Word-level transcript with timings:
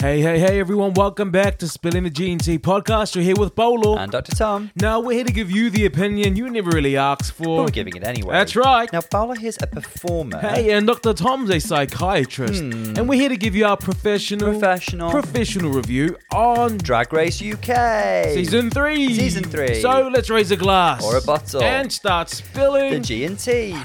Hey, 0.00 0.22
hey, 0.22 0.38
hey, 0.38 0.58
everyone. 0.58 0.94
Welcome 0.94 1.30
back 1.30 1.58
to 1.58 1.68
Spilling 1.68 2.04
the 2.04 2.10
G&T 2.10 2.58
podcast. 2.60 3.14
You're 3.14 3.22
here 3.22 3.34
with 3.38 3.54
Bolo. 3.54 3.98
And 3.98 4.10
Dr. 4.10 4.34
Tom. 4.34 4.70
now, 4.74 4.98
we're 4.98 5.12
here 5.12 5.24
to 5.24 5.32
give 5.32 5.50
you 5.50 5.68
the 5.68 5.84
opinion 5.84 6.36
you 6.36 6.48
never 6.48 6.70
really 6.70 6.96
asked 6.96 7.36
But 7.36 7.44
for. 7.44 7.58
we're 7.64 7.68
giving 7.68 7.94
it 7.94 8.02
anyway. 8.06 8.32
That's 8.32 8.56
right. 8.56 8.90
Now, 8.94 9.02
Paula 9.02 9.36
here's 9.36 9.58
a 9.60 9.66
performer. 9.66 10.38
Hey, 10.38 10.70
and 10.72 10.86
Dr. 10.86 11.12
Tom's 11.12 11.50
a 11.50 11.60
psychiatrist. 11.60 12.62
And 12.62 13.10
we're 13.10 13.20
here 13.20 13.28
to 13.28 13.36
give 13.36 13.54
you 13.54 13.66
our 13.66 13.76
professional, 13.76 14.52
Hmm. 14.54 14.58
Professional. 14.58 15.10
professional 15.10 15.70
review 15.70 16.16
on 16.32 16.78
Drag 16.78 17.12
Race 17.12 17.42
UK. 17.42 18.32
season 18.32 18.70
three. 18.70 19.12
Season 19.14 19.44
three. 19.44 19.82
So 19.82 20.08
let's 20.08 20.30
raise 20.30 20.50
a 20.50 20.56
glass. 20.56 21.04
Or 21.04 21.18
a 21.18 21.20
bottle. 21.22 21.62
And 21.62 21.92
start 21.92 22.30
spilling. 22.30 22.92
The 22.94 23.00
G&T. 23.00 23.76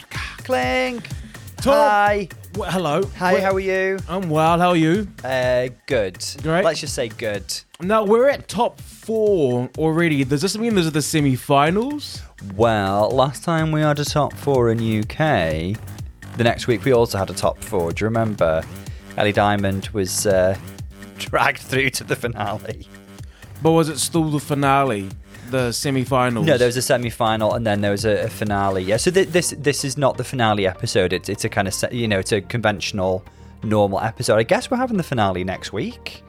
Clink. 0.46 1.10
Tom. 1.58 1.74
Hi. 1.74 2.30
Well, 2.56 2.72
hello. 2.72 3.04
Hi, 3.18 3.34
Well, 3.34 3.42
how 3.42 3.54
are 3.54 3.60
you? 3.60 4.00
I'm 4.08 4.30
well. 4.30 4.58
How 4.58 4.70
are 4.70 4.78
you? 4.78 5.10
Uh, 5.26 5.68
good. 5.88 6.24
Great. 6.42 6.64
Let's 6.64 6.80
just 6.80 6.94
say 6.94 7.10
good. 7.10 7.44
Now, 7.82 8.06
we're 8.06 8.30
at 8.30 8.48
top 8.48 8.80
four 8.80 9.70
already. 9.78 10.24
Does 10.24 10.42
this 10.42 10.58
mean 10.58 10.74
those 10.76 10.88
are 10.88 10.92
the 10.92 11.02
semi 11.02 11.36
finals? 11.36 12.22
Well, 12.56 13.10
last 13.12 13.44
time 13.44 13.74
we 13.74 13.82
had 13.82 14.00
a 14.00 14.06
top 14.06 14.32
four 14.34 14.72
in 14.72 14.78
UK, 14.80 15.78
the 16.38 16.44
next 16.46 16.68
week 16.68 16.86
we 16.86 16.94
also 16.94 17.18
had 17.18 17.30
a 17.30 17.34
top 17.34 17.62
four. 17.62 17.92
Do 17.92 18.06
you 18.06 18.08
remember? 18.08 18.64
Ellie 19.18 19.34
Diamond 19.34 19.90
was 19.90 20.26
uh, 20.26 20.58
dragged 21.18 21.60
through 21.60 21.90
to 21.90 22.06
the 22.06 22.16
finale. 22.16 22.88
But 23.62 23.72
was 23.72 23.90
it 23.90 24.00
still 24.00 24.30
the 24.32 24.40
finale? 24.40 25.10
The 25.52 25.72
semi 25.72 26.04
finals? 26.04 26.46
No, 26.48 26.58
there 26.58 26.68
was 26.68 26.78
a 26.78 26.82
semi-final 26.82 27.54
and 27.54 27.66
then 27.66 27.82
there 27.82 27.92
was 27.92 28.04
a, 28.06 28.26
a 28.26 28.30
finale. 28.30 28.84
Yeah, 28.84 28.98
so 28.98 29.12
th- 29.12 29.30
this 29.30 29.54
this 29.58 29.86
is 29.86 29.98
not 29.98 30.18
the 30.18 30.24
finale 30.24 30.68
episode. 30.68 31.14
It's 31.14 31.30
it's 31.30 31.46
a 31.46 31.50
kind 31.50 31.68
of 31.68 31.74
se- 31.74 31.90
you 31.94 32.08
know 32.08 32.20
it's 32.20 32.32
a 32.32 32.42
conventional 32.42 33.24
normal 33.64 34.00
episode. 34.00 34.38
I 34.38 34.44
guess 34.44 34.70
we're 34.72 34.78
having 34.78 34.98
the 34.98 35.04
finale 35.04 35.44
next 35.44 35.72
week. 35.74 36.24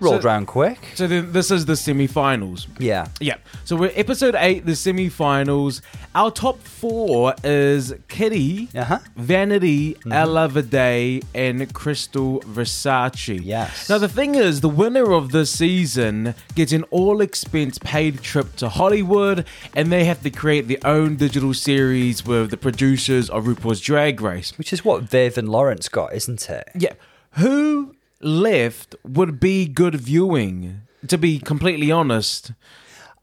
Rolled 0.00 0.22
So- 0.22 0.28
round 0.28 0.46
quick. 0.46 0.78
So 0.94 1.06
then 1.06 1.32
this 1.32 1.50
is 1.50 1.66
the 1.66 1.76
semi 1.76 2.06
finals. 2.06 2.66
Yeah. 2.78 3.06
Yeah. 3.20 3.36
So 3.64 3.76
we're 3.76 3.92
episode 3.94 4.34
eight, 4.36 4.66
the 4.66 4.74
semi 4.76 5.08
finals. 5.08 5.80
Our 6.14 6.30
top 6.30 6.60
four 6.62 7.34
is 7.44 7.94
Kitty, 8.08 8.68
Uh-huh. 8.74 8.98
Vanity, 9.16 9.96
Ella 10.10 10.48
Vaday, 10.48 11.22
and 11.34 11.60
Krystal 11.72 12.42
Versace. 12.44 13.40
Yes. 13.42 13.88
Now 13.88 13.98
the 13.98 14.08
thing 14.08 14.34
is, 14.34 14.60
the 14.60 14.68
winner 14.68 15.12
of 15.12 15.32
this 15.32 15.50
season 15.50 16.34
gets 16.54 16.72
an 16.72 16.82
all 16.90 17.20
expense 17.20 17.78
paid 17.78 18.20
trip 18.22 18.56
to 18.56 18.68
Hollywood, 18.68 19.46
and 19.74 19.90
they 19.90 20.04
have 20.04 20.22
to 20.22 20.30
create 20.30 20.68
their 20.68 20.84
own 20.84 21.16
digital 21.16 21.54
series 21.54 22.26
with 22.26 22.50
the 22.50 22.56
producers 22.56 23.30
of 23.30 23.44
RuPaul's 23.44 23.80
Drag 23.80 24.20
Race. 24.20 24.52
Which 24.58 24.72
is 24.72 24.84
what 24.84 25.04
Viv 25.04 25.38
and 25.38 25.48
Lawrence 25.48 25.88
got, 25.88 26.12
isn't 26.14 26.50
it? 26.50 26.68
Yeah. 26.76 26.92
Who 27.36 27.91
left 28.22 28.94
would 29.04 29.40
be 29.40 29.66
good 29.66 29.94
viewing? 29.94 30.82
To 31.08 31.18
be 31.18 31.38
completely 31.38 31.90
honest. 31.90 32.52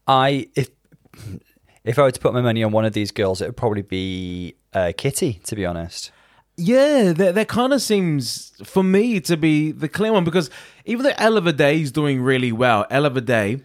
I 0.06 0.48
if 0.54 0.70
if 1.84 1.98
I 1.98 2.02
were 2.02 2.10
to 2.10 2.20
put 2.20 2.34
my 2.34 2.42
money 2.42 2.62
on 2.62 2.72
one 2.72 2.84
of 2.84 2.92
these 2.92 3.10
girls, 3.10 3.40
it 3.40 3.46
would 3.46 3.56
probably 3.56 3.82
be 3.82 4.54
uh, 4.74 4.92
Kitty. 4.96 5.40
To 5.44 5.56
be 5.56 5.64
honest. 5.64 6.12
Yeah, 6.56 7.12
that, 7.14 7.34
that 7.36 7.48
kind 7.48 7.72
of 7.72 7.80
seems 7.80 8.52
for 8.64 8.82
me 8.82 9.18
to 9.20 9.36
be 9.38 9.72
the 9.72 9.88
clear 9.88 10.12
one 10.12 10.24
because 10.24 10.50
even 10.84 11.04
though 11.04 11.14
Ella 11.16 11.40
Vaday 11.40 11.80
is 11.80 11.90
doing 11.90 12.20
really 12.20 12.52
well, 12.52 12.86
Ella 12.90 13.10
Vaday, 13.10 13.62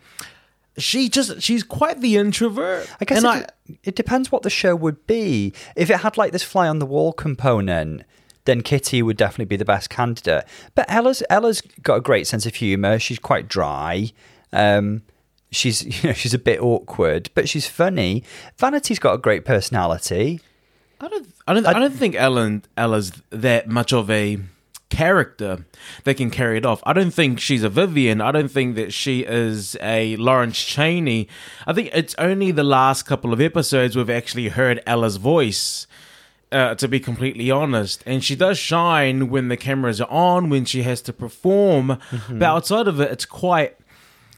she 0.77 1.09
just 1.09 1.41
she's 1.41 1.63
quite 1.63 1.99
the 1.99 2.15
introvert. 2.15 2.89
I 3.01 3.05
guess 3.05 3.23
it, 3.23 3.25
I, 3.25 3.45
it 3.83 3.95
depends 3.95 4.31
what 4.31 4.43
the 4.43 4.49
show 4.49 4.75
would 4.75 5.05
be. 5.07 5.53
If 5.75 5.89
it 5.89 5.97
had 5.97 6.15
like 6.15 6.31
this 6.31 6.43
fly 6.43 6.69
on 6.69 6.79
the 6.79 6.85
wall 6.85 7.11
component, 7.11 8.03
then 8.45 8.61
Kitty 8.61 9.01
would 9.01 9.17
definitely 9.17 9.45
be 9.45 9.55
the 9.55 9.65
best 9.65 9.89
candidate. 9.89 10.45
But 10.73 10.89
Ella's 10.89 11.21
Ella's 11.29 11.61
got 11.81 11.95
a 11.95 12.01
great 12.01 12.27
sense 12.27 12.45
of 12.45 12.55
humor. 12.55 12.97
She's 12.99 13.19
quite 13.19 13.47
dry. 13.47 14.11
Um, 14.53 15.01
she's 15.51 15.83
you 16.03 16.09
know 16.09 16.13
she's 16.13 16.33
a 16.33 16.39
bit 16.39 16.61
awkward, 16.61 17.29
but 17.33 17.49
she's 17.49 17.67
funny. 17.67 18.23
Vanity's 18.57 18.99
got 18.99 19.13
a 19.13 19.17
great 19.17 19.45
personality. 19.45 20.39
I 21.01 21.07
don't 21.07 21.27
I 21.47 21.53
don't 21.53 21.65
I, 21.65 21.73
don't 21.73 21.93
think 21.93 22.15
Ellen 22.15 22.63
Ella's 22.77 23.11
that 23.29 23.67
much 23.67 23.91
of 23.91 24.09
a 24.09 24.39
character 24.89 25.65
that 26.03 26.15
can 26.15 26.29
carry 26.29 26.57
it 26.57 26.65
off. 26.65 26.81
I 26.85 26.93
don't 26.93 27.11
think 27.11 27.39
she's 27.39 27.63
a 27.63 27.69
Vivian. 27.69 28.21
I 28.21 28.31
don't 28.31 28.49
think 28.49 28.75
that 28.75 28.93
she 28.93 29.21
is 29.21 29.75
a 29.81 30.15
Lawrence 30.15 30.57
Chaney. 30.57 31.27
I 31.67 31.73
think 31.73 31.89
it's 31.93 32.15
only 32.17 32.51
the 32.51 32.63
last 32.63 33.03
couple 33.03 33.33
of 33.33 33.41
episodes 33.41 33.95
we've 33.95 34.09
actually 34.09 34.49
heard 34.49 34.81
Ella's 34.85 35.17
voice. 35.17 35.85
Uh, 36.51 36.75
to 36.75 36.87
be 36.87 36.99
completely 36.99 37.49
honest, 37.51 38.03
and 38.05 38.23
she 38.23 38.35
does 38.35 38.57
shine 38.57 39.29
when 39.29 39.49
the 39.49 39.57
cameras 39.57 39.99
are 39.99 40.09
on, 40.09 40.49
when 40.49 40.63
she 40.63 40.83
has 40.83 41.01
to 41.01 41.11
perform. 41.11 41.97
But 42.29 42.43
outside 42.43 42.87
of 42.87 42.99
it, 42.99 43.11
it's 43.11 43.25
quite. 43.25 43.75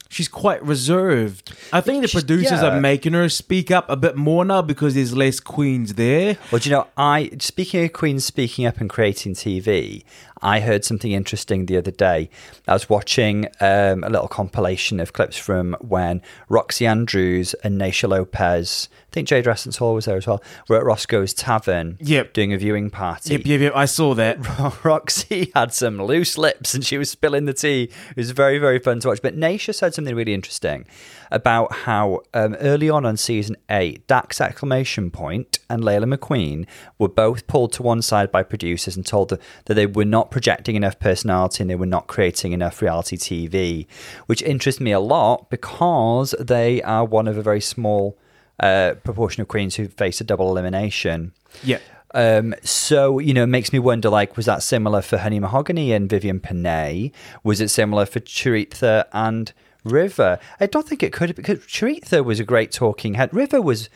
She's 0.10 0.30
quite 0.30 0.64
reserved. 0.64 1.52
I 1.74 1.82
think 1.82 2.02
the 2.02 2.08
She's- 2.08 2.24
producers 2.24 2.62
yeah. 2.62 2.78
are 2.78 2.80
making 2.80 3.12
her 3.12 3.28
speak 3.28 3.72
up 3.72 3.90
a 3.90 3.98
bit 3.98 4.16
more 4.16 4.46
now 4.46 4.62
because 4.62 4.96
there's 4.96 5.14
less 5.14 5.42
queens 5.42 5.96
there. 5.96 6.38
Well, 6.50 6.60
do 6.60 6.70
you 6.70 6.76
know, 6.78 6.88
I 6.96 7.30
speaking 7.40 7.84
of 7.84 7.92
queens 7.92 8.24
speaking 8.24 8.66
up 8.66 8.80
and 8.80 8.90
creating 8.90 9.34
TV, 9.34 10.04
I 10.42 10.60
heard 10.60 10.86
something 10.86 11.12
interesting 11.12 11.66
the 11.66 11.78
other 11.78 11.92
day. 11.92 12.30
I 12.68 12.74
was 12.74 12.90
watching 12.90 13.48
um, 13.60 14.04
a 14.04 14.10
little 14.10 14.28
compilation 14.28 15.00
of 15.00 15.14
clips 15.14 15.38
from 15.38 15.76
when 15.82 16.22
Roxxxy 16.50 16.88
Andrews 16.88 17.54
and 17.64 17.80
Naysha 17.80 18.08
Lopez, 18.10 18.90
I 19.12 19.14
think 19.14 19.28
Jade 19.28 19.48
Essence 19.48 19.78
Hall 19.78 19.96
was 19.96 20.06
there 20.06 20.18
as 20.18 20.28
well, 20.28 20.44
were 20.70 20.78
at 20.78 20.84
Roscoe's 20.86 21.34
Tavern 21.34 21.98
Yep. 22.00 22.34
doing 22.34 22.54
a 22.54 22.58
viewing 22.58 22.90
party. 22.90 23.34
Yep, 23.34 23.42
yep, 23.46 23.60
yep. 23.62 23.74
I 23.76 23.86
saw 23.86 24.14
that. 24.16 24.38
Roxy 24.84 25.52
had 25.56 25.74
some 25.74 26.02
loose 26.02 26.38
lips 26.38 26.74
and 26.74 26.86
she 26.86 26.98
was 26.98 27.10
spilling 27.10 27.46
the 27.46 27.54
tea. 27.54 27.84
It 28.12 28.18
was 28.18 28.32
very, 28.32 28.60
very 28.60 28.80
fun 28.80 29.00
to 29.02 29.08
watch. 29.10 29.22
But 29.22 29.36
Naisha 29.38 29.74
said 29.74 29.94
something 29.94 30.16
really 30.16 30.34
interesting 30.34 30.86
about 31.32 31.72
how 31.74 32.22
um, 32.34 32.56
early 32.56 32.90
on 32.90 33.06
on 33.06 33.18
season 33.18 33.56
eight, 33.70 34.06
Dax 34.08 34.40
exclamation 34.40 35.12
point 35.12 35.57
and 35.70 35.84
Laila 35.84 36.06
McQueen 36.06 36.66
were 36.98 37.10
both 37.10 37.48
pulled 37.48 37.74
to 37.74 37.84
one 37.84 38.02
side 38.02 38.32
by 38.32 38.44
producers 38.44 38.96
and 38.96 39.06
told 39.06 39.30
that, 39.30 39.42
that 39.66 39.74
they 39.74 39.86
were 39.86 40.06
not 40.06 40.32
projecting 40.32 40.76
enough 40.76 41.00
personality 41.00 41.64
and 41.64 41.70
they 41.70 41.76
were 41.76 41.86
not 41.86 42.08
creating 42.08 42.54
enough 42.54 42.82
reality 42.82 43.18
TV, 43.18 43.88
which 44.26 44.42
interests 44.42 44.82
me 44.82 44.92
a 44.92 45.00
lot 45.00 45.50
because 45.50 46.36
they 46.40 46.82
are 46.84 47.06
one 47.06 47.28
of 47.28 47.38
a 47.38 47.42
very 47.42 47.62
small 47.62 48.18
uh, 48.60 48.96
proportion 49.04 49.42
of 49.42 49.48
queens 49.48 49.76
who 49.76 49.88
face 49.88 50.22
a 50.22 50.24
double 50.24 50.50
elimination. 50.50 51.34
Yeah. 51.64 51.80
Um, 52.14 52.56
so 52.64 53.20
you 53.20 53.34
know, 53.34 53.44
it 53.44 53.48
makes 53.48 53.74
me 53.74 53.80
wonder. 53.80 54.10
Like, 54.10 54.38
was 54.38 54.46
that 54.46 54.64
similar 54.64 55.02
for 55.02 55.18
Honey 55.18 55.40
Mahogany 55.40 55.92
and 55.92 56.10
Vivienne 56.10 56.40
Pinay? 56.40 57.12
Was 57.44 57.62
it 57.62 57.70
similar 57.70 58.06
for 58.06 58.20
Choriza 58.20 59.06
and 59.12 59.52
River? 59.84 60.40
I 60.60 60.66
don't 60.68 60.88
think 60.88 61.04
it 61.04 61.14
could 61.14 61.36
because 61.36 61.60
Choriza 61.60 62.24
was 62.24 62.40
a 62.40 62.44
great 62.44 62.72
talking 62.72 63.16
head. 63.16 63.34
River 63.34 63.62
was 63.62 63.90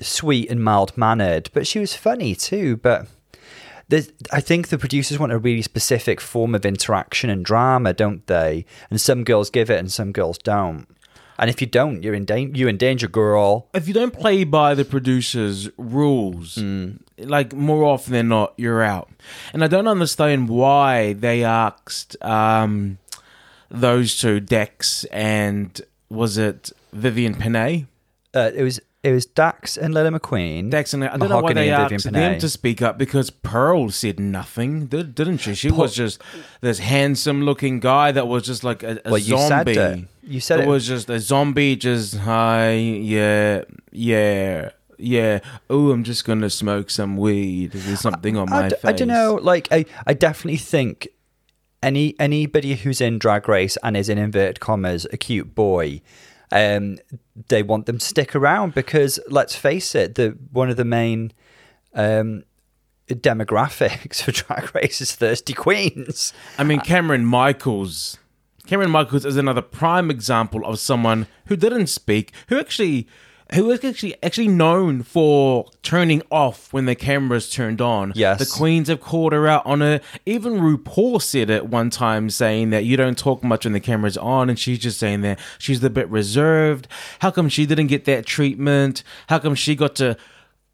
sweet 0.00 0.50
and 0.50 0.62
mild 0.62 0.96
mannered, 0.96 1.50
but 1.52 1.66
she 1.66 1.78
was 1.78 1.94
funny 1.94 2.34
too. 2.34 2.76
But 2.76 3.08
I 4.32 4.40
think 4.40 4.68
the 4.68 4.78
producers 4.78 5.18
want 5.18 5.32
a 5.32 5.38
really 5.38 5.62
specific 5.62 6.20
form 6.20 6.54
of 6.54 6.66
interaction 6.66 7.30
and 7.30 7.44
drama, 7.44 7.92
don't 7.92 8.26
they? 8.26 8.64
And 8.90 9.00
some 9.00 9.24
girls 9.24 9.50
give 9.50 9.70
it, 9.70 9.78
and 9.78 9.90
some 9.90 10.12
girls 10.12 10.38
don't. 10.38 10.86
And 11.38 11.48
if 11.48 11.60
you 11.60 11.68
don't, 11.68 12.02
you're 12.02 12.14
in 12.14 12.24
danger. 12.24 12.58
You're 12.58 12.68
in 12.68 12.76
danger, 12.76 13.06
girl. 13.06 13.68
If 13.72 13.86
you 13.86 13.94
don't 13.94 14.12
play 14.12 14.42
by 14.42 14.74
the 14.74 14.84
producer's 14.84 15.70
rules, 15.78 16.58
like 17.16 17.52
more 17.52 17.84
often 17.84 18.12
than 18.12 18.28
not, 18.28 18.54
you're 18.56 18.82
out. 18.82 19.08
And 19.52 19.62
I 19.62 19.68
don't 19.68 19.86
understand 19.86 20.48
why 20.48 21.12
they 21.12 21.44
asked 21.44 22.16
um, 22.22 22.98
those 23.70 24.18
two, 24.18 24.40
Dex 24.40 25.04
and 25.04 25.80
was 26.10 26.38
it 26.38 26.72
Vivienne 26.92 27.36
Pinay? 27.36 27.86
Uh, 28.34 28.50
it 28.54 28.62
was 28.62 28.80
it 29.08 29.12
was 29.12 29.26
Dax 29.26 29.76
and 29.76 29.94
Laila 29.94 30.18
McQueen. 30.18 30.70
Dex 30.70 30.92
and 30.92 31.02
I 31.04 31.16
don't 31.16 31.28
know 31.28 31.40
why 31.40 31.52
they 31.54 31.70
asked 31.70 31.92
Pinay. 32.06 32.12
them 32.12 32.38
to 32.40 32.48
speak 32.48 32.82
up 32.82 32.98
because 32.98 33.30
Pearl 33.30 33.90
said 33.90 34.20
nothing, 34.20 34.86
did, 34.86 35.14
didn't 35.14 35.38
she? 35.38 35.54
She 35.54 35.70
was 35.70 35.94
just 35.94 36.20
this 36.60 36.78
handsome-looking 36.78 37.80
guy 37.80 38.12
that 38.12 38.28
was 38.28 38.42
just 38.44 38.64
like 38.64 38.82
a, 38.82 39.00
a 39.04 39.10
Well, 39.10 39.18
you 39.18 39.38
said 39.38 39.48
zombie. 39.48 39.72
it. 39.72 40.04
You 40.22 40.40
said 40.40 40.60
it. 40.60 40.66
was 40.68 40.86
just 40.86 41.08
a 41.08 41.18
zombie, 41.20 41.74
just 41.74 42.18
hi, 42.18 42.72
yeah, 42.74 43.62
yeah, 43.92 44.70
yeah. 44.98 45.40
Oh, 45.70 45.90
I'm 45.90 46.04
just 46.04 46.24
gonna 46.26 46.50
smoke 46.50 46.90
some 46.90 47.16
weed. 47.16 47.72
There's 47.72 48.00
something 48.00 48.36
on 48.36 48.50
my 48.50 48.66
I, 48.66 48.68
face. 48.68 48.80
I 48.84 48.92
don't 48.92 49.08
know. 49.08 49.38
Like 49.40 49.68
I, 49.72 49.86
I 50.06 50.12
definitely 50.12 50.58
think 50.58 51.08
any 51.82 52.14
anybody 52.18 52.74
who's 52.74 53.00
in 53.00 53.18
Drag 53.18 53.48
Race 53.48 53.78
and 53.82 53.96
is 53.96 54.08
in 54.08 54.18
inverted 54.18 54.60
commas 54.60 55.06
a 55.12 55.16
cute 55.16 55.54
boy, 55.54 56.02
um, 56.50 56.98
they 57.48 57.62
want 57.62 57.86
them 57.86 57.98
to 57.98 58.04
stick 58.04 58.34
around 58.34 58.74
because 58.74 59.18
let's 59.28 59.54
face 59.54 59.94
it, 59.94 60.14
the 60.14 60.36
one 60.52 60.70
of 60.70 60.76
the 60.76 60.84
main 60.84 61.32
um 61.94 62.44
demographics 63.08 64.22
for 64.22 64.32
Drag 64.32 64.74
Race 64.74 65.00
is 65.00 65.14
thirsty 65.14 65.54
queens. 65.54 66.32
I 66.58 66.64
mean, 66.64 66.80
Cameron 66.80 67.24
Michaels. 67.24 68.18
Cameron 68.66 68.90
Michaels 68.90 69.24
is 69.24 69.36
another 69.36 69.62
prime 69.62 70.10
example 70.10 70.64
of 70.66 70.78
someone 70.78 71.26
who 71.46 71.56
didn't 71.56 71.86
speak, 71.86 72.32
who 72.48 72.60
actually 72.60 73.08
who 73.54 73.64
was 73.64 73.82
actually 73.84 74.14
actually 74.22 74.48
known 74.48 75.02
for 75.02 75.66
turning 75.82 76.22
off 76.30 76.72
when 76.72 76.84
the 76.84 76.94
cameras 76.94 77.50
turned 77.50 77.80
on. 77.80 78.12
Yes. 78.14 78.38
the 78.38 78.46
queens 78.46 78.88
have 78.88 79.00
called 79.00 79.32
her 79.32 79.46
out 79.48 79.64
on 79.64 79.80
it. 79.82 80.02
Even 80.26 80.54
RuPaul 80.54 81.22
said 81.22 81.48
it 81.50 81.66
one 81.66 81.90
time, 81.90 82.30
saying 82.30 82.70
that 82.70 82.84
you 82.84 82.96
don't 82.96 83.16
talk 83.16 83.42
much 83.42 83.64
when 83.64 83.72
the 83.72 83.80
camera's 83.80 84.16
on, 84.16 84.48
and 84.50 84.58
she's 84.58 84.78
just 84.78 84.98
saying 84.98 85.22
that 85.22 85.38
she's 85.58 85.82
a 85.82 85.90
bit 85.90 86.08
reserved. 86.08 86.88
How 87.20 87.30
come 87.30 87.48
she 87.48 87.64
didn't 87.66 87.86
get 87.86 88.04
that 88.04 88.26
treatment? 88.26 89.02
How 89.28 89.38
come 89.38 89.54
she 89.54 89.74
got 89.74 89.96
to 89.96 90.16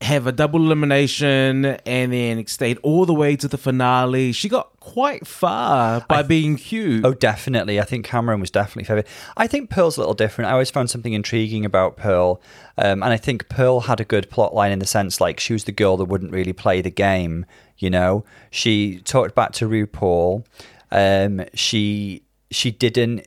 have 0.00 0.26
a 0.26 0.32
double 0.32 0.60
elimination 0.60 1.64
and 1.64 2.12
then 2.12 2.46
stayed 2.46 2.78
all 2.78 3.06
the 3.06 3.14
way 3.14 3.36
to 3.36 3.48
the 3.48 3.56
finale? 3.56 4.32
She 4.32 4.48
got 4.48 4.73
quite 4.84 5.26
far 5.26 6.04
by 6.10 6.22
being 6.22 6.56
cute. 6.56 7.06
Oh, 7.06 7.14
definitely. 7.14 7.80
I 7.80 7.84
think 7.84 8.04
Cameron 8.04 8.38
was 8.38 8.50
definitely 8.50 8.84
favorite. 8.84 9.06
I 9.34 9.46
think 9.46 9.70
Pearl's 9.70 9.96
a 9.96 10.00
little 10.00 10.14
different. 10.14 10.50
I 10.50 10.52
always 10.52 10.70
found 10.70 10.90
something 10.90 11.14
intriguing 11.14 11.64
about 11.64 11.96
Pearl. 11.96 12.42
Um, 12.76 13.02
and 13.02 13.12
I 13.12 13.16
think 13.16 13.48
Pearl 13.48 13.80
had 13.80 13.98
a 13.98 14.04
good 14.04 14.28
plot 14.30 14.54
line 14.54 14.72
in 14.72 14.80
the 14.80 14.86
sense 14.86 15.22
like 15.22 15.40
she 15.40 15.54
was 15.54 15.64
the 15.64 15.72
girl 15.72 15.96
that 15.96 16.04
wouldn't 16.04 16.32
really 16.32 16.52
play 16.52 16.82
the 16.82 16.90
game, 16.90 17.46
you 17.78 17.88
know? 17.88 18.24
She 18.50 18.98
talked 19.00 19.34
back 19.34 19.52
to 19.52 19.66
RuPaul. 19.66 20.44
Um, 20.90 21.44
she 21.54 22.22
she 22.50 22.70
didn't 22.70 23.26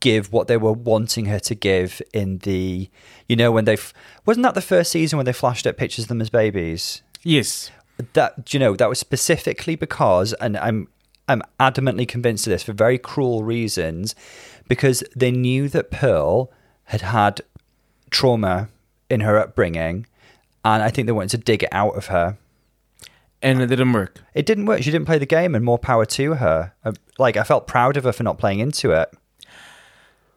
give 0.00 0.32
what 0.32 0.46
they 0.46 0.56
were 0.56 0.72
wanting 0.72 1.26
her 1.26 1.40
to 1.40 1.54
give 1.54 2.00
in 2.14 2.38
the 2.38 2.88
you 3.28 3.36
know 3.36 3.52
when 3.52 3.66
they 3.66 3.74
f- 3.74 3.92
wasn't 4.24 4.42
that 4.42 4.54
the 4.54 4.60
first 4.60 4.90
season 4.90 5.16
when 5.16 5.26
they 5.26 5.32
flashed 5.32 5.64
up 5.64 5.76
pictures 5.76 6.06
of 6.06 6.08
them 6.08 6.20
as 6.20 6.28
babies 6.28 7.02
yes. 7.26 7.70
That 8.12 8.52
you 8.52 8.60
know 8.60 8.76
that 8.76 8.88
was 8.88 8.98
specifically 8.98 9.74
because 9.74 10.32
and 10.34 10.56
i'm 10.58 10.88
i'm 11.28 11.42
adamantly 11.58 12.06
convinced 12.06 12.46
of 12.46 12.50
this 12.50 12.62
for 12.62 12.72
very 12.72 12.98
cruel 12.98 13.42
reasons 13.42 14.14
because 14.68 15.02
they 15.14 15.30
knew 15.30 15.68
that 15.68 15.90
pearl 15.90 16.50
had 16.84 17.00
had 17.00 17.40
trauma 18.10 18.68
in 19.08 19.20
her 19.20 19.38
upbringing 19.38 20.06
and 20.64 20.82
i 20.82 20.90
think 20.90 21.06
they 21.06 21.12
wanted 21.12 21.30
to 21.30 21.38
dig 21.38 21.62
it 21.62 21.68
out 21.72 21.96
of 21.96 22.06
her. 22.06 22.36
And 23.42 23.60
it 23.60 23.66
didn't 23.66 23.92
work. 23.92 24.22
it 24.34 24.46
didn't 24.46 24.64
work. 24.64 24.82
She 24.82 24.90
didn't 24.90 25.06
play 25.06 25.18
the 25.18 25.26
game 25.26 25.54
and 25.54 25.62
more 25.62 25.78
power 25.78 26.06
to 26.06 26.34
her. 26.34 26.72
Uh, 26.82 26.92
like 27.18 27.36
i 27.36 27.44
felt 27.44 27.66
proud 27.66 27.96
of 27.96 28.04
her 28.04 28.12
for 28.12 28.22
not 28.22 28.38
playing 28.38 28.60
into 28.60 28.90
it 28.90 29.14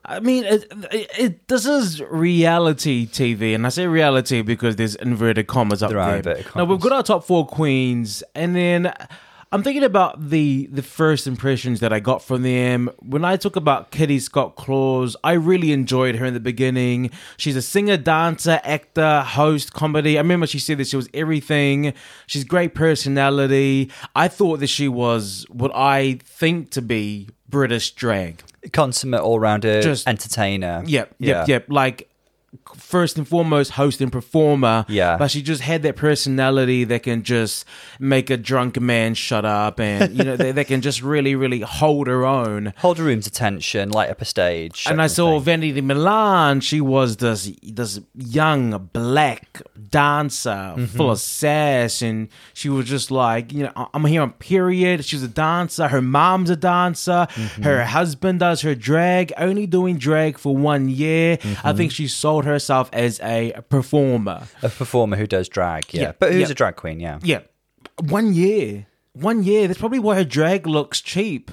I 0.09 0.19
mean, 0.19 0.43
it, 0.43 0.65
it, 0.91 1.11
it, 1.19 1.47
this 1.47 1.67
is 1.67 2.01
reality 2.01 3.05
TV, 3.05 3.53
and 3.53 3.67
I 3.67 3.69
say 3.69 3.85
reality 3.85 4.41
because 4.41 4.75
there's 4.75 4.95
inverted 4.95 5.45
commas 5.45 5.83
up 5.83 5.91
There 5.91 5.99
there. 5.99 6.21
inverted 6.21 6.55
Now 6.55 6.65
we've 6.65 6.79
got 6.79 6.91
our 6.91 7.03
top 7.03 7.23
four 7.23 7.45
queens, 7.45 8.23
and 8.33 8.55
then 8.55 8.91
I'm 9.51 9.61
thinking 9.61 9.83
about 9.83 10.29
the 10.29 10.67
the 10.71 10.81
first 10.81 11.27
impressions 11.27 11.79
that 11.81 11.93
I 11.93 11.99
got 11.99 12.23
from 12.23 12.41
them. 12.41 12.89
When 12.99 13.23
I 13.23 13.37
talk 13.37 13.55
about 13.55 13.91
Kitty 13.91 14.17
Scott 14.17 14.55
Claus, 14.55 15.15
I 15.23 15.33
really 15.33 15.71
enjoyed 15.71 16.15
her 16.15 16.25
in 16.25 16.33
the 16.33 16.39
beginning. 16.39 17.11
She's 17.37 17.55
a 17.55 17.61
singer, 17.61 17.97
dancer, 17.97 18.59
actor, 18.63 19.21
host, 19.21 19.73
comedy. 19.73 20.17
I 20.17 20.21
remember 20.21 20.47
she 20.47 20.59
said 20.59 20.79
that 20.79 20.87
she 20.87 20.95
was 20.95 21.07
everything. 21.13 21.93
She's 22.25 22.43
great 22.43 22.73
personality. 22.73 23.91
I 24.15 24.27
thought 24.27 24.59
that 24.61 24.67
she 24.67 24.87
was 24.87 25.45
what 25.49 25.71
I 25.75 26.19
think 26.23 26.71
to 26.71 26.81
be 26.81 27.29
British 27.49 27.91
drag. 27.91 28.41
consummate 28.73 29.21
all-rounder 29.21 29.81
Just- 29.81 30.07
entertainer 30.07 30.83
Yep, 30.85 31.15
yeah 31.19 31.27
yep, 31.39 31.47
yep. 31.47 31.65
Like 31.69 32.09
first 32.75 33.17
and 33.17 33.27
foremost, 33.27 33.71
host 33.71 34.01
and 34.01 34.11
performer. 34.11 34.85
Yeah. 34.87 35.17
but 35.17 35.31
she 35.31 35.41
just 35.41 35.61
had 35.61 35.83
that 35.83 35.95
personality 35.95 36.83
that 36.85 37.03
can 37.03 37.23
just 37.23 37.65
make 37.99 38.29
a 38.29 38.37
drunk 38.37 38.79
man 38.79 39.13
shut 39.13 39.45
up, 39.45 39.79
and 39.79 40.15
you 40.17 40.23
know 40.23 40.35
they, 40.41 40.51
they 40.51 40.63
can 40.63 40.81
just 40.81 41.01
really, 41.01 41.35
really 41.35 41.61
hold 41.61 42.07
her 42.07 42.25
own. 42.25 42.73
hold 42.77 42.99
a 42.99 43.03
room's 43.03 43.27
attention 43.27 43.89
light 43.91 44.09
up 44.09 44.21
a 44.21 44.25
stage 44.25 44.85
And 44.89 45.01
I 45.01 45.07
saw 45.07 45.37
thing. 45.37 45.45
Vanity 45.45 45.81
Milan. 45.81 46.61
She 46.61 46.81
was 46.81 47.17
this 47.17 47.51
this 47.63 47.99
young 48.15 48.89
black 48.93 49.61
dancer, 49.89 50.49
Mm-hmm. 50.49 50.85
full 50.85 51.11
of 51.11 51.19
sass, 51.19 52.01
and 52.01 52.29
she 52.53 52.69
was 52.69 52.85
just 52.87 53.11
like, 53.11 53.51
you 53.51 53.63
know, 53.63 53.71
"I- 53.75 53.87
I'm 53.93 54.05
here 54.05 54.21
on 54.21 54.31
period. 54.33 55.03
She's 55.05 55.23
a 55.23 55.27
dancer. 55.27 55.87
Her 55.87 56.01
mom's 56.01 56.49
a 56.49 56.55
dancer. 56.55 57.27
Mm-hmm. 57.31 57.63
Her 57.63 57.83
husband 57.85 58.39
does 58.39 58.61
her 58.61 58.75
drag. 58.75 59.33
Only 59.37 59.65
doing 59.67 59.97
drag 59.97 60.37
for 60.37 60.55
one 60.55 60.89
year. 60.89 61.37
Mm-hmm. 61.37 61.67
I 61.67 61.73
think 61.73 61.91
she 61.91 62.07
sold 62.07 62.38
herself 62.45 62.89
as 62.93 63.19
a 63.21 63.53
performer. 63.69 64.47
a 64.61 64.69
performer 64.69 65.15
who 65.17 65.27
does 65.27 65.47
drag 65.49 65.93
yeah, 65.93 66.01
Yeah, 66.01 66.11
but 66.19 66.31
who's 66.31 66.41
yeah. 66.41 66.51
a 66.51 66.55
drag 66.55 66.75
queen 66.75 66.99
yeah 66.99 67.19
Yeah, 67.23 67.41
one 68.01 68.33
year. 68.33 68.85
One 69.13 69.43
year. 69.43 69.67
That's 69.67 69.79
probably 69.79 69.99
why 69.99 70.15
her 70.15 70.23
drag 70.23 70.67
looks 70.67 71.01
cheap. 71.01 71.51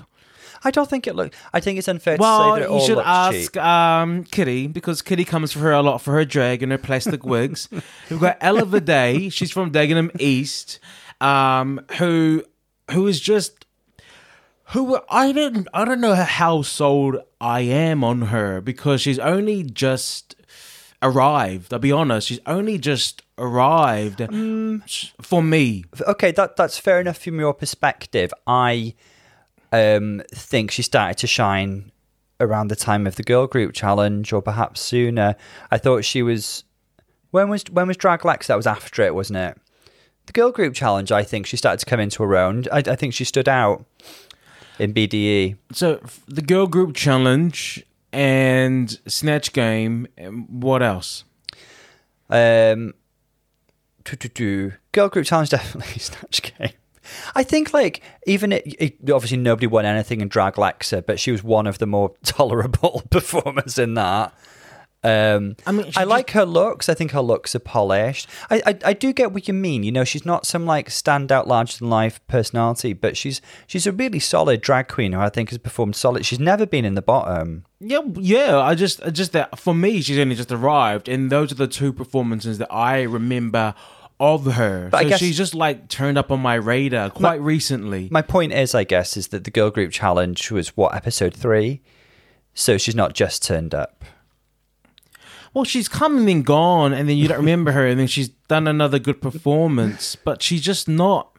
I 0.65 0.71
don't 0.71 0.89
think 0.89 1.07
it 1.07 1.15
look. 1.15 1.33
I 1.53 1.61
think 1.61 1.79
it's 1.79 1.89
unfair 1.89 2.17
to 2.17 2.23
say 2.23 2.27
Well, 2.29 2.55
that 2.57 2.71
you 2.71 2.81
should 2.87 2.99
ask 2.99 3.57
um, 3.57 4.25
Kitty 4.25 4.67
because 4.67 5.03
Kitty 5.03 5.25
comes 5.25 5.53
for 5.53 5.61
her 5.61 5.73
a 5.73 5.83
lot 5.83 5.99
for 5.99 6.13
her 6.13 6.25
drag 6.25 6.63
and 6.63 6.73
her 6.73 6.79
plastic 6.79 7.25
wigs. 7.33 7.69
We've 8.11 8.21
got 8.21 8.39
Ella 8.41 8.81
Day. 8.81 9.29
She's 9.29 9.51
from 9.51 9.71
Dagenham 9.71 10.11
East, 10.21 10.81
um, 11.21 11.81
who 11.99 12.43
who 12.91 13.07
is 13.07 13.21
just 13.21 13.67
who 14.71 14.99
I 15.09 15.33
don't 15.33 15.69
I 15.75 15.85
don't 15.85 16.01
know 16.01 16.15
how 16.15 16.63
sold 16.63 17.17
I 17.41 17.61
am 17.61 18.03
on 18.03 18.23
her 18.23 18.61
because 18.61 19.01
she's 19.01 19.19
only 19.19 19.63
just 19.63 20.36
arrived. 21.03 21.73
I'll 21.73 21.79
be 21.79 21.93
honest, 21.93 22.29
she's 22.29 22.41
only 22.47 22.79
just 22.79 23.23
arrived 23.39 24.19
Mm. 24.21 24.83
for 25.21 25.43
me. 25.43 25.85
Okay, 26.01 26.31
that 26.33 26.57
that's 26.57 26.79
fair 26.79 27.01
enough 27.01 27.19
from 27.19 27.39
your 27.39 27.55
perspective. 27.55 28.33
I 28.47 28.95
um, 29.73 30.23
think 30.35 30.71
she 30.71 30.83
started 30.83 31.19
to 31.19 31.27
shine 31.27 31.93
around 32.41 32.69
the 32.69 32.77
time 32.77 33.07
of 33.07 33.17
the 33.17 33.23
girl 33.23 33.47
group 33.47 33.73
challenge, 33.75 34.33
or 34.33 34.43
perhaps 34.43 34.81
sooner. 34.81 35.37
I 35.71 35.79
thought 35.79 36.05
she 36.05 36.23
was. 36.23 36.65
When 37.31 37.49
was 37.49 37.65
when 37.71 37.89
was 37.89 37.97
Drag 37.97 38.25
Lex? 38.25 38.47
That 38.47 38.57
was 38.57 38.67
after 38.67 39.03
it, 39.03 39.15
wasn't 39.15 39.39
it? 39.39 39.59
The 40.27 40.33
girl 40.33 40.51
group 40.51 40.75
challenge. 40.75 41.13
I 41.13 41.23
think 41.23 41.47
she 41.47 41.57
started 41.57 41.79
to 41.81 41.87
come 41.87 42.01
into 42.01 42.23
her 42.23 42.37
own. 42.37 42.65
I, 42.73 42.79
I 42.79 42.97
think 42.97 43.15
she 43.15 43.25
stood 43.25 43.49
out 43.49 43.85
in. 44.79 44.93
BDE. 44.95 45.57
So 45.73 46.01
the 46.27 46.43
girl 46.43 46.67
group 46.67 46.95
challenge 46.97 47.85
and 48.13 48.99
snatch 49.07 49.53
game. 49.53 50.07
What 50.49 50.83
else? 50.83 51.25
Um, 52.29 52.95
do, 54.05 54.17
do, 54.17 54.29
do. 54.29 54.73
Girl 54.93 55.09
group 55.09 55.27
challenge 55.27 55.51
definitely 55.51 55.99
snatch 55.99 56.43
game. 56.43 56.73
I 57.35 57.43
think 57.43 57.73
like 57.73 58.03
even 58.27 58.53
it, 58.53 58.65
it 58.67 59.11
obviously 59.11 59.37
nobody 59.37 59.67
won 59.67 59.85
anything 59.85 60.21
in 60.21 60.29
Drag 60.29 60.55
Lexa, 60.55 61.05
but 61.05 61.21
she 61.21 61.31
was 61.31 61.43
one 61.43 61.67
of 61.67 61.79
the 61.79 61.87
more 61.87 62.15
tolerable 62.25 63.03
performers 63.11 63.79
in 63.79 63.95
that. 63.95 64.35
Um, 65.05 65.55
I 65.65 65.71
mean, 65.73 65.91
she 65.93 66.01
I 66.01 66.05
like 66.05 66.31
her 66.31 66.45
looks. 66.45 66.89
I 66.89 66.95
think 66.95 67.13
her 67.13 67.21
looks 67.21 67.55
are 67.55 67.61
polished. 67.61 68.29
I, 68.51 68.61
I 68.67 68.79
I 68.87 68.93
do 68.93 69.13
get 69.13 69.31
what 69.33 69.47
you 69.47 69.55
mean. 69.55 69.85
You 69.85 69.93
know, 69.93 70.03
she's 70.03 70.27
not 70.27 70.47
some 70.47 70.67
like 70.67 70.89
standout 70.89 71.47
larger 71.47 71.79
than 71.79 71.91
life 71.91 72.21
personality, 72.27 72.93
but 72.93 73.17
she's 73.17 73.41
she's 73.69 73.87
a 73.87 73.93
really 73.93 74.19
solid 74.19 74.61
drag 74.61 74.89
queen 74.89 75.13
who 75.13 75.21
I 75.21 75.29
think 75.29 75.51
has 75.51 75.59
performed 75.59 75.95
solid. 75.95 76.27
She's 76.27 76.41
never 76.41 76.67
been 76.67 76.85
in 76.85 76.95
the 76.95 77.03
bottom. 77.03 77.65
Yeah, 77.79 78.01
yeah. 78.15 78.59
I 78.59 78.75
just, 78.75 79.01
I 79.03 79.11
just 79.11 79.33
that 79.33 79.59
for 79.59 79.75
me, 79.75 80.01
she's 80.01 80.19
only 80.19 80.35
just 80.35 80.51
arrived, 80.51 81.09
and 81.09 81.31
those 81.31 81.53
are 81.53 81.57
the 81.57 81.69
two 81.69 81.93
performances 81.93 82.59
that 82.59 82.73
I 82.73 83.03
remember 83.03 83.75
of 84.19 84.47
her. 84.55 84.89
But 84.91 84.99
I 84.99 85.03
so 85.05 85.09
guess- 85.11 85.19
she's 85.21 85.37
just 85.37 85.55
like 85.55 85.89
turned 85.89 86.19
up 86.19 86.33
on 86.33 86.41
my 86.41 86.55
radar 86.55 87.11
quite 87.11 87.41
recently. 87.41 88.09
My 88.11 88.23
point 88.23 88.53
is, 88.55 88.75
I 88.75 88.83
guess, 88.83 89.17
is 89.17 89.29
that 89.29 89.45
the 89.45 89.51
girl 89.53 89.71
group 89.71 89.93
challenge 89.93 90.51
was 90.51 90.77
what 90.77 90.95
episode 90.97 91.35
three, 91.35 91.83
so 92.55 92.77
she's 92.77 92.95
not 92.97 93.13
just 93.15 93.45
turned 93.45 93.73
up. 93.75 94.05
Well, 95.57 95.65
she's 95.65 95.89
come 95.89 96.19
and 96.19 96.29
then 96.29 96.43
gone, 96.43 96.93
and 96.93 97.09
then 97.09 97.17
you 97.17 97.29
don't 97.29 97.39
remember 97.39 97.73
her, 97.73 97.87
and 97.87 97.99
then 97.99 98.09
she's 98.09 98.29
done 98.29 98.69
another 98.69 98.99
good 98.99 99.23
performance, 99.23 100.15
but 100.15 100.43
she's 100.43 100.61
just 100.61 100.87
not 100.87 101.35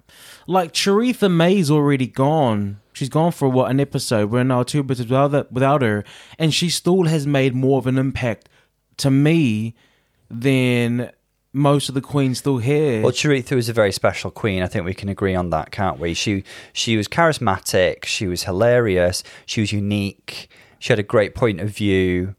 like 0.47 0.73
Choriza 0.73 1.31
May's 1.31 1.69
already 1.69 2.07
gone. 2.07 2.79
She's 2.93 3.09
gone 3.09 3.31
for 3.31 3.47
what 3.47 3.69
an 3.69 3.79
episode. 3.79 4.31
We're 4.31 4.43
now 4.43 4.63
two 4.63 4.79
episodes 4.79 5.11
without 5.11 5.51
without 5.51 5.83
her, 5.83 6.03
and 6.39 6.51
she 6.51 6.71
still 6.71 7.03
has 7.03 7.27
made 7.27 7.53
more 7.53 7.77
of 7.77 7.85
an 7.85 7.99
impact 7.99 8.49
to 8.97 9.11
me 9.11 9.75
than 10.31 11.11
most 11.53 11.87
of 11.87 11.93
the 11.93 12.01
queens 12.01 12.39
still 12.39 12.57
here. 12.57 13.03
Well, 13.03 13.11
Choriza 13.11 13.55
was 13.55 13.69
a 13.69 13.73
very 13.73 13.91
special 13.91 14.31
queen. 14.31 14.63
I 14.63 14.65
think 14.65 14.83
we 14.83 14.95
can 14.95 15.09
agree 15.09 15.35
on 15.35 15.51
that, 15.51 15.69
can't 15.69 15.99
we? 15.99 16.15
She 16.15 16.43
she 16.73 16.97
was 16.97 17.07
charismatic. 17.07 18.05
She 18.05 18.25
was 18.25 18.45
hilarious. 18.45 19.21
She 19.45 19.61
was 19.61 19.71
unique. 19.71 20.49
She 20.79 20.91
had 20.91 20.97
a 20.97 21.03
great 21.03 21.35
point 21.35 21.59
of 21.59 21.69
view. 21.69 22.33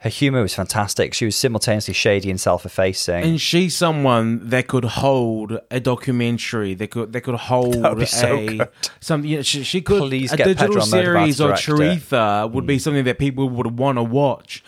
Her 0.00 0.08
humor 0.08 0.40
was 0.40 0.54
fantastic. 0.54 1.12
She 1.12 1.26
was 1.26 1.36
simultaneously 1.36 1.92
shady 1.92 2.30
and 2.30 2.40
self-effacing. 2.40 3.22
and 3.22 3.40
she's 3.40 3.76
someone 3.76 4.48
that 4.48 4.66
could 4.66 4.84
hold 4.84 5.58
a 5.70 5.78
documentary. 5.78 6.74
That 6.74 6.90
could 6.90 7.12
that 7.12 7.20
could 7.20 7.34
hold 7.34 7.74
That 7.74 7.90
would 7.90 8.00
be 8.00 8.06
so 8.06 8.36
a 8.36 8.56
good. 8.56 8.68
some. 9.00 9.24
You 9.24 9.36
know, 9.36 9.42
she, 9.42 9.62
she 9.62 9.82
could 9.82 10.00
Please 10.00 10.32
a 10.32 10.38
get 10.38 10.44
digital 10.44 10.76
Pedro 10.76 10.84
series 10.84 11.40
or 11.40 11.52
of 11.52 11.60
direct. 11.60 12.08
Choriza 12.08 12.50
would 12.50 12.66
be 12.66 12.76
hmm. 12.76 12.80
something 12.80 13.04
that 13.04 13.18
people 13.18 13.48
would 13.50 13.78
want 13.78 13.98
to 13.98 14.02
watch. 14.02 14.64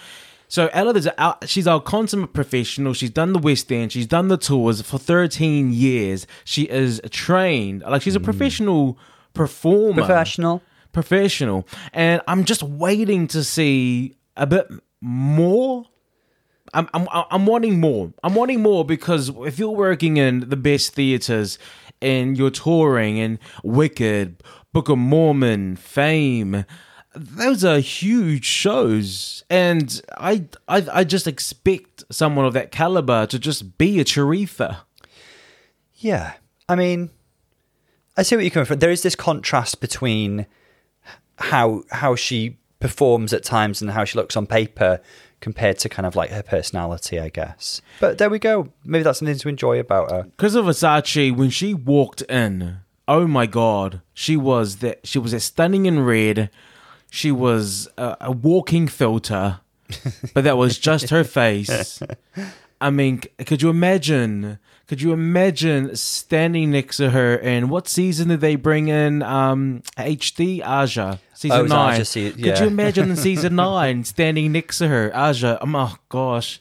So 0.49 0.69
Ella 0.75 0.93
is 0.93 1.07
a, 1.07 1.19
uh, 1.19 1.35
she's 1.47 1.67
our 1.67 1.81
consummate 1.81 2.35
professional. 2.35 2.93
She's 2.93 3.09
done 3.09 3.33
the 3.33 3.39
West 3.39 3.73
End. 3.73 3.91
She's 3.91 4.07
done 4.07 4.29
the 4.29 4.37
tours 4.37 4.83
for 4.83 4.99
13 4.99 5.73
years. 5.73 6.27
She 6.45 6.65
is 6.65 7.01
trained. 7.11 7.83
Like 7.89 8.03
she's 8.03 8.17
a 8.17 8.19
hmm. 8.19 8.27
professional 8.27 8.99
performer 9.35 10.05
Professional. 10.05 10.63
professional 10.93 11.67
and 11.93 12.21
i'm 12.29 12.45
just 12.45 12.63
waiting 12.63 13.27
to 13.27 13.43
see 13.43 14.15
a 14.37 14.47
bit 14.47 14.69
more 15.03 15.85
I'm, 16.75 16.89
I'm 16.95 17.07
I'm 17.13 17.45
wanting 17.45 17.81
more. 17.81 18.13
I'm 18.23 18.35
wanting 18.35 18.63
more 18.63 18.85
because 18.85 19.31
if 19.41 19.59
you're 19.59 19.71
working 19.71 20.17
in 20.17 20.49
the 20.49 20.57
best 20.57 20.95
theaters 20.95 21.59
and 22.01 22.39
you're 22.39 22.51
touring 22.51 23.19
in 23.19 23.39
Wicked, 23.63 24.43
Book 24.73 24.89
of 24.89 24.97
Mormon, 24.97 25.77
Fame, 25.77 26.65
those 27.15 27.63
are 27.63 27.79
huge 27.79 28.47
shows, 28.47 29.45
and 29.51 30.01
I 30.17 30.47
I, 30.67 30.87
I 30.91 31.05
just 31.05 31.27
expect 31.27 32.05
someone 32.11 32.47
of 32.47 32.55
that 32.55 32.71
caliber 32.71 33.27
to 33.27 33.39
just 33.39 33.77
be 33.77 34.01
a 34.01 34.05
Choriza. 34.05 34.79
Yeah. 35.97 36.35
I 36.69 36.75
mean, 36.75 37.11
I 38.17 38.23
see 38.23 38.35
what 38.35 38.45
you're 38.45 38.51
coming 38.51 38.67
from. 38.67 38.79
There 38.79 38.91
is 38.91 39.03
this 39.03 39.15
contrast 39.15 39.81
between 39.81 40.47
how 41.37 41.83
how 41.91 42.15
she 42.15 42.57
performs 42.83 43.33
at 43.33 43.45
times 43.45 43.81
and 43.81 43.93
how 43.93 44.05
she 44.05 44.19
looks 44.19 44.37
on 44.37 44.45
paper 44.45 45.01
compared 45.41 45.79
to 45.79 45.89
kind 45.89 46.05
of 46.05 46.17
like 46.17 46.31
her 46.31 46.43
personality, 46.43 47.19
I 47.19 47.29
guess. 47.29 47.81
But 48.01 48.19
there 48.19 48.29
we 48.29 48.39
go. 48.39 48.73
Maybe 48.85 49.05
that's 49.05 49.21
something 49.21 49.39
to 49.39 49.49
enjoy 49.49 49.79
about 49.79 50.11
her. 50.11 50.25
Because 50.25 50.57
of 50.57 50.67
Versace, 50.67 51.35
when 51.35 51.51
she 51.51 51.75
walked 51.75 52.23
in, 52.23 52.79
oh 53.07 53.27
my 53.27 53.47
god, 53.47 54.03
she 54.13 54.37
was 54.37 54.77
that 54.79 55.07
she 55.07 55.19
was 55.19 55.33
a 55.33 55.41
stunning 55.41 55.87
in 55.87 56.01
red. 56.01 56.51
She 57.09 57.31
was 57.31 57.89
a, 57.97 58.17
a 58.21 58.33
walking 58.33 58.89
filter, 58.89 59.61
but 60.35 60.45
that 60.45 60.57
was 60.57 60.79
just 60.79 61.11
her 61.11 61.25
face. 61.41 62.03
I 62.81 62.91
mean, 62.91 63.23
could 63.47 63.63
you 63.63 63.71
imagine? 63.71 64.59
Could 64.89 65.01
you 65.01 65.13
imagine 65.13 65.97
standing 65.97 66.71
next 66.71 66.99
to 66.99 67.11
her? 67.11 67.39
And 67.39 67.71
what 67.71 67.89
season 67.89 68.29
did 68.29 68.41
they 68.41 68.57
bring 68.57 68.89
in? 68.89 69.23
Um, 69.23 69.83
HD 69.97 70.61
Aja 70.63 71.19
season 71.35 71.59
Oh, 71.61 71.65
nine. 71.65 71.95
Aja 71.95 72.05
se- 72.05 72.33
Could 72.33 72.59
you 72.59 72.67
imagine 72.67 73.11
in 73.11 73.17
season 73.17 73.57
nine 73.57 74.05
standing 74.05 74.53
next 74.53 74.79
to 74.79 74.89
her, 74.89 75.11
Aja? 75.15 75.59
Oh 75.61 75.67
my 75.67 75.95
gosh. 76.09 76.61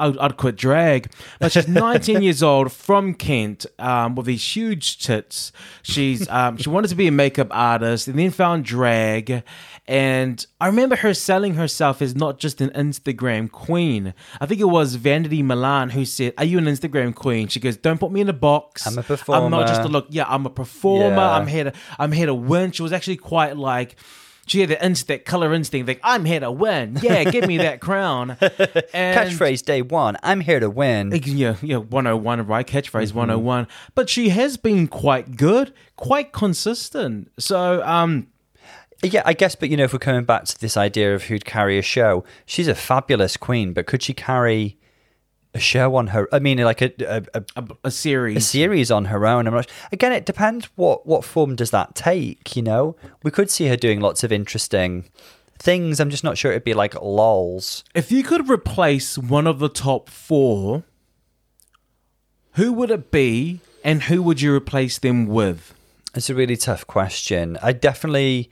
I'd, 0.00 0.18
I'd 0.18 0.36
quit 0.36 0.56
drag. 0.56 1.12
But 1.38 1.52
she's 1.52 1.68
19 1.68 2.22
years 2.22 2.42
old 2.42 2.72
from 2.72 3.14
Kent 3.14 3.66
um, 3.78 4.14
with 4.14 4.26
these 4.26 4.56
huge 4.56 4.98
tits. 4.98 5.52
She's 5.82 6.28
um, 6.28 6.56
she 6.56 6.68
wanted 6.68 6.88
to 6.88 6.94
be 6.94 7.06
a 7.06 7.12
makeup 7.12 7.48
artist 7.50 8.08
and 8.08 8.18
then 8.18 8.30
found 8.30 8.64
drag. 8.64 9.44
And 9.86 10.44
I 10.60 10.66
remember 10.66 10.96
her 10.96 11.14
selling 11.14 11.54
herself 11.54 12.00
as 12.00 12.14
not 12.14 12.38
just 12.38 12.60
an 12.60 12.70
Instagram 12.70 13.50
queen. 13.50 14.14
I 14.40 14.46
think 14.46 14.60
it 14.60 14.64
was 14.64 14.94
Vanity 14.94 15.42
Milan 15.42 15.90
who 15.90 16.04
said, 16.04 16.32
"Are 16.38 16.44
you 16.44 16.58
an 16.58 16.66
Instagram 16.66 17.14
queen?" 17.14 17.48
She 17.48 17.60
goes, 17.60 17.76
"Don't 17.76 17.98
put 17.98 18.12
me 18.12 18.20
in 18.20 18.28
a 18.28 18.32
box. 18.34 18.86
I'm 18.86 18.98
a 18.98 19.04
I'm 19.28 19.50
not 19.50 19.66
just 19.66 19.80
a 19.80 19.84
performer." 19.84 19.88
look. 19.88 20.06
Yeah, 20.10 20.24
I'm 20.28 20.46
a 20.46 20.50
performer. 20.50 21.16
Yeah. 21.16 21.30
I'm 21.36 21.46
here 21.46 21.64
to 21.64 21.72
I'm 21.98 22.12
here 22.12 22.26
to 22.26 22.34
win." 22.34 22.72
She 22.72 22.82
was 22.82 22.92
actually 22.92 23.16
quite 23.16 23.56
like. 23.56 23.96
She 24.50 24.58
had 24.62 24.68
the 24.70 24.84
instinct, 24.84 25.26
color 25.26 25.54
instinct, 25.54 25.86
like 25.86 26.00
I'm 26.02 26.24
here 26.24 26.40
to 26.40 26.50
win. 26.50 26.98
Yeah, 27.02 27.22
give 27.22 27.46
me 27.46 27.58
that 27.58 27.80
crown. 27.80 28.30
And 28.40 28.40
Catchphrase 28.92 29.64
day 29.64 29.80
one 29.80 30.16
I'm 30.24 30.40
here 30.40 30.58
to 30.58 30.68
win. 30.68 31.12
yeah, 31.24 31.54
yeah, 31.62 31.76
101, 31.76 32.46
right? 32.48 32.66
Catchphrase 32.66 33.10
Mm-hmm. 33.10 33.18
101. 33.18 33.68
But 33.94 34.10
she 34.10 34.30
has 34.30 34.56
been 34.56 34.88
quite 34.88 35.36
good, 35.36 35.72
quite 35.94 36.32
consistent. 36.32 37.30
So, 37.38 37.80
um, 37.84 38.26
Yeah, 39.04 39.22
I 39.24 39.34
guess, 39.34 39.54
but 39.54 39.68
you 39.68 39.76
know, 39.76 39.84
if 39.84 39.92
we're 39.92 40.00
coming 40.00 40.24
back 40.24 40.46
to 40.46 40.60
this 40.60 40.76
idea 40.76 41.14
of 41.14 41.22
who'd 41.22 41.44
carry 41.44 41.78
a 41.78 41.82
show, 41.82 42.24
she's 42.44 42.66
a 42.66 42.74
fabulous 42.74 43.36
queen, 43.36 43.72
but 43.72 43.86
could 43.86 44.02
she 44.02 44.14
carry 44.14 44.79
a 45.54 45.58
show 45.58 45.96
on 45.96 46.08
her? 46.08 46.28
I 46.32 46.38
mean, 46.38 46.58
like 46.58 46.82
a, 46.82 46.92
a, 47.00 47.42
a, 47.56 47.64
a, 47.84 47.90
series. 47.90 48.36
a 48.36 48.40
series 48.40 48.90
on 48.90 49.06
her 49.06 49.26
own. 49.26 49.46
I'm 49.46 49.54
not, 49.54 49.70
again, 49.92 50.12
it 50.12 50.26
depends 50.26 50.66
what 50.76 51.06
what 51.06 51.24
form 51.24 51.56
does 51.56 51.70
that 51.70 51.94
take. 51.94 52.56
You 52.56 52.62
know, 52.62 52.96
we 53.22 53.30
could 53.30 53.50
see 53.50 53.66
her 53.68 53.76
doing 53.76 54.00
lots 54.00 54.24
of 54.24 54.32
interesting 54.32 55.04
things. 55.58 56.00
I'm 56.00 56.10
just 56.10 56.24
not 56.24 56.38
sure 56.38 56.50
it'd 56.50 56.64
be 56.64 56.74
like 56.74 57.00
lols. 57.00 57.84
if 57.94 58.10
you 58.10 58.22
could 58.22 58.48
replace 58.48 59.18
one 59.18 59.46
of 59.46 59.58
the 59.58 59.68
top 59.68 60.08
four, 60.08 60.84
who 62.54 62.72
would 62.72 62.90
it 62.90 63.10
be 63.10 63.60
and 63.84 64.04
who 64.04 64.22
would 64.22 64.40
you 64.40 64.54
replace 64.54 64.98
them 64.98 65.26
with? 65.26 65.74
It's 66.14 66.30
a 66.30 66.34
really 66.34 66.56
tough 66.56 66.86
question. 66.86 67.56
I 67.62 67.72
definitely, 67.72 68.50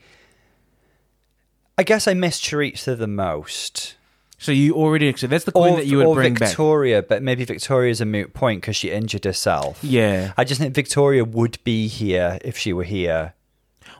I 1.77 1.83
guess, 1.83 2.07
I 2.07 2.13
miss 2.13 2.39
Choriza 2.39 2.97
the 2.97 3.07
most. 3.07 3.95
So 4.39 4.51
you 4.53 4.73
already, 4.75 5.13
so 5.17 5.27
that's 5.27 5.43
the 5.43 5.51
queen 5.51 5.73
or, 5.73 5.77
that 5.77 5.85
you 5.85 5.97
would 5.97 6.05
or 6.07 6.15
bring 6.15 6.33
back. 6.33 6.49
Victoria, 6.49 7.03
but 7.03 7.21
maybe 7.21 7.43
Victoria's 7.43 7.99
a 7.99 8.05
moot 8.05 8.33
point 8.33 8.61
because 8.61 8.75
she 8.77 8.89
injured 8.89 9.25
herself. 9.25 9.83
Yeah. 9.83 10.31
I 10.37 10.45
just 10.45 10.61
think 10.61 10.73
Victoria 10.73 11.25
would 11.25 11.61
be 11.65 11.87
here 11.87 12.39
if 12.41 12.57
she 12.57 12.71
were 12.71 12.85
here. 12.85 13.33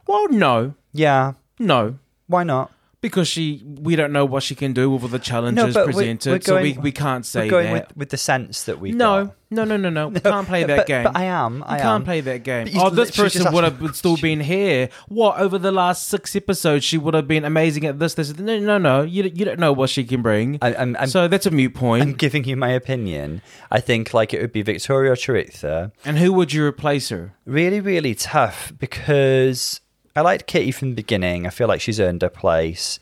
Well, 0.07 0.29
no, 0.29 0.73
Yeah, 0.93 1.33
no. 1.59 1.99
why 2.27 2.43
not? 2.43 2.71
Because 3.01 3.29
she, 3.29 3.63
we 3.65 3.95
don't 3.95 4.11
know 4.11 4.25
what 4.25 4.43
she 4.43 4.55
can 4.55 4.73
do 4.73 4.89
with 4.89 5.03
all 5.03 5.09
the 5.09 5.19
challenges 5.19 5.73
we're- 5.73 5.85
presented, 5.85 6.31
we're 6.31 6.41
so 6.41 6.61
we, 6.61 6.73
we 6.73 6.91
can't 6.91 7.25
say 7.25 7.45
We're 7.45 7.51
going 7.51 7.73
that. 7.73 7.87
with, 7.89 7.97
with 7.97 8.09
the 8.09 8.17
sense 8.17 8.63
that 8.65 8.79
we 8.81 8.91
no, 8.91 9.33
no, 9.51 9.63
no, 9.63 9.77
no, 9.77 9.89
no. 9.99 10.09
We 10.09 10.19
can't 10.19 10.47
play 10.47 10.63
that 10.65 10.77
but, 10.77 10.85
game. 10.87 11.03
But 11.05 11.15
I 11.15 11.23
am. 11.23 11.59
You 11.59 11.63
I 11.65 11.77
can't 11.79 12.01
am. 12.01 12.03
play 12.03 12.21
that 12.21 12.43
game. 12.43 12.67
Oh, 12.75 12.89
this 12.89 13.11
person 13.11 13.51
would 13.53 13.63
have 13.63 13.95
still 13.95 14.17
been 14.17 14.41
here. 14.41 14.89
What 15.07 15.39
over 15.39 15.57
the 15.57 15.71
last 15.71 16.07
six 16.07 16.35
episodes? 16.35 16.83
She 16.83 16.97
would 16.97 17.13
have 17.13 17.27
been 17.27 17.45
amazing 17.45 17.85
at 17.85 17.99
this. 17.99 18.15
This. 18.15 18.37
No, 18.37 18.59
no, 18.59 18.77
no. 18.77 19.01
You 19.01 19.23
you 19.23 19.45
don't 19.45 19.59
know 19.59 19.71
what 19.73 19.89
she 19.89 20.03
can 20.03 20.21
bring. 20.21 20.59
I- 20.61 20.73
I'm- 20.73 20.95
I'm- 20.97 21.07
so 21.07 21.27
that's 21.27 21.45
a 21.45 21.51
mute 21.51 21.73
point. 21.73 22.03
I'm 22.03 22.13
giving 22.13 22.43
you 22.43 22.57
my 22.57 22.69
opinion. 22.69 23.41
I 23.71 23.79
think 23.79 24.13
like 24.13 24.33
it 24.33 24.41
would 24.41 24.51
be 24.51 24.61
Victoria 24.61 25.13
or 25.13 25.91
and 26.05 26.17
who 26.17 26.33
would 26.33 26.53
you 26.53 26.65
replace 26.65 27.09
her? 27.09 27.33
Really, 27.45 27.79
really 27.79 28.13
tough 28.13 28.73
because 28.77 29.81
I 30.15 30.21
liked 30.21 30.47
Kitty 30.47 30.71
from 30.71 30.89
the 30.89 30.95
beginning. 30.95 31.45
I 31.45 31.49
feel 31.49 31.67
like 31.67 31.81
she's 31.81 31.99
earned 31.99 32.21
her 32.21 32.29
place. 32.29 32.99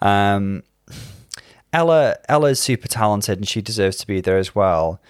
Um, 0.00 0.62
Ella 1.72 2.16
Ella's 2.28 2.60
super 2.60 2.88
talented 2.88 3.38
and 3.38 3.48
she 3.48 3.62
deserves 3.62 3.96
to 3.98 4.06
be 4.06 4.20
there 4.20 4.38
as 4.38 4.54
well. 4.54 5.00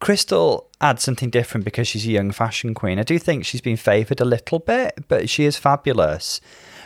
Krystal 0.00 0.64
adds 0.80 1.02
something 1.02 1.28
different 1.28 1.64
because 1.64 1.86
she's 1.86 2.06
a 2.06 2.10
young 2.10 2.30
fashion 2.30 2.72
queen. 2.72 2.98
I 2.98 3.02
do 3.02 3.18
think 3.18 3.44
she's 3.44 3.60
been 3.60 3.76
favoured 3.76 4.20
a 4.20 4.24
little 4.24 4.58
bit, 4.58 5.04
but 5.08 5.28
she 5.28 5.44
is 5.44 5.58
fabulous. 5.58 6.40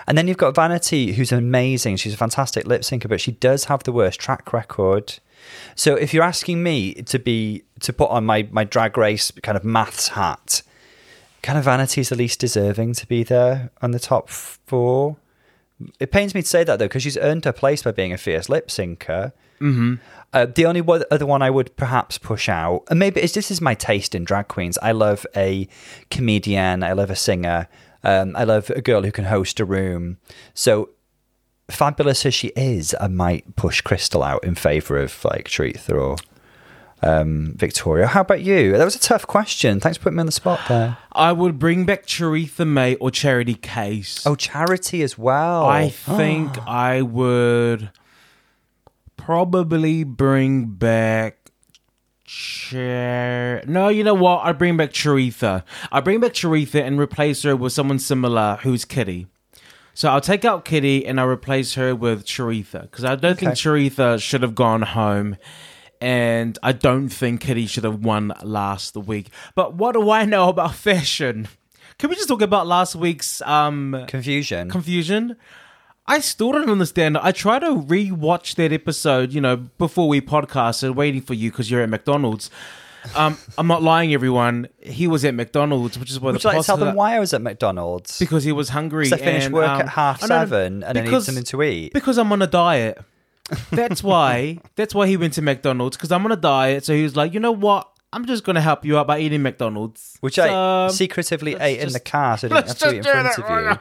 And 0.07 0.19
then 0.19 0.27
you've 0.27 0.37
got 0.37 0.55
Vanity, 0.55 1.13
who's 1.13 1.33
amazing. 1.33 1.97
She's 1.97 2.13
a 2.13 2.19
fantastic 2.19 2.67
lip 2.67 2.83
syncer, 2.83 3.09
but 3.09 3.21
she 3.21 3.33
does 3.33 3.67
have 3.67 3.85
the 3.85 3.93
worst 3.93 4.19
track 4.19 4.53
record. 4.53 5.21
So 5.77 5.95
if 5.95 6.13
you're 6.13 6.25
asking 6.25 6.63
me 6.63 6.95
to 6.95 7.19
be 7.19 7.63
to 7.81 7.93
put 7.93 8.11
on 8.11 8.25
my 8.25 8.49
my 8.51 8.65
drag 8.65 8.97
race 8.97 9.31
kind 9.43 9.57
of 9.57 9.65
maths 9.65 10.09
hat, 10.09 10.63
kind 11.45 11.59
of 11.59 11.65
Vanity's 11.67 12.09
the 12.09 12.17
least 12.17 12.41
deserving 12.41 12.95
to 12.95 13.07
be 13.07 13.23
there 13.23 13.71
on 13.83 13.91
the 13.91 14.01
top 14.01 14.31
four. 14.31 15.19
It 16.01 16.11
pains 16.11 16.35
me 16.35 16.41
to 16.41 16.49
say 16.49 16.65
that 16.65 16.79
though, 16.79 16.87
because 16.87 17.03
she's 17.03 17.19
earned 17.19 17.45
her 17.45 17.53
place 17.53 17.83
by 17.83 17.93
being 17.93 18.15
a 18.15 18.19
fierce 18.19 18.49
lip 18.49 18.69
syncer. 18.69 19.33
Mm-hmm. 19.61 19.97
Uh, 20.33 20.47
the 20.47 20.65
only 20.65 20.81
one, 20.81 21.05
other 21.11 21.27
one 21.27 21.43
I 21.43 21.51
would 21.51 21.77
perhaps 21.77 22.17
push 22.17 22.49
out, 22.49 22.85
and 22.89 22.99
maybe 22.99 23.21
it's, 23.21 23.35
this 23.35 23.51
is 23.51 23.61
my 23.61 23.75
taste 23.75 24.15
in 24.15 24.25
drag 24.25 24.49
queens. 24.49 24.79
I 24.83 24.93
love 24.93 25.27
a 25.37 25.69
comedian. 26.11 26.83
I 26.83 26.93
love 26.93 27.11
a 27.11 27.17
singer. 27.17 27.69
Um, 28.03 28.35
I 28.37 28.45
love 28.45 28.71
a 28.71 28.81
girl 28.81 29.03
who 29.03 29.13
can 29.13 29.27
host 29.27 29.61
a 29.61 29.65
room. 29.65 30.17
So 30.55 30.91
fabulous 31.71 32.25
as 32.25 32.35
she 32.35 32.49
is, 32.57 32.97
I 33.01 33.09
might 33.09 33.55
push 33.55 33.83
Krystal 33.83 34.27
out 34.27 34.45
in 34.45 34.55
favour 34.55 34.97
of 34.97 35.25
like 35.25 35.49
Choriza 35.49 35.95
or 35.95 36.17
um, 37.05 37.53
Victoria. 37.57 38.07
How 38.07 38.23
about 38.23 38.41
you? 38.43 38.73
That 38.77 38.85
was 38.85 38.97
a 38.97 39.01
tough 39.01 39.27
question. 39.27 39.79
Thanks 39.81 39.99
for 39.99 40.05
putting 40.05 40.17
me 40.17 40.21
on 40.21 40.27
the 40.27 40.33
spot 40.33 40.61
there. 40.69 40.97
I 41.13 41.33
would 41.33 41.59
bring 41.59 41.85
back 41.85 42.07
Choriza 42.07 42.67
May 42.67 42.95
or 42.97 43.11
Charity 43.11 43.55
Kase. 43.55 44.27
Oh, 44.27 44.35
charity 44.35 45.03
as 45.03 45.19
well. 45.19 45.67
I 45.67 45.91
think 45.91 46.57
I 46.67 47.03
would 47.03 47.91
probably 49.17 50.05
bring 50.05 50.67
back. 50.67 51.39
Char- 52.25 53.63
no, 53.67 53.89
you 53.89 54.03
know 54.03 54.15
what? 54.15 54.45
I'd 54.47 54.57
bring 54.59 54.79
back 54.79 54.93
Choriza. 54.93 55.63
I'd 55.93 56.05
bring 56.05 56.21
back 56.21 56.33
Choriza 56.33 56.83
and 56.83 56.99
replace 56.99 57.43
her 57.43 57.55
with 57.55 57.75
someone 57.75 57.99
similar 57.99 58.59
who's 58.63 58.85
Kitty. 58.87 59.27
So 59.93 60.11
I'll 60.11 60.23
take 60.23 60.45
out 60.45 60.65
Kitty 60.65 61.07
and 61.07 61.21
I'll 61.21 61.29
replace 61.29 61.75
her 61.75 61.95
with 61.95 62.25
Choriza 62.25 62.83
because 62.83 63.05
I 63.05 63.15
don't 63.15 63.39
think. 63.39 63.53
Choriza 63.53 64.21
should 64.21 64.43
have 64.43 64.55
gone 64.55 64.83
home. 64.83 65.37
And 66.05 66.59
I 66.63 66.73
don't 66.73 67.09
think 67.09 67.41
Kitty 67.41 67.65
should 67.67 67.85
have 67.85 68.05
won 68.05 68.35
last 68.43 68.95
week. 68.95 69.31
But 69.55 69.73
what 69.73 69.95
do 69.95 70.11
I 70.11 70.27
know 70.27 70.51
about 70.51 70.75
fashion? 70.91 71.49
Can 71.97 72.11
we 72.11 72.17
just 72.17 72.29
talk 72.29 72.43
about 72.43 72.67
last 72.67 72.95
week's 72.95 73.41
um, 73.41 74.05
confusion. 74.07 74.69
confusion. 74.69 75.37
I 76.07 76.19
still 76.19 76.53
don't 76.53 76.69
understand. 76.69 77.17
I 77.17 77.33
try 77.33 77.59
to 77.59 77.77
re-watch 77.77 78.57
that 78.57 78.71
episode, 78.71 79.33
you 79.33 79.41
know, 79.41 79.57
before 79.57 80.07
we 80.07 80.21
podcasted, 80.21 80.95
waiting 80.95 81.23
for 81.23 81.33
you 81.33 81.51
because 81.51 81.71
you're 81.71 81.81
at 81.81 81.89
McDonald's. 81.89 82.51
Um, 83.17 83.39
I'm 83.57 83.67
not 83.67 83.83
lying, 83.83 84.13
everyone. 84.13 84.69
He 84.81 85.07
was 85.07 85.25
at 85.25 85.33
McDonald's, 85.33 85.99
which 85.99 86.11
is 86.11 86.21
why 86.21 86.33
Would 86.33 86.43
the 86.43 86.49
you 86.51 86.53
like 86.55 86.61
to 86.61 86.67
tell 86.67 86.77
them 86.77 86.95
why 86.95 87.17
I 87.17 87.19
was 87.19 87.33
at 87.33 87.41
McDonald's? 87.41 88.19
because 88.19 88.45
he 88.45 88.53
was 88.53 88.69
hungry. 88.69 89.07
I 89.07 89.17
finished 89.17 89.47
and, 89.47 89.55
work 89.55 89.71
um, 89.71 89.81
at 89.81 89.89
half 89.89 90.21
seven 90.21 90.83
and 90.83 90.99
I 90.99 91.01
need 91.01 91.23
something 91.23 91.45
to 91.45 91.63
eat. 91.63 91.95
Because 91.95 92.19
I'm 92.19 92.31
on 92.31 92.43
a 92.43 92.47
diet. 92.47 92.99
That's 93.71 94.03
why. 94.03 94.59
that's 94.77 94.95
why 94.95 95.07
he 95.07 95.17
went 95.17 95.35
to 95.35 95.43
McDonald's 95.43 95.97
because 95.97 96.13
I'm 96.13 96.25
on 96.25 96.33
a 96.33 96.37
diet. 96.37 96.85
So 96.85 96.95
he 96.95 97.03
was 97.03 97.17
like, 97.17 97.35
you 97.35 97.41
know 97.41 97.53
what? 97.53 97.91
I'm 98.13 98.27
just 98.27 98.45
gonna 98.45 98.61
help 98.61 98.85
you 98.85 98.97
out 98.97 99.07
by 99.09 99.19
eating 99.19 99.43
McDonald's, 99.43 100.17
Which 100.21 100.39
I 100.39 100.89
So, 100.89 100.95
secretively 100.95 101.53
let's 101.53 101.65
ate 101.65 101.81
in 101.81 101.93
the 101.93 102.01
car 102.01 102.39
so 102.39 102.47
I 102.47 102.49
didn't 102.51 102.69
have 102.69 102.79
to 102.79 102.89
eat 102.89 102.97
in 102.99 103.03
just 103.03 103.11
front 103.13 103.37
that 103.37 103.39
of 103.39 103.51
right 103.51 103.73
you. 103.73 103.79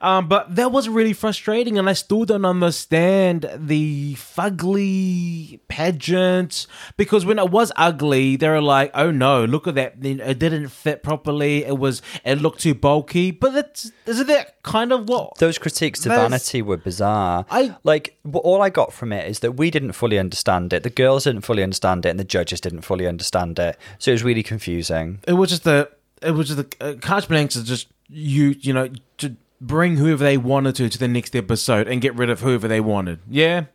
Um, 0.00 0.28
but 0.28 0.54
that 0.56 0.72
was 0.72 0.88
really 0.88 1.12
frustrating, 1.12 1.78
and 1.78 1.88
I 1.88 1.92
still 1.94 2.24
don't 2.24 2.44
understand 2.44 3.50
the 3.56 4.14
fugly 4.14 5.60
pageant 5.68 6.66
because 6.96 7.24
when 7.24 7.38
it 7.38 7.50
was 7.50 7.72
ugly, 7.76 8.36
they 8.36 8.48
were 8.48 8.60
like, 8.60 8.90
"Oh 8.94 9.10
no, 9.10 9.44
look 9.44 9.66
at 9.66 9.74
that! 9.74 9.94
It 10.02 10.38
didn't 10.38 10.68
fit 10.68 11.02
properly. 11.02 11.64
It 11.64 11.78
was, 11.78 12.02
it 12.24 12.40
looked 12.40 12.60
too 12.60 12.74
bulky." 12.74 13.30
But 13.30 13.52
that's 13.54 13.92
isn't 14.06 14.26
that 14.26 14.62
kind 14.62 14.92
of 14.92 15.08
what 15.08 15.36
Those 15.38 15.58
critiques 15.58 16.00
to 16.00 16.08
Vanity 16.10 16.62
were 16.62 16.76
bizarre. 16.76 17.44
I- 17.50 17.76
like 17.84 18.16
all 18.32 18.62
I 18.62 18.70
got 18.70 18.92
from 18.92 19.12
it 19.12 19.28
is 19.28 19.40
that 19.40 19.52
we 19.52 19.70
didn't 19.70 19.92
fully 19.92 20.18
understand 20.18 20.72
it, 20.72 20.82
the 20.82 20.90
girls 20.90 21.24
didn't 21.24 21.42
fully 21.42 21.62
understand 21.62 22.06
it, 22.06 22.10
and 22.10 22.18
the 22.20 22.24
judges 22.24 22.60
didn't 22.60 22.82
fully 22.82 23.06
understand 23.06 23.58
it. 23.58 23.76
So 23.98 24.10
it 24.10 24.14
was 24.14 24.24
really 24.24 24.42
confusing. 24.42 25.20
it 25.26 25.32
was 25.34 25.50
just 25.50 25.64
the 25.64 25.90
it 26.22 26.32
was 26.32 26.48
just 26.48 26.60
a 26.60 26.66
uh, 26.84 26.94
carte 26.96 27.28
blanche 27.28 27.54
to 27.54 27.64
just 27.64 27.88
you 28.08 28.54
you 28.60 28.72
know 28.72 28.88
to 29.18 29.36
bring 29.60 29.96
whoever 29.96 30.24
they 30.24 30.38
wanted 30.38 30.74
to 30.76 30.88
to 30.88 30.98
the 30.98 31.08
next 31.08 31.36
episode 31.36 31.86
and 31.86 32.00
get 32.00 32.14
rid 32.14 32.30
of 32.30 32.40
whoever 32.40 32.66
they 32.66 32.80
wanted. 32.80 33.20
Yeah, 33.28 33.66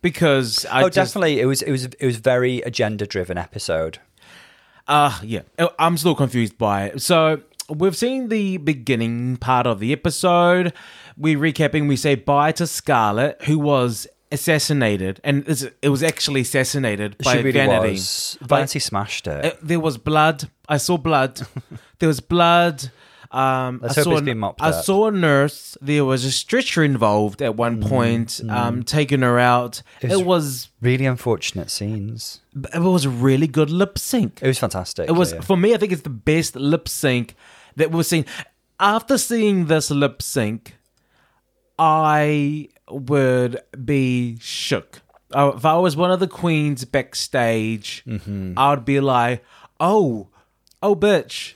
because 0.00 0.64
I 0.66 0.82
oh, 0.82 0.88
just, 0.88 0.94
definitely, 1.14 1.40
it 1.40 1.46
was 1.46 1.62
it 1.62 1.70
was 1.70 1.84
it 1.84 2.06
was 2.06 2.16
very 2.16 2.60
agenda 2.62 3.06
driven 3.06 3.38
episode. 3.38 3.98
Uh, 4.86 5.18
yeah, 5.22 5.42
Uh, 5.58 5.68
I'm 5.78 5.98
still 5.98 6.14
confused 6.14 6.56
by 6.56 6.86
it. 6.86 7.02
So 7.02 7.42
we've 7.68 7.96
seen 7.96 8.28
the 8.28 8.56
beginning 8.56 9.36
part 9.36 9.66
of 9.66 9.80
the 9.80 9.92
episode. 9.92 10.72
We're 11.16 11.38
recapping. 11.38 11.88
We 11.88 11.96
say 11.96 12.14
bye 12.14 12.52
to 12.52 12.66
Scarlett, 12.66 13.42
who 13.42 13.58
was 13.58 14.06
assassinated, 14.30 15.20
and 15.24 15.46
it 15.82 15.88
was 15.88 16.02
actually 16.02 16.42
assassinated 16.42 17.16
by 17.18 17.36
really 17.36 17.52
Vanity. 17.52 17.92
was. 17.92 18.38
Vanity 18.40 18.78
smashed 18.78 19.26
it. 19.26 19.44
Uh, 19.44 19.56
there 19.62 19.80
was 19.80 19.98
blood. 19.98 20.48
I 20.68 20.78
saw 20.78 20.96
blood. 20.96 21.40
there 21.98 22.08
was 22.08 22.20
blood. 22.20 22.90
Um, 23.30 23.80
Let's 23.82 23.98
I 23.98 24.00
hope 24.00 24.04
saw 24.04 24.10
it's 24.12 24.18
an- 24.20 24.24
been 24.24 24.38
mopped 24.38 24.62
I 24.62 24.70
up. 24.70 24.84
saw 24.84 25.08
a 25.08 25.10
nurse. 25.10 25.76
There 25.82 26.04
was 26.04 26.24
a 26.24 26.32
stretcher 26.32 26.82
involved 26.82 27.42
at 27.42 27.56
one 27.56 27.82
Mm, 27.82 27.88
point, 27.88 28.40
um, 28.48 28.82
taking 28.84 29.20
her 29.20 29.38
out. 29.38 29.82
It 30.00 30.24
was- 30.24 30.70
really 30.80 31.04
unfortunate 31.04 31.70
scenes. 31.70 32.40
it 32.74 32.78
was 32.80 33.04
a 33.04 33.10
really 33.10 33.46
good 33.46 33.68
lip 33.70 33.98
sync. 33.98 34.38
It 34.42 34.46
was 34.48 34.58
fantastic. 34.58 35.08
It 35.08 35.12
was 35.12 35.32
yeah. 35.34 35.40
for 35.42 35.56
me. 35.58 35.74
I 35.74 35.76
think 35.76 35.92
it's 35.92 36.02
the 36.02 36.08
best 36.10 36.56
lip 36.56 36.88
sync 36.88 37.34
that 37.76 37.90
we've 37.90 38.06
seen. 38.06 38.24
After 38.80 39.18
seeing 39.18 39.66
this 39.66 39.90
lip 39.90 40.22
sync, 40.22 40.76
I 41.78 42.68
would 42.90 43.60
be 43.84 44.38
shook. 44.40 45.02
Uh, 45.34 45.52
if 45.56 45.64
I 45.64 45.76
was 45.76 45.96
one 45.96 46.10
of 46.10 46.20
the 46.20 46.26
queens 46.28 46.84
backstage, 46.84 48.02
Mm-hmm. 48.06 48.54
I 48.56 48.70
would 48.70 48.84
be 48.84 49.00
like, 49.00 49.44
"Oh, 49.78 50.28
oh, 50.82 50.96
bitch." 50.96 51.54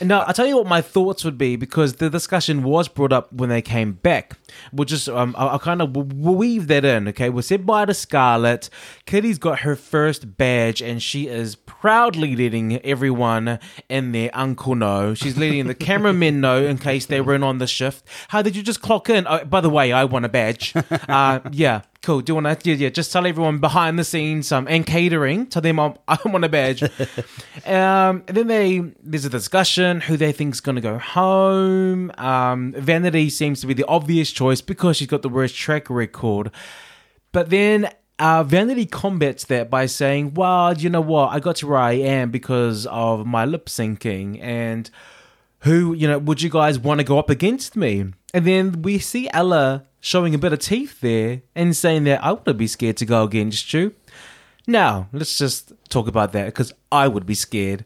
Now 0.00 0.20
I'll 0.20 0.34
tell 0.34 0.46
you 0.46 0.56
what 0.58 0.66
my 0.66 0.82
thoughts 0.82 1.24
would 1.24 1.38
be 1.38 1.56
because 1.56 1.94
the 1.94 2.10
discussion 2.10 2.62
was 2.62 2.88
brought 2.88 3.12
up 3.12 3.32
when 3.32 3.48
they 3.48 3.62
came 3.62 3.92
back. 3.92 4.38
We'll 4.72 4.84
just 4.84 5.08
um, 5.08 5.34
I'll, 5.38 5.50
I'll 5.50 5.58
kind 5.58 5.80
of 5.80 5.96
weave 5.96 6.66
that 6.68 6.84
in. 6.84 7.08
Okay, 7.08 7.30
we 7.30 7.42
said 7.42 7.64
bye 7.64 7.86
to 7.86 7.94
Scarlett. 7.94 8.68
Kitty's 9.06 9.38
got 9.38 9.60
her 9.60 9.74
first 9.74 10.36
badge 10.36 10.82
and 10.82 11.02
she 11.02 11.28
is 11.28 11.56
proudly 11.56 12.36
letting 12.36 12.84
everyone 12.84 13.58
and 13.88 14.14
their 14.14 14.30
uncle 14.34 14.74
know. 14.74 15.14
She's 15.14 15.38
letting 15.38 15.66
the 15.66 15.74
cameramen 15.86 16.40
know 16.40 16.62
in 16.62 16.78
case 16.78 17.06
they 17.06 17.20
weren't 17.20 17.44
on 17.44 17.58
the 17.58 17.66
shift. 17.66 18.06
How 18.28 18.42
did 18.42 18.54
you 18.54 18.62
just 18.62 18.82
clock 18.82 19.08
in? 19.08 19.26
Oh, 19.26 19.44
by 19.44 19.60
the 19.60 19.70
way, 19.70 19.92
I 19.92 20.04
want 20.04 20.24
a 20.24 20.28
badge. 20.28 20.74
Uh, 21.08 21.40
yeah, 21.52 21.82
cool. 22.06 22.20
Do 22.20 22.30
you 22.30 22.40
want 22.40 22.60
to? 22.60 22.70
Yeah, 22.70 22.76
yeah. 22.76 22.88
Just 22.88 23.12
tell 23.12 23.26
everyone 23.26 23.58
behind 23.58 23.98
the 23.98 24.04
scenes 24.04 24.52
um, 24.52 24.68
and 24.68 24.86
catering. 24.86 25.46
Tell 25.46 25.60
them 25.60 25.80
I'm, 25.80 25.94
I 26.08 26.16
want 26.24 26.44
a 26.44 26.48
badge. 26.48 26.82
um, 27.66 28.22
and 28.28 28.36
then 28.36 28.46
they 28.46 28.78
there's 29.02 29.24
a 29.24 29.30
discussion 29.30 30.00
who 30.00 30.16
they 30.16 30.32
think's 30.32 30.60
going 30.60 30.76
to 30.76 30.80
go 30.80 30.98
home. 30.98 32.12
Um, 32.16 32.72
Vanity 32.76 33.28
seems 33.28 33.60
to 33.60 33.66
be 33.66 33.74
the 33.74 33.84
obvious 33.86 34.30
choice 34.30 34.60
because 34.60 34.98
she's 34.98 35.08
got 35.08 35.22
the 35.22 35.28
worst 35.28 35.56
track 35.56 35.90
record. 35.90 36.52
But 37.32 37.50
then 37.50 37.90
uh, 38.20 38.44
Vanity 38.44 38.86
combats 38.86 39.44
that 39.46 39.68
by 39.68 39.86
saying, 39.86 40.34
"Well, 40.34 40.74
you 40.74 40.88
know 40.88 41.00
what? 41.00 41.32
I 41.32 41.40
got 41.40 41.56
to 41.56 41.66
where 41.66 41.78
I 41.78 41.92
am 41.92 42.30
because 42.30 42.86
of 42.86 43.26
my 43.26 43.44
lip 43.44 43.66
syncing, 43.66 44.40
and 44.40 44.88
who, 45.60 45.92
you 45.92 46.06
know, 46.06 46.18
would 46.18 46.40
you 46.40 46.50
guys 46.50 46.78
want 46.78 47.00
to 47.00 47.04
go 47.04 47.18
up 47.18 47.30
against 47.30 47.74
me?" 47.74 48.12
And 48.32 48.46
then 48.46 48.82
we 48.82 49.00
see 49.00 49.28
Ella 49.32 49.86
showing 50.06 50.32
a 50.36 50.38
bit 50.38 50.52
of 50.52 50.60
teeth 50.60 51.00
there 51.00 51.42
and 51.56 51.74
saying 51.74 52.04
that 52.04 52.22
I 52.22 52.30
wouldn't 52.30 52.56
be 52.58 52.68
scared 52.68 52.96
to 52.98 53.04
go 53.04 53.24
against 53.24 53.74
you. 53.74 53.92
Now, 54.64 55.08
let's 55.12 55.36
just 55.36 55.72
talk 55.88 56.06
about 56.06 56.30
that 56.32 56.46
because 56.46 56.72
I 56.92 57.08
would 57.08 57.26
be 57.26 57.34
scared. 57.34 57.84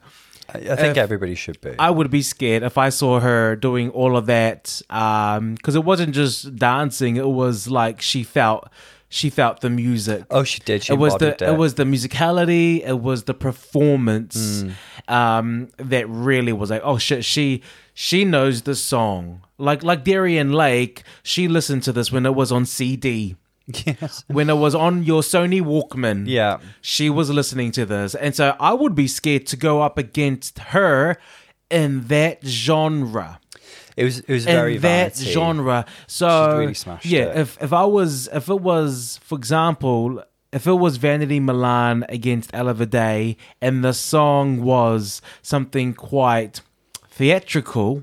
I, 0.52 0.58
I 0.58 0.76
think 0.76 0.96
if- 0.96 0.98
everybody 0.98 1.34
should 1.34 1.58
be. 1.62 1.74
I 1.78 1.88
would 1.88 2.10
be 2.10 2.20
scared 2.20 2.62
if 2.62 2.76
I 2.76 2.90
saw 2.90 3.20
her 3.20 3.56
doing 3.56 3.88
all 3.90 4.18
of 4.18 4.26
that 4.26 4.82
because 4.88 5.74
it 5.74 5.84
wasn't 5.84 6.14
just 6.14 6.56
dancing; 6.56 7.16
it 7.16 7.28
was 7.28 7.68
like 7.68 8.02
she 8.02 8.22
felt 8.22 8.68
she 9.08 9.30
felt 9.30 9.62
the 9.62 9.70
music. 9.70 10.24
oh, 10.30 10.44
she 10.44 10.60
did. 10.60 10.84
She 10.84 10.92
it 10.92 10.98
was 10.98 11.16
the 11.16 11.28
it. 11.28 11.42
it 11.42 11.56
was 11.56 11.74
the 11.74 11.84
musicality, 11.84 12.86
it 12.86 13.00
was 13.00 13.24
the 13.24 13.34
performance 13.34 14.64
um, 15.08 15.68
that 15.78 16.06
really 16.08 16.52
was 16.52 16.68
like, 16.70 16.82
oh 16.84 16.98
shit, 16.98 17.24
she 17.24 17.62
she 17.94 18.24
knows 18.26 18.62
the 18.62 18.74
song. 18.74 19.42
Like 19.60 19.82
like 19.82 20.04
Darienne 20.04 20.52
Lake, 20.52 21.02
she 21.22 21.46
listened 21.48 21.82
to 21.84 21.92
this 21.92 22.10
when 22.10 22.26
it 22.26 22.34
was 22.34 22.50
on 22.50 22.64
CD. 22.66 23.36
yes. 23.86 24.24
When 24.26 24.50
it 24.50 24.56
was 24.56 24.74
on 24.74 25.04
your 25.04 25.22
Sony 25.22 25.60
Walkman, 25.62 26.24
Yeah. 26.26 26.58
she 26.80 27.08
was 27.10 27.30
listening 27.30 27.70
to 27.72 27.86
this, 27.86 28.14
and 28.16 28.34
so 28.34 28.56
I 28.58 28.72
would 28.72 28.94
be 28.94 29.06
scared 29.06 29.46
to 29.46 29.56
go 29.56 29.82
up 29.82 29.96
against 29.98 30.58
her 30.74 31.16
in 31.70 32.08
that 32.08 32.44
genre 32.44 33.38
It 33.96 34.04
was 34.04 34.18
it 34.20 34.32
was 34.32 34.44
very 34.44 34.74
in 34.76 34.82
that 34.82 35.14
vanity. 35.16 35.30
genre. 35.32 35.84
So 36.08 36.58
really 36.58 36.74
smashed 36.74 37.06
yeah, 37.06 37.26
it. 37.30 37.36
if 37.38 37.62
if 37.62 37.72
I 37.72 37.84
was 37.84 38.28
if 38.32 38.48
it 38.48 38.60
was 38.60 39.20
for 39.22 39.36
example 39.38 40.24
if 40.52 40.66
it 40.66 40.72
was 40.84 40.96
Vanity 40.96 41.38
Milan 41.38 42.04
against 42.08 42.50
Ella 42.52 42.74
Day 42.86 43.36
and 43.62 43.84
the 43.84 43.92
song 43.92 44.62
was 44.64 45.22
something 45.42 45.94
quite 45.94 46.60
theatrical, 47.08 48.02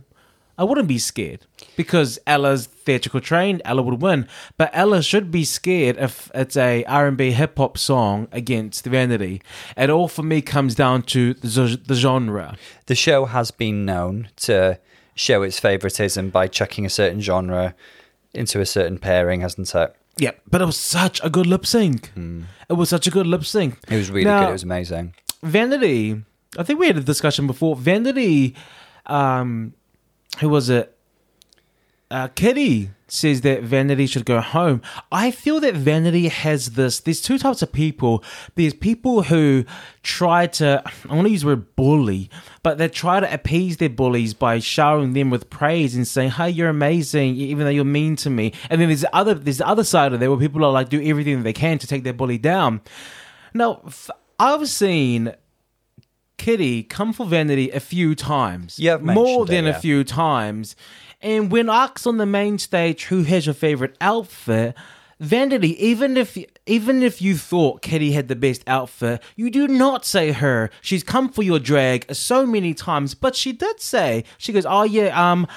I 0.57 0.63
wouldn't 0.63 0.87
be 0.87 0.97
scared 0.97 1.45
because 1.75 2.17
Ella's 2.25 2.65
theatrical 2.65 3.21
trained. 3.21 3.61
Ella 3.63 3.83
would 3.83 4.01
win, 4.01 4.27
but 4.57 4.71
Ella 4.73 5.03
should 5.03 5.29
be 5.31 5.43
scared 5.43 5.97
if 5.97 6.31
it's 6.33 6.57
a 6.57 6.83
R 6.85 7.07
and 7.07 7.15
B 7.17 7.31
hip 7.31 7.57
hop 7.57 7.77
song 7.77 8.27
against 8.31 8.85
Vanity. 8.85 9.41
It 9.75 9.89
all 9.89 10.07
for 10.07 10.23
me 10.23 10.41
comes 10.41 10.73
down 10.73 11.03
to 11.03 11.33
the, 11.35 11.79
the 11.85 11.95
genre. 11.95 12.57
The 12.87 12.95
show 12.95 13.25
has 13.25 13.51
been 13.51 13.85
known 13.85 14.29
to 14.37 14.79
show 15.13 15.43
its 15.43 15.59
favoritism 15.59 16.29
by 16.31 16.47
chucking 16.47 16.85
a 16.85 16.89
certain 16.89 17.21
genre 17.21 17.75
into 18.33 18.59
a 18.59 18.65
certain 18.65 18.97
pairing, 18.97 19.41
hasn't 19.41 19.73
it? 19.75 19.95
Yeah, 20.17 20.31
but 20.49 20.61
it 20.61 20.65
was 20.65 20.77
such 20.77 21.23
a 21.23 21.29
good 21.29 21.45
lip 21.45 21.65
sync. 21.65 22.11
It 22.69 22.73
was 22.73 22.89
such 22.89 23.05
a 23.05 23.11
good 23.11 23.27
lip 23.27 23.45
sync. 23.45 23.77
It 23.89 23.95
was 23.97 24.09
really 24.09 24.25
Now, 24.25 24.41
good. 24.41 24.49
It 24.49 24.53
was 24.53 24.63
amazing. 24.63 25.13
Vanity. 25.43 26.23
I 26.57 26.63
think 26.63 26.79
we 26.79 26.87
had 26.87 26.97
a 26.97 27.01
discussion 27.01 27.45
before. 27.45 27.75
Vanity, 27.75 28.55
um, 29.05 29.73
who 30.39 30.49
was 30.49 30.69
it? 30.69 30.97
Uh, 32.09 32.29
Kitty 32.29 32.91
says 33.09 33.41
that 33.41 33.63
Vanity 33.63 34.05
should 34.05 34.25
go 34.25 34.39
home. 34.39 34.81
I 35.11 35.29
feel 35.29 35.59
that 35.59 35.73
Vanity 35.73 36.29
has 36.29 36.71
this. 36.71 37.01
There's 37.01 37.21
two 37.21 37.37
types 37.37 37.61
of 37.61 37.73
people. 37.73 38.23
There's 38.55 38.73
people 38.73 39.23
who 39.23 39.65
try 40.03 40.47
to. 40.47 40.81
I 41.09 41.13
want 41.13 41.27
to 41.27 41.31
use 41.31 41.41
the 41.41 41.47
word 41.47 41.75
bully, 41.75 42.29
but 42.63 42.77
they 42.77 42.87
try 42.87 43.19
to 43.19 43.33
appease 43.33 43.77
their 43.77 43.89
bullies 43.89 44.33
by 44.33 44.59
showering 44.59 45.13
them 45.13 45.29
with 45.29 45.49
praise 45.49 45.95
and 45.95 46.07
saying, 46.07 46.31
"Hey, 46.31 46.49
you're 46.49 46.69
amazing," 46.69 47.35
even 47.35 47.65
though 47.65 47.71
you're 47.71 47.83
mean 47.83 48.15
to 48.17 48.29
me. 48.29 48.53
And 48.69 48.79
then 48.79 48.87
there's 48.87 49.01
the 49.01 49.15
other. 49.15 49.33
There's 49.33 49.57
the 49.57 49.67
other 49.67 49.83
side 49.83 50.13
of 50.13 50.21
there 50.21 50.29
where 50.29 50.39
people 50.39 50.63
are 50.63 50.71
like 50.71 50.87
do 50.87 51.01
everything 51.03 51.37
that 51.37 51.43
they 51.43 51.53
can 51.53 51.77
to 51.79 51.87
take 51.87 52.03
their 52.03 52.13
bully 52.13 52.37
down. 52.37 52.81
Now, 53.53 53.81
I've 54.39 54.69
seen 54.69 55.33
Kitty 56.37 56.83
come 56.83 57.13
for 57.13 57.25
Vanity 57.25 57.71
a 57.71 57.79
few 57.79 58.15
times. 58.15 58.77
Have 58.81 59.01
more 59.01 59.15
mentioned 59.15 59.49
it, 59.49 59.51
than 59.51 59.67
a 59.67 59.79
few 59.79 60.03
times. 60.03 60.75
And 61.21 61.51
when 61.51 61.69
asked 61.69 62.05
on 62.05 62.17
the 62.17 62.25
main 62.25 62.59
stage 62.59 63.05
who 63.05 63.23
has 63.23 63.45
your 63.47 63.55
favorite 63.55 63.97
outfit, 63.99 64.75
Vanity, 65.19 65.83
even 65.83 66.15
if 66.15 66.37
even 66.67 67.01
if 67.01 67.21
you 67.23 67.35
thought 67.35 67.81
Kitty 67.81 68.11
had 68.11 68.27
the 68.27 68.35
best 68.35 68.63
outfit, 68.67 69.21
you 69.35 69.49
do 69.49 69.67
not 69.67 70.05
say 70.05 70.31
her. 70.31 70.69
She's 70.81 71.03
come 71.03 71.29
for 71.29 71.41
your 71.41 71.57
drag 71.57 72.13
so 72.13 72.45
many 72.45 72.75
times, 72.75 73.15
but 73.15 73.35
she 73.35 73.51
did 73.51 73.81
say 73.81 74.25
she 74.37 74.53
goes, 74.53 74.65
"Oh 74.65 74.83
yeah, 74.83 75.31
um." 75.31 75.47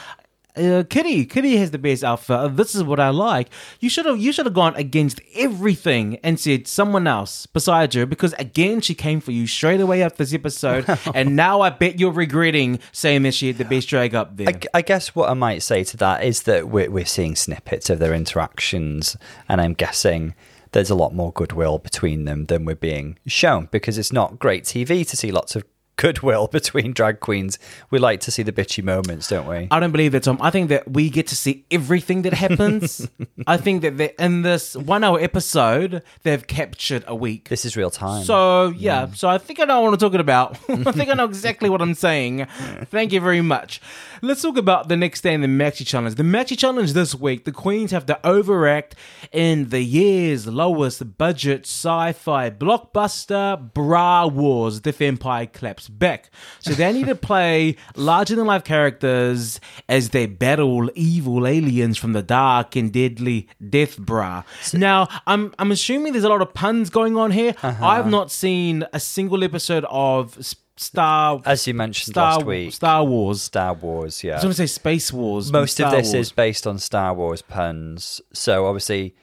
Uh, 0.57 0.83
Kitty, 0.89 1.25
Kitty 1.27 1.57
has 1.57 1.71
the 1.71 1.79
best 1.79 2.03
outfit. 2.05 2.37
Uh, 2.37 2.49
This 2.49 2.75
is 2.75 2.83
what 2.83 3.01
I 3.01 3.11
like. 3.11 3.49
You 3.81 3.89
should 3.89 4.07
have, 4.07 4.19
you 4.19 4.33
should 4.33 4.47
have 4.47 4.55
gone 4.55 4.75
against 4.77 5.21
everything 5.35 6.19
and 6.23 6.39
said 6.39 6.67
someone 6.67 7.07
else 7.07 7.47
besides 7.47 7.95
her 7.95 8.07
because 8.07 8.33
again 8.35 8.81
she 8.81 8.95
came 8.95 9.21
for 9.21 9.33
you 9.33 9.47
straight 9.47 9.81
away 9.81 10.03
after 10.03 10.19
this 10.25 10.35
episode, 10.35 10.85
and 11.15 11.37
now 11.37 11.61
I 11.61 11.71
bet 11.71 11.99
you're 12.01 12.13
regretting 12.13 12.79
saying 12.93 13.23
that 13.23 13.35
she 13.35 13.49
had 13.49 13.59
the 13.59 13.65
best 13.65 13.89
drag 13.89 14.15
up 14.15 14.37
there. 14.37 14.49
I, 14.49 14.61
I 14.75 14.83
guess 14.83 15.15
what 15.15 15.29
I 15.31 15.35
might 15.35 15.63
say 15.63 15.85
to 15.85 15.97
that 15.99 16.25
is 16.25 16.43
that 16.43 16.69
we're, 16.69 16.91
we're 16.91 17.05
seeing 17.05 17.37
snippets 17.37 17.91
of 17.91 17.99
their 17.99 18.15
interactions, 18.15 19.17
and 19.49 19.61
I'm 19.61 19.75
guessing 19.75 20.35
there's 20.73 20.91
a 20.91 20.95
lot 20.95 21.15
more 21.15 21.33
goodwill 21.33 21.79
between 21.79 22.25
them 22.25 22.47
than 22.47 22.65
we're 22.65 22.75
being 22.77 23.19
shown 23.27 23.69
because 23.73 23.99
it's 23.99 24.13
not 24.13 24.39
great 24.39 24.65
TV 24.65 25.09
to 25.09 25.17
see 25.17 25.33
lots 25.33 25.57
of 25.57 25.65
goodwill 26.01 26.47
between 26.59 26.93
drag 26.93 27.21
queens. 27.21 27.59
We 27.91 27.99
like 27.99 28.21
to 28.21 28.31
see 28.31 28.43
the 28.43 28.53
bitchy 28.53 28.83
moments, 28.83 29.29
don't 29.29 29.47
we? 29.47 29.69
I 29.71 29.79
don't 29.81 29.93
believe 29.93 30.13
that, 30.13 30.23
Tom. 30.25 30.39
I 30.41 30.51
think 30.51 30.71
that 30.71 30.91
we 30.91 31.11
get 31.11 31.27
to 31.29 31.37
see 31.37 31.65
everything 31.71 32.23
that 32.23 32.33
happens. 32.33 33.07
I 33.47 33.57
think 33.59 33.83
that 33.83 33.97
they- 33.99 34.15
in 34.19 34.43
this 34.43 34.75
one 34.77 35.05
hour 35.05 35.21
episode, 35.21 36.03
they've 36.23 36.47
captured 36.47 37.05
a 37.07 37.15
week. 37.15 37.49
This 37.51 37.65
is 37.65 37.77
real 37.77 37.91
time. 37.91 38.25
So 38.25 38.69
yeah, 38.71 39.09
so 39.15 39.29
I 39.29 39.37
think 39.39 39.61
I 39.61 39.65
know 39.65 39.83
what 39.83 39.93
I'm 39.93 39.99
talking 39.99 40.21
about. 40.21 40.59
I 40.69 40.93
think 40.93 41.11
I 41.11 41.15
know 41.15 41.25
exactly 41.27 41.69
what 41.69 41.83
I'm 41.83 41.95
saying. 41.95 42.47
Thank 42.87 43.13
you 43.13 43.21
very 43.21 43.43
much. 43.43 43.81
Let's 44.23 44.41
talk 44.43 44.57
about 44.57 44.89
the 44.89 44.97
next 44.97 45.21
day 45.21 45.35
in 45.35 45.41
the 45.43 45.49
Maxi 45.49 45.87
Challenge. 45.87 46.15
The 46.15 46.23
Maxi 46.23 46.57
Challenge 46.59 46.93
this 46.93 47.15
week, 47.15 47.45
the 47.45 47.53
Queens 47.53 47.91
have 47.91 48.07
to 48.07 48.19
overact 48.27 48.95
in 49.33 49.69
the 49.69 49.83
year's 49.83 50.47
lowest 50.47 51.17
budget 51.19 51.67
sci-fi 51.67 52.51
blockbuster 52.51 53.73
Bra 53.75 54.27
Wars. 54.27 54.81
The 54.83 54.95
Empire 55.01 55.47
claps 55.47 55.89
back. 55.99 56.31
So 56.61 56.73
they 56.73 56.93
need 56.93 57.07
to 57.07 57.15
play 57.15 57.77
larger 57.97 58.37
than 58.37 58.47
life 58.47 58.65
characters 58.65 59.61
as 59.89 60.11
they 60.11 60.27
battle 60.27 60.91
evil 60.95 61.47
aliens 61.47 61.99
from 61.99 62.13
the 62.13 62.23
dark 62.23 62.77
and 62.77 62.93
deadly 62.93 63.49
Death 63.69 63.99
Bra. 63.99 64.43
Now, 64.73 65.09
I'm 65.27 65.55
I'm 65.59 65.73
assuming 65.73 66.13
there's 66.13 66.25
a 66.25 66.29
lot 66.29 66.43
of 66.43 66.55
puns 66.55 66.91
going 66.91 67.17
on 67.17 67.31
here. 67.31 67.55
Uh-huh. 67.63 67.87
I've 67.87 68.09
not 68.09 68.31
seen 68.31 68.85
a 68.93 69.01
single 69.01 69.45
episode 69.45 69.85
of 69.89 70.39
Star 70.77 71.43
As 71.45 71.67
you 71.67 71.75
mentioned 71.75 72.15
Star 72.15 72.37
last 72.37 72.47
week, 72.47 72.73
Star 72.73 73.05
Wars. 73.05 73.43
Star 73.43 73.75
Wars, 73.75 74.25
yeah. 74.25 74.33
I 74.33 74.35
was 74.37 74.43
going 74.45 74.53
to 74.53 74.57
say 74.57 74.67
Space 74.67 75.13
Wars. 75.13 75.53
Most 75.53 75.79
of 75.79 75.91
this 75.91 76.15
Wars. 76.15 76.29
is 76.29 76.33
based 76.33 76.67
on 76.67 76.79
Star 76.79 77.13
Wars 77.13 77.43
puns. 77.43 78.23
So 78.33 78.67
obviously, 78.67 79.15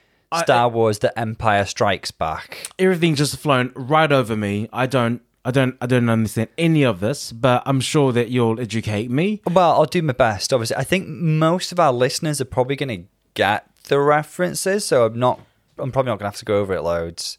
Star 0.43 0.69
Wars: 0.69 0.99
The 0.99 1.17
Empire 1.17 1.65
Strikes 1.65 2.12
Back. 2.12 2.69
everything 2.77 3.15
just 3.15 3.38
flown 3.38 3.71
right 3.75 4.12
over 4.12 4.36
me. 4.36 4.69
I 4.71 4.86
don't. 4.86 5.21
I 5.47 5.51
don't. 5.51 5.77
I 5.79 5.86
don't 5.86 6.10
understand 6.10 6.49
any 6.57 6.83
of 6.83 6.99
this, 6.99 7.31
but 7.31 7.63
I'm 7.65 7.79
sure 7.79 8.12
that 8.12 8.27
you'll 8.27 8.60
educate 8.60 9.10
me. 9.10 9.41
Well, 9.49 9.71
I'll 9.71 9.86
do 9.86 10.01
my 10.01 10.12
best. 10.12 10.51
Obviously, 10.51 10.75
I 10.75 10.83
think 10.83 11.07
most 11.07 11.71
of 11.71 11.79
our 11.79 11.93
listeners 11.93 12.41
are 12.41 12.45
probably 12.45 12.75
going 12.75 13.03
to 13.03 13.07
get 13.33 13.65
the 13.86 13.97
references, 14.01 14.83
so 14.83 15.05
I'm 15.05 15.17
not. 15.17 15.39
I'm 15.77 15.93
probably 15.93 16.10
not 16.10 16.19
going 16.19 16.29
to 16.29 16.36
have 16.36 16.39
to 16.39 16.45
go 16.45 16.57
over 16.57 16.73
it 16.73 16.81
loads. 16.81 17.38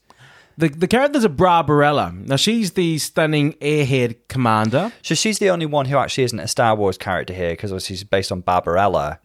The 0.56 0.70
the 0.70 0.88
character's 0.88 1.24
a 1.24 1.28
Bra 1.28 1.62
Barella. 1.62 2.26
Now 2.26 2.36
she's 2.36 2.72
the 2.72 2.96
stunning 2.96 3.52
airhead 3.54 4.16
commander. 4.28 4.90
So 5.02 5.14
she's 5.14 5.38
the 5.38 5.50
only 5.50 5.66
one 5.66 5.84
who 5.84 5.98
actually 5.98 6.24
isn't 6.24 6.40
a 6.40 6.48
Star 6.48 6.74
Wars 6.74 6.96
character 6.96 7.34
here 7.34 7.50
because 7.50 7.72
obviously 7.72 7.96
she's 7.96 8.04
based 8.04 8.32
on 8.32 8.40
Barbarella. 8.40 9.18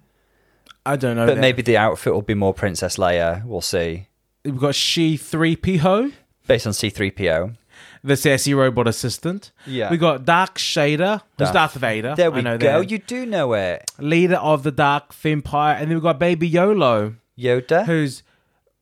I 0.86 0.98
don't 0.98 1.16
know. 1.16 1.26
But 1.26 1.36
that. 1.36 1.42
maybe 1.42 1.62
the 1.62 1.78
outfit 1.78 2.14
will 2.14 2.22
be 2.22 2.34
more 2.34 2.54
Princess 2.54 2.98
Leia. 2.98 3.46
We'll 3.46 3.62
see. 3.62 4.08
we've 4.44 4.60
got 4.60 4.76
she 4.76 5.16
three 5.16 5.56
PO, 5.56 6.12
Based 6.48 6.68
on 6.68 6.74
C3PO. 6.74 7.56
The 8.04 8.18
sassy 8.18 8.54
robot 8.54 8.88
assistant. 8.88 9.52
Yeah. 9.66 9.90
We 9.90 9.98
got 9.98 10.26
Dark 10.26 10.58
Shader, 10.58 11.22
who's 11.38 11.50
Darth- 11.50 11.54
Darth 11.54 11.74
Vader. 11.76 12.16
There 12.16 12.32
we 12.32 12.42
go. 12.42 12.58
that. 12.58 12.92
You 12.92 13.00
do 13.00 13.26
know 13.26 13.54
it. 13.54 13.90
Leader 13.98 14.36
of 14.36 14.64
the 14.64 14.72
Dark 14.72 15.14
Empire, 15.24 15.76
and 15.76 15.90
then 15.90 15.96
we've 15.98 16.04
got 16.04 16.20
Baby 16.20 16.48
Yolo. 16.48 17.16
Yoda. 17.40 17.86
who's 17.86 18.22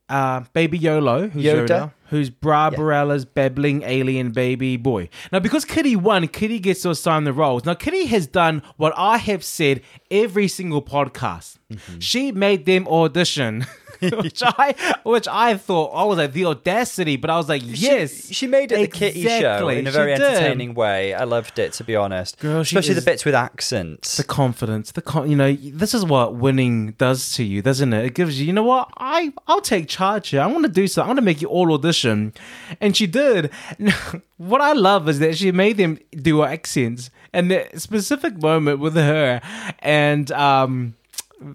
uh, 0.10 0.41
Baby 0.51 0.77
Yolo, 0.77 1.29
who's 1.29 1.43
Yoda? 1.45 1.67
Yoda, 1.67 1.93
who's 2.10 2.29
Bra 2.29 2.69
Barella's 2.69 3.23
babbling 3.23 3.81
alien 3.84 4.31
baby 4.31 4.75
boy. 4.75 5.07
Now, 5.31 5.39
because 5.39 5.63
Kitty 5.63 5.95
won, 5.95 6.27
Kitty 6.27 6.60
gets 6.60 6.81
to 6.81 6.89
assign 6.89 7.23
the 7.23 7.31
roles. 7.31 7.63
Now, 7.63 7.75
Kitty 7.75 8.07
has 8.07 8.27
done 8.27 8.62
what 8.75 8.93
I 8.97 9.17
have 9.17 9.41
said 9.41 9.79
every 10.10 10.49
single 10.49 10.81
podcast. 10.81 11.60
Mm-hmm. 11.71 11.99
She 11.99 12.34
made 12.34 12.65
them 12.65 12.88
audition. 12.89 13.65
which 14.23 14.41
I 14.45 14.75
which 15.03 15.27
I 15.27 15.57
thought 15.57 15.91
I 15.93 16.03
was 16.05 16.17
like 16.17 16.33
the 16.33 16.45
audacity, 16.45 17.17
but 17.17 17.29
I 17.29 17.37
was 17.37 17.47
like, 17.47 17.61
yes, 17.65 18.27
She, 18.27 18.33
she 18.33 18.47
made 18.47 18.71
it 18.71 18.77
the 18.77 18.87
kitty 18.87 19.23
show 19.23 19.67
in 19.69 19.85
a 19.87 19.91
very 19.91 20.13
entertaining 20.13 20.73
way. 20.73 21.13
I 21.13 21.23
loved 21.25 21.59
it, 21.59 21.73
to 21.73 21.83
be 21.83 21.95
honest. 21.95 22.39
Girl, 22.39 22.61
Especially 22.61 22.95
the 22.95 23.01
bits 23.01 23.25
with 23.25 23.35
accents. 23.35 24.17
the 24.17 24.23
confidence, 24.23 24.91
the 24.91 25.01
con- 25.01 25.29
you 25.29 25.35
know, 25.35 25.53
this 25.53 25.93
is 25.93 26.03
what 26.03 26.35
winning 26.35 26.91
does 26.93 27.33
to 27.35 27.43
you, 27.43 27.61
doesn't 27.61 27.93
it? 27.93 28.05
It 28.05 28.13
gives 28.15 28.39
you, 28.39 28.47
you 28.47 28.53
know 28.53 28.63
what? 28.63 28.89
I 28.97 29.31
I'll 29.47 29.61
take 29.61 29.87
charge 29.87 30.29
here. 30.29 30.41
I 30.41 30.47
want 30.47 30.63
to 30.65 30.71
do 30.71 30.87
something. 30.87 31.05
I 31.05 31.09
want 31.09 31.17
to 31.19 31.25
make 31.25 31.41
you 31.41 31.47
all 31.47 31.71
audition, 31.73 32.33
and 32.79 32.97
she 32.97 33.07
did. 33.07 33.51
what 34.37 34.61
I 34.61 34.73
love 34.73 35.07
is 35.07 35.19
that 35.19 35.37
she 35.37 35.51
made 35.51 35.77
them 35.77 35.99
do 36.11 36.43
accents, 36.43 37.11
and 37.33 37.51
the 37.51 37.67
specific 37.75 38.41
moment 38.41 38.79
with 38.79 38.95
her 38.95 39.41
and 39.79 40.31
um, 40.31 40.95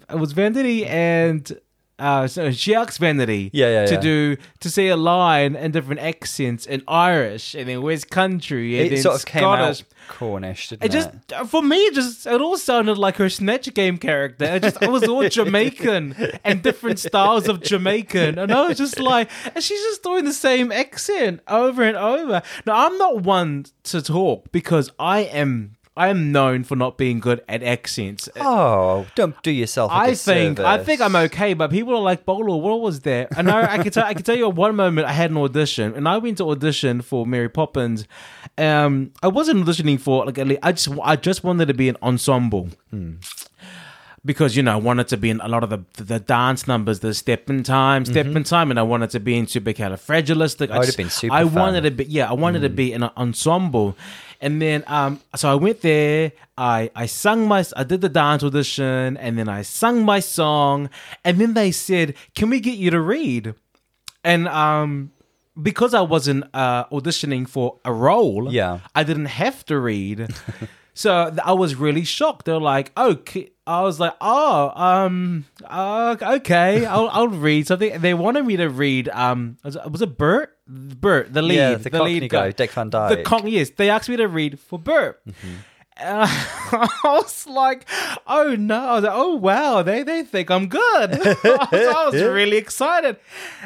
it 0.09 0.17
was 0.17 0.31
Vanity 0.31 0.85
and. 0.85 1.59
Uh, 1.99 2.27
so 2.27 2.51
she 2.51 2.75
asked 2.75 2.99
Vanity 2.99 3.49
Yeah, 3.53 3.69
yeah, 3.69 3.85
to 3.87 3.93
yeah. 3.95 3.99
do 3.99 4.37
to 4.59 4.69
see 4.69 4.87
a 4.87 4.95
line 4.97 5.55
and 5.55 5.73
different 5.73 5.99
accents 6.01 6.65
in 6.65 6.83
Irish 6.87 7.55
and 7.55 7.67
then 7.67 7.81
West 7.81 8.09
Country 8.11 8.77
and 8.77 8.87
it 8.87 8.89
then 8.89 9.01
sort 9.01 9.15
of 9.15 9.21
Scottish. 9.21 9.83
Cornish, 10.07 10.69
didn't 10.69 10.85
It 10.85 10.91
just 10.91 11.09
for 11.47 11.61
me, 11.61 11.77
it 11.77 11.93
just 11.93 12.25
it 12.27 12.39
all 12.39 12.57
sounded 12.57 12.97
like 12.97 13.17
her 13.17 13.29
Snatch 13.29 13.73
Game 13.73 13.97
character. 13.97 14.45
It 14.45 14.63
just 14.63 14.81
it 14.81 14.89
was 14.89 15.03
all 15.03 15.27
Jamaican 15.37 16.15
and 16.43 16.63
different 16.63 16.99
styles 16.99 17.47
of 17.47 17.61
Jamaican, 17.61 18.37
and 18.39 18.51
I 18.51 18.67
was 18.67 18.77
just 18.77 18.99
like, 18.99 19.29
and 19.53 19.63
she's 19.63 19.81
just 19.81 20.03
doing 20.03 20.25
the 20.25 20.33
same 20.33 20.71
accent 20.71 21.41
over 21.47 21.83
and 21.83 21.97
over. 21.97 22.41
Now 22.65 22.85
I'm 22.87 22.97
not 22.97 23.23
one 23.23 23.65
to 23.85 24.01
talk 24.01 24.51
because 24.51 24.91
I 24.99 25.21
am 25.21 25.75
I 25.97 26.09
am 26.09 26.31
known 26.31 26.63
for 26.63 26.75
not 26.75 26.97
being 26.97 27.19
good 27.19 27.41
at 27.49 27.63
accents. 27.63 28.29
Oh, 28.39 29.07
don't 29.15 29.41
do 29.41 29.51
yourself. 29.51 29.91
a 29.91 29.95
I 29.95 30.13
think 30.13 30.59
I 30.59 30.83
think 30.83 31.01
I'm 31.01 31.15
okay, 31.15 31.53
but 31.53 31.71
people 31.71 31.95
are 31.95 32.01
like, 32.01 32.25
Bolo, 32.25 32.55
what 32.55 32.81
was 32.81 33.01
that? 33.01 33.35
And 33.37 33.49
I, 33.49 33.73
I 33.73 33.77
can 33.79 33.91
tell 33.91 34.05
I 34.05 34.13
can 34.13 34.23
tell 34.23 34.37
you 34.37 34.47
one 34.49 34.75
moment 34.75 35.07
I 35.07 35.13
had 35.13 35.31
an 35.31 35.37
audition, 35.37 35.93
and 35.95 36.07
I 36.07 36.17
went 36.17 36.37
to 36.37 36.49
audition 36.49 37.01
for 37.01 37.25
Mary 37.25 37.49
Poppins. 37.49 38.07
Um, 38.57 39.11
I 39.23 39.27
wasn't 39.27 39.65
auditioning 39.65 39.99
for 39.99 40.25
like 40.25 40.39
I 40.39 40.71
just 40.71 40.89
I 41.03 41.15
just 41.15 41.43
wanted 41.43 41.67
to 41.67 41.73
be 41.73 41.89
an 41.89 41.97
ensemble. 42.01 42.69
Hmm. 42.91 43.15
Because 44.25 44.57
you 44.57 44.63
know, 44.63 44.73
I 44.73 44.75
wanted 44.75 45.07
to 45.09 45.17
be 45.17 45.29
in 45.29 45.39
a 45.39 45.47
lot 45.47 45.63
of 45.63 45.69
the 45.69 46.03
the 46.03 46.19
dance 46.19 46.67
numbers, 46.67 46.99
the 46.99 47.13
step 47.13 47.49
in 47.49 47.63
time, 47.63 48.03
step 48.03 48.25
mm-hmm. 48.25 48.37
in 48.37 48.43
time, 48.43 48.71
and 48.71 48.79
I 48.79 48.83
wanted 48.83 49.09
to 49.11 49.19
be 49.19 49.37
in 49.37 49.45
supercalifragilistic. 49.45 50.69
I 50.69 50.79
would 50.79 50.87
have 50.87 50.97
been 50.97 51.09
super 51.09 51.33
I 51.33 51.43
fun. 51.43 51.53
wanted 51.53 51.81
to 51.81 51.91
be, 51.91 52.05
yeah, 52.05 52.29
I 52.29 52.33
wanted 52.33 52.59
to 52.61 52.67
hmm. 52.67 52.75
be 52.75 52.93
in 52.93 53.03
an 53.03 53.11
ensemble, 53.15 53.95
and 54.41 54.61
then 54.61 54.83
um, 54.87 55.19
so 55.35 55.49
I 55.51 55.55
went 55.55 55.81
there. 55.81 56.31
I 56.57 56.89
I 56.95 57.05
sung 57.05 57.47
my, 57.47 57.63
I 57.75 57.83
did 57.83 58.01
the 58.01 58.09
dance 58.09 58.43
audition, 58.43 59.17
and 59.17 59.37
then 59.37 59.47
I 59.49 59.61
sung 59.63 60.03
my 60.05 60.19
song, 60.19 60.89
and 61.23 61.39
then 61.39 61.53
they 61.53 61.71
said, 61.71 62.15
"Can 62.35 62.49
we 62.49 62.59
get 62.59 62.77
you 62.77 62.89
to 62.91 62.99
read?" 63.01 63.53
And 64.23 64.47
um, 64.47 65.11
because 65.61 65.93
I 65.93 66.01
wasn't 66.01 66.45
uh 66.53 66.85
auditioning 66.85 67.47
for 67.47 67.79
a 67.85 67.93
role, 67.93 68.51
Yeah. 68.53 68.79
I 68.95 69.03
didn't 69.03 69.25
have 69.27 69.65
to 69.65 69.79
read. 69.79 70.27
so 70.93 71.33
I 71.43 71.53
was 71.53 71.75
really 71.75 72.03
shocked. 72.03 72.45
They're 72.45 72.59
like, 72.59 72.91
"Oh," 72.97 73.15
ki-" 73.15 73.51
I 73.67 73.81
was 73.83 73.99
like, 73.99 74.15
"Oh, 74.21 74.71
um, 74.75 75.45
uh, 75.65 76.15
okay, 76.21 76.85
I'll 76.85 77.09
I'll 77.09 77.27
read 77.29 77.67
something." 77.67 77.99
They 78.01 78.13
wanted 78.13 78.45
me 78.45 78.57
to 78.57 78.67
read. 78.69 79.09
Um, 79.09 79.57
was 79.63 79.75
it, 79.75 79.91
was 79.91 80.01
it 80.01 80.17
Bert? 80.17 80.56
Bert, 80.69 81.33
the 81.33 81.41
lead, 81.41 81.55
Yeah, 81.55 81.75
the 81.75 81.89
Cockney 81.89 82.19
lead 82.19 82.29
guy, 82.29 82.51
Dick 82.51 82.71
Van 82.71 82.89
Dyke. 82.89 83.17
The 83.17 83.23
con- 83.23 83.47
yes, 83.47 83.69
they 83.69 83.89
asked 83.89 84.09
me 84.09 84.17
to 84.17 84.27
read 84.27 84.59
for 84.59 84.77
Bert. 84.77 85.21
And 85.99 86.21
I 86.29 86.89
was 87.03 87.47
like, 87.47 87.87
oh 88.27 88.55
no. 88.57 88.79
I 88.79 88.93
was 88.95 89.03
like, 89.03 89.13
oh 89.15 89.35
wow, 89.35 89.81
they, 89.81 90.03
they 90.03 90.23
think 90.23 90.51
I'm 90.51 90.67
good. 90.67 90.81
I 91.43 92.09
was 92.11 92.13
really 92.21 92.57
excited. 92.57 93.17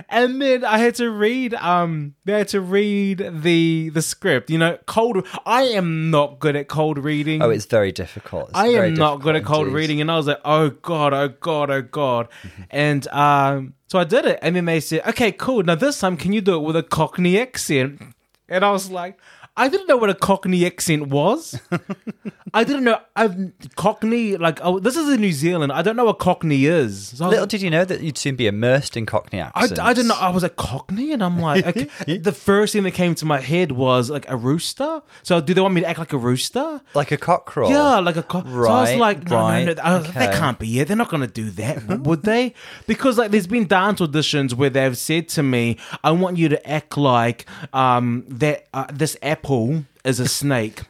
And 0.10 0.42
then 0.42 0.64
I 0.64 0.78
had 0.78 0.96
to 0.96 1.10
read 1.10 1.54
um 1.56 2.16
they 2.26 2.34
had 2.34 2.48
to 2.50 2.62
read 2.62 3.30
the 3.42 3.90
the 3.90 4.02
script. 4.02 4.50
You 4.50 4.58
know, 4.58 4.78
cold 4.86 5.28
I 5.46 5.64
am 5.64 6.10
not 6.10 6.40
good 6.40 6.56
at 6.56 6.68
cold 6.68 6.98
reading. 6.98 7.42
Oh, 7.42 7.50
it's 7.50 7.66
very 7.66 7.92
difficult. 7.92 8.50
It's 8.50 8.58
I 8.58 8.72
very 8.72 8.88
am 8.90 8.94
not 8.96 9.22
good 9.22 9.36
at 9.36 9.44
cold 9.46 9.68
indeed. 9.68 9.76
reading, 9.76 10.02
and 10.02 10.12
I 10.12 10.18
was 10.18 10.28
like, 10.28 10.42
"Oh 10.46 10.70
god, 10.70 11.14
oh 11.14 11.30
god, 11.30 11.70
oh 11.70 11.82
god," 11.82 12.28
and 12.70 13.08
um, 13.10 13.74
so 13.88 14.00
I 14.00 14.04
did 14.04 14.26
it, 14.26 14.40
and 14.42 14.56
then 14.56 14.66
they 14.66 14.80
said, 14.80 15.02
"Okay, 15.08 15.32
cool. 15.32 15.64
Now 15.64 15.76
this 15.76 16.00
time, 16.00 16.18
can 16.18 16.34
you 16.34 16.42
do 16.42 16.56
it 16.56 16.60
with 16.62 16.76
a 16.76 16.84
Cockney 16.84 17.40
accent?" 17.40 18.02
And 18.48 18.66
I 18.66 18.72
was 18.72 18.92
like, 18.92 19.18
"I 19.58 19.68
didn't 19.68 19.88
know 19.88 19.98
what 19.98 20.10
a 20.10 20.16
Cockney 20.16 20.66
accent 20.66 21.08
was. 21.08 21.60
I 22.54 22.64
didn't 22.64 22.84
know 22.84 23.00
I've 23.16 23.36
Cockney 23.76 24.38
like 24.38 24.60
oh, 24.62 24.80
this 24.80 24.96
is 24.98 25.10
in 25.10 25.22
New 25.22 25.32
Zealand. 25.32 25.72
I 25.72 25.82
don't 25.82 25.96
know 25.96 26.06
what 26.06 26.20
Cockney 26.20 26.66
is." 26.66 27.10
So 27.10 27.26
was 27.26 27.32
Little 27.32 27.46
did 27.46 27.62
you 27.62 27.70
know 27.70 27.86
that 27.86 28.02
you'd 28.02 28.18
soon 28.18 28.36
be 28.36 28.48
immersed 28.48 28.98
in 28.98 29.06
Cockney 29.06 29.42
I, 29.42 29.48
accents. 29.48 29.80
I 29.80 29.94
didn't 29.94 30.10
know 30.10 30.18
I 30.20 30.30
was 30.30 30.44
a 30.44 30.50
Cockney, 30.50 31.12
and 31.14 31.24
I'm 31.24 31.40
like, 31.40 31.66
okay. 31.66 32.18
the 32.18 32.32
first 32.32 32.74
thing 32.74 32.84
that 32.84 32.92
came 32.92 33.16
to 33.16 33.26
my 33.26 33.40
head 33.40 33.72
was 33.72 34.10
like 34.10 34.30
a 34.30 34.36
rooster. 34.36 35.02
So 35.24 35.40
do 35.42 35.54
they 35.54 35.62
want 35.62 35.74
me 35.74 35.82
to 35.82 35.88
act 35.88 36.00
like 36.00 36.14
a 36.14 36.18
rooster? 36.18 36.82
Like 36.94 37.12
a 37.12 37.18
cockerel. 37.18 37.70
Yeah, 37.70 38.00
like 38.00 38.18
a 38.18 38.24
co- 38.24 38.42
so 38.42 38.48
I 38.48 38.82
was 38.82 38.92
Right, 38.92 39.00
like, 39.00 39.30
no, 39.30 39.36
right, 39.38 39.66
no, 39.66 39.74
no. 39.74 39.82
I 39.82 39.98
was 39.98 40.06
like, 40.06 40.16
that 40.16 40.36
can't 40.36 40.60
be 40.60 40.80
it. 40.80 40.88
They're 40.88 40.98
not 40.98 41.10
going 41.10 41.22
to 41.22 41.28
do 41.28 41.50
that, 41.52 42.00
would 42.02 42.24
they? 42.24 42.54
Because 42.88 43.18
like, 43.18 43.32
there's 43.32 43.48
been 43.48 43.68
dance 43.68 44.00
auditions 44.02 44.54
where 44.54 44.70
they've 44.70 44.98
said 44.98 45.30
to 45.30 45.44
me, 45.44 45.78
"I 46.04 46.12
want 46.12 46.38
you 46.38 46.50
to 46.50 46.70
act 46.70 46.98
like 46.98 47.46
um 47.74 48.24
that 48.28 48.68
uh, 48.74 48.88
this 48.92 49.16
progen 49.42 49.86
is 50.04 50.20
a 50.20 50.28
snake. 50.28 50.82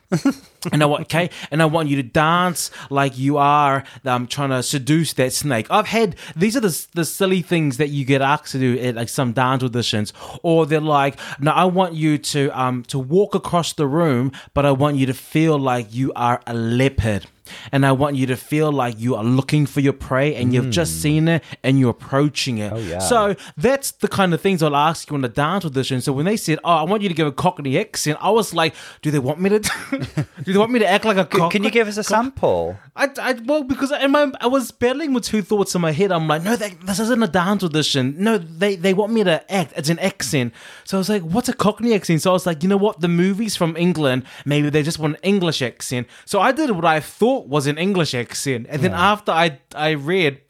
and 0.72 0.84
I 0.84 0.86
want 0.86 1.02
okay, 1.04 1.30
and 1.50 1.62
I 1.62 1.66
want 1.66 1.90
you 1.90 1.96
to 1.98 2.04
dance 2.04 2.70
like 2.90 3.18
you 3.18 3.38
are 3.38 3.84
um, 4.06 4.28
trying 4.28 4.50
to 4.50 4.62
seduce 4.62 5.14
that 5.14 5.34
snake. 5.34 5.68
I've 5.70 5.88
had 5.88 6.16
these 6.36 6.56
are 6.58 6.60
the 6.60 6.88
the 6.94 7.06
silly 7.06 7.42
things 7.42 7.78
that 7.78 7.90
you 7.90 8.06
get 8.06 8.22
asked 8.22 8.52
to 8.52 8.60
do 8.60 8.78
at 8.80 8.96
like 8.96 9.10
some 9.10 9.34
dance 9.34 9.64
auditions, 9.64 10.12
or 10.44 10.66
they're 10.66 10.82
like, 10.82 11.18
no, 11.40 11.52
I 11.52 11.66
want 11.66 11.94
you 11.94 12.18
to 12.18 12.50
um 12.60 12.84
to 12.84 13.00
walk 13.00 13.36
across 13.36 13.74
the 13.74 13.88
room, 13.88 14.32
but 14.54 14.66
I 14.66 14.72
want 14.72 14.98
you 14.98 15.06
to 15.08 15.14
feel 15.14 15.58
like 15.58 15.94
you 15.94 16.12
are 16.16 16.42
a 16.46 16.54
leopard 16.54 17.28
and 17.72 17.86
I 17.86 17.92
want 17.92 18.16
you 18.16 18.26
to 18.28 18.38
feel 18.38 18.72
like 18.72 19.00
you 19.00 19.16
are 19.16 19.24
looking 19.24 19.66
for 19.66 19.80
your 19.80 19.94
prey 19.94 20.36
and 20.36 20.54
you've 20.54 20.70
just 20.70 21.02
seen 21.02 21.28
it 21.28 21.44
and 21.64 21.80
you're 21.80 21.90
approaching 21.92 22.60
it. 22.60 22.70
Hmm. 22.70 22.76
Oh, 22.76 22.80
yeah. 22.80 23.00
So 23.00 23.36
that's 23.58 23.92
the 23.92 24.08
kind 24.08 24.34
of 24.34 24.42
things 24.42 24.64
I'll 24.64 24.76
ask 24.76 25.10
you 25.10 25.16
on 25.16 25.22
the 25.22 25.30
dance 25.30 25.66
audition. 25.66 26.02
So 26.02 26.14
when 26.14 26.26
they 26.26 26.38
said, 26.38 26.60
"Oh, 26.64 26.72
I 26.72 26.84
want 26.84 27.02
you 27.04 27.10
to 27.10 27.16
give 27.16 27.28
a 27.28 27.32
Cockney 27.32 27.78
accent," 27.78 28.18
I 28.22 28.30
was 28.30 28.54
like, 28.54 28.74
"Do 29.02 29.12
they 29.12 29.20
want 29.20 29.40
me 29.40 29.50
to? 29.50 29.60
do 30.44 30.54
they 30.54 30.60
want 30.60 30.72
me 30.72 30.80
to 30.80 30.88
act 30.88 31.06
like 31.06 31.18
a 31.18 31.26
Cockney?" 31.26 31.50
Can 31.50 31.64
you 31.64 31.72
give 31.72 31.88
us 31.88 31.98
a 31.98 32.04
sample? 32.04 32.78
I, 32.96 33.10
I 33.20 33.34
well 33.46 33.64
because 33.64 33.92
in 33.92 34.12
my 34.12 34.32
I 34.40 34.48
was 34.48 34.72
battling 34.72 35.14
with 35.14 35.24
two 35.24 35.42
thoughts 35.42 35.74
in 35.76 35.82
my 35.82 35.92
head. 35.92 36.12
I'm 36.12 36.28
like, 36.28 36.44
no, 36.44 36.56
they, 36.56 36.72
this 36.86 37.00
isn't 37.00 37.24
a 37.24 37.28
dance 37.28 37.64
audition. 37.64 38.16
No, 38.18 38.38
they 38.38 38.76
they 38.76 38.94
want 38.94 39.12
me 39.14 39.24
to 39.24 39.52
act. 39.52 39.74
It's 39.76 39.90
an 39.90 40.00
accent. 40.00 40.54
So 40.84 40.98
I 40.98 41.00
was 41.00 41.10
like, 41.10 41.24
what's 41.24 41.50
a 41.50 41.54
Cockney 41.54 41.94
accent? 41.94 42.22
So 42.22 42.32
I 42.32 42.34
was 42.34 42.46
like, 42.46 42.64
you 42.64 42.70
know 42.70 42.78
what? 42.78 43.00
The 43.02 43.08
movies 43.08 43.56
from 43.56 43.76
England, 43.78 44.24
maybe 44.46 44.70
they 44.70 44.84
just 44.84 45.00
want 45.00 45.16
an 45.16 45.22
English 45.24 45.62
accent. 45.62 46.08
So 46.26 46.40
I 46.40 46.52
did 46.52 46.72
what 46.72 46.86
I 46.86 47.00
thought 47.00 47.48
was 47.48 47.68
an 47.68 47.78
English 47.78 48.14
accent, 48.14 48.68
and 48.70 48.82
then 48.82 48.94
after 48.94 49.32
I 49.32 49.60
I 49.76 49.92
read, 49.92 50.42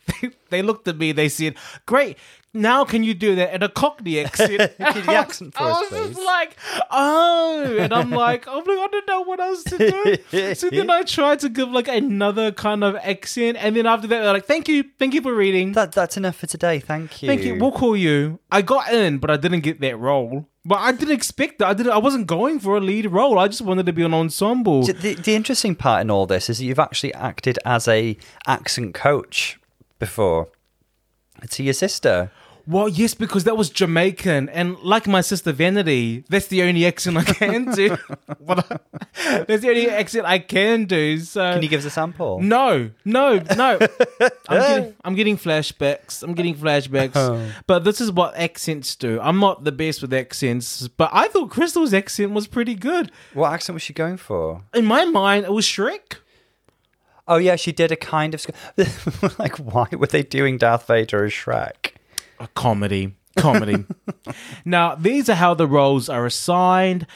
they 0.50 0.62
looked 0.62 0.88
at 0.88 0.98
me. 0.98 1.12
They 1.12 1.30
said, 1.30 1.56
great. 1.86 2.18
Now 2.54 2.84
can 2.84 3.04
you 3.04 3.14
do 3.14 3.36
that 3.36 3.54
in 3.54 3.64
a 3.64 3.70
Cockney 3.70 4.20
accent? 4.20 4.74
Can 4.78 4.96
you 4.98 5.02
the 5.04 5.14
accent 5.14 5.54
for 5.54 5.64
I 5.64 5.72
us, 5.72 5.92
was 5.92 6.08
just 6.10 6.26
like, 6.26 6.58
oh, 6.90 7.78
and 7.80 7.94
I'm 7.94 8.12
like, 8.12 8.46
oh 8.46 8.62
my 8.66 8.76
god, 8.76 8.84
I 8.84 8.92
don't 8.92 9.08
know 9.08 9.22
what 9.22 9.40
else 9.40 9.64
to 9.64 9.78
do. 10.32 10.56
so 10.56 10.70
then 10.70 10.90
I 10.90 11.04
tried 11.04 11.40
to 11.40 11.50
give 11.50 11.70
like 11.72 11.88
another 11.88 12.52
kind 12.52 12.84
of 12.84 12.98
accent, 12.98 13.58
and 13.58 13.76
then 13.76 13.86
after 13.86 14.06
that, 14.08 14.22
they're 14.22 14.34
like, 14.34 14.46
thank 14.46 14.68
you, 14.68 14.84
thank 15.00 15.14
you 15.14 15.22
for 15.22 15.34
reading. 15.34 15.72
That 15.74 15.94
that's 15.94 16.18
enough 16.18 16.36
for 16.36 16.48
today. 16.48 16.80
Thank 16.80 17.24
you. 17.24 17.28
Thank 17.28 17.44
you. 17.44 17.56
We'll 17.56 17.72
call 17.72 17.96
you. 17.96 18.40
I 18.52 18.62
got 18.62 18.92
in, 18.92 19.20
but 19.20 19.32
I 19.32 19.38
didn't 19.38 19.62
get 19.62 19.80
that 19.80 19.98
role. 19.98 20.48
But 20.66 20.80
I 20.80 20.92
didn't 20.92 21.16
expect 21.16 21.60
that. 21.60 21.70
I 21.70 21.74
didn't. 21.74 21.94
I 21.94 22.00
wasn't 22.00 22.28
going 22.28 22.60
for 22.60 22.76
a 22.76 22.82
lead 22.82 23.06
role. 23.08 23.40
I 23.40 23.48
just 23.48 23.62
wanted 23.62 23.86
to 23.86 23.94
be 23.94 24.04
an 24.04 24.14
ensemble. 24.14 24.84
The, 24.84 25.16
the 25.16 25.36
interesting 25.36 25.76
part 25.76 26.02
in 26.02 26.12
all 26.12 26.26
this 26.26 26.50
is 26.50 26.58
that 26.58 26.66
you've 26.66 26.80
actually 26.80 27.14
acted 27.14 27.58
as 27.66 27.88
a 27.88 28.18
accent 28.46 28.94
coach 28.94 29.58
before 30.02 30.50
to 31.50 31.64
your 31.64 31.74
sister. 31.74 32.32
Well, 32.68 32.88
yes, 32.88 33.14
because 33.16 33.44
that 33.46 33.58
was 33.58 33.70
Jamaican, 33.70 34.50
and 34.50 34.78
like 34.80 35.08
my 35.08 35.22
sister 35.22 35.52
Vanity, 35.52 36.24
that's 36.30 36.48
the 36.48 36.62
only 36.62 36.86
accent 36.86 37.18
I 37.18 37.24
can 37.24 37.72
do. 37.72 37.98
That's 39.48 39.62
the 39.62 39.70
only 39.70 39.90
accent 39.90 40.26
I 40.26 40.40
can 40.40 40.86
do. 40.86 41.20
So 41.20 41.54
Can 41.54 41.62
you 41.62 41.70
give 41.70 41.82
us 41.82 41.86
a 41.86 41.90
sample? 41.90 42.40
No, 42.42 42.90
no, 43.06 43.42
no. 43.56 43.80
I'm 44.50 44.60
getting, 44.60 44.96
I'm 45.04 45.16
getting 45.16 45.38
flashbacks. 45.38 46.24
I'm 46.24 46.34
getting 46.34 46.56
flashbacks. 46.56 47.12
Oh. 47.16 47.52
But 47.68 47.84
this 47.84 48.02
is 48.02 48.12
what 48.12 48.36
accents 48.36 48.96
do. 48.96 49.20
I'm 49.22 49.40
not 49.40 49.64
the 49.64 49.72
best 49.72 50.02
with 50.02 50.14
accents, 50.14 50.88
but 50.88 51.10
I 51.14 51.28
thought 51.28 51.50
Krystal's 51.50 51.94
accent 51.94 52.32
was 52.32 52.48
pretty 52.48 52.76
good. 52.76 53.12
What 53.34 53.52
accent 53.54 53.76
was 53.76 53.84
she 53.84 53.94
going 53.94 54.18
for? 54.18 54.64
In 54.74 54.86
my 54.86 55.06
mind, 55.06 55.46
it 55.46 55.54
was 55.54 55.66
Shrek. 55.66 56.18
Oh 57.28 57.38
yeah, 57.38 57.56
she 57.56 57.72
did 57.72 57.92
a 57.92 57.96
kind 57.96 58.34
of 58.34 58.46
like. 59.40 59.58
Why 59.58 59.88
were 59.92 60.08
they 60.08 60.24
doing 60.24 60.58
Darth 60.58 60.88
Vader 60.88 61.26
as 61.26 61.32
Shrek? 61.32 61.94
A 62.40 62.48
comedy. 62.50 63.16
Comedy. 63.38 63.86
now, 64.66 64.96
these 64.96 65.30
are 65.30 65.36
how 65.36 65.54
the 65.54 65.68
roles 65.68 66.10
are 66.10 66.26
assigned. 66.26 67.08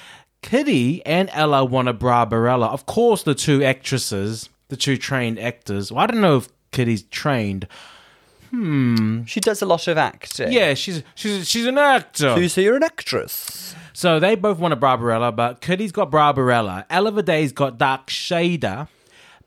Kitty 0.42 1.04
and 1.06 1.30
Ella 1.34 1.66
won 1.66 1.88
a 1.88 1.94
Barbarella. 1.94 2.68
Of 2.68 2.86
course, 2.86 3.24
the 3.24 3.34
two 3.36 3.64
actresses, 3.64 4.50
the 4.70 4.78
two 4.78 4.96
trained 4.96 5.40
actors. 5.40 5.92
Well, 5.92 6.04
I 6.04 6.08
don't 6.08 6.22
know 6.22 6.38
if 6.38 6.50
Kitty's 6.72 7.04
trained. 7.04 7.68
Hmm. 8.52 9.24
She 9.26 9.40
does 9.40 9.62
a 9.62 9.66
lot 9.66 9.88
of 9.88 9.98
acting. 9.98 10.52
Yeah, 10.52 10.76
she's 10.76 11.04
she's 11.16 11.48
she's 11.50 11.66
an 11.66 11.78
actor. 11.78 12.30
So 12.30 12.36
You 12.38 12.48
say 12.48 12.64
you're 12.64 12.76
an 12.76 12.84
actress. 12.84 13.76
So 13.92 14.20
they 14.20 14.36
both 14.36 14.60
want 14.60 14.74
a 14.74 14.78
Barbarella, 14.78 15.32
but 15.32 15.62
Kitty's 15.62 15.92
got 15.92 16.12
Barbarella. 16.12 16.86
Ella 16.90 17.12
Vaday's 17.12 17.52
got 17.52 17.78
Dark 17.78 18.08
Shader. 18.08 18.88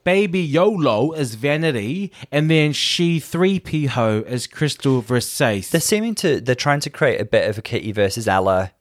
Baby 0.09 0.41
YOLO 0.41 1.11
is 1.11 1.35
Vanity. 1.35 2.11
And 2.31 2.49
then 2.49 2.73
She 2.73 3.19
3P 3.19 3.89
Ho 3.89 4.23
is 4.25 4.47
Krystal 4.47 5.03
Versace. 5.03 5.69
They're 5.69 5.79
seeming 5.79 6.15
to. 6.15 6.41
They're 6.41 6.55
trying 6.55 6.79
to 6.79 6.89
create 6.89 7.21
a 7.21 7.25
bit 7.25 7.47
of 7.47 7.59
a 7.59 7.61
Kitty 7.61 7.91
versus 7.91 8.27
Ella 8.27 8.71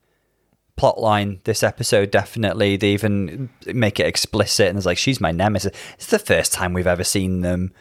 plotline 0.78 1.44
this 1.44 1.62
episode. 1.62 2.10
Definitely, 2.10 2.78
they 2.78 2.92
even 2.92 3.50
make 3.66 4.00
it 4.00 4.06
explicit, 4.06 4.68
and 4.68 4.78
it's 4.78 4.86
like 4.86 4.96
she's 4.96 5.20
my 5.20 5.30
nemesis. 5.30 5.76
It's 5.96 6.06
the 6.06 6.18
first 6.18 6.54
time 6.54 6.72
we've 6.72 6.86
ever 6.86 7.04
seen 7.04 7.42
them 7.42 7.74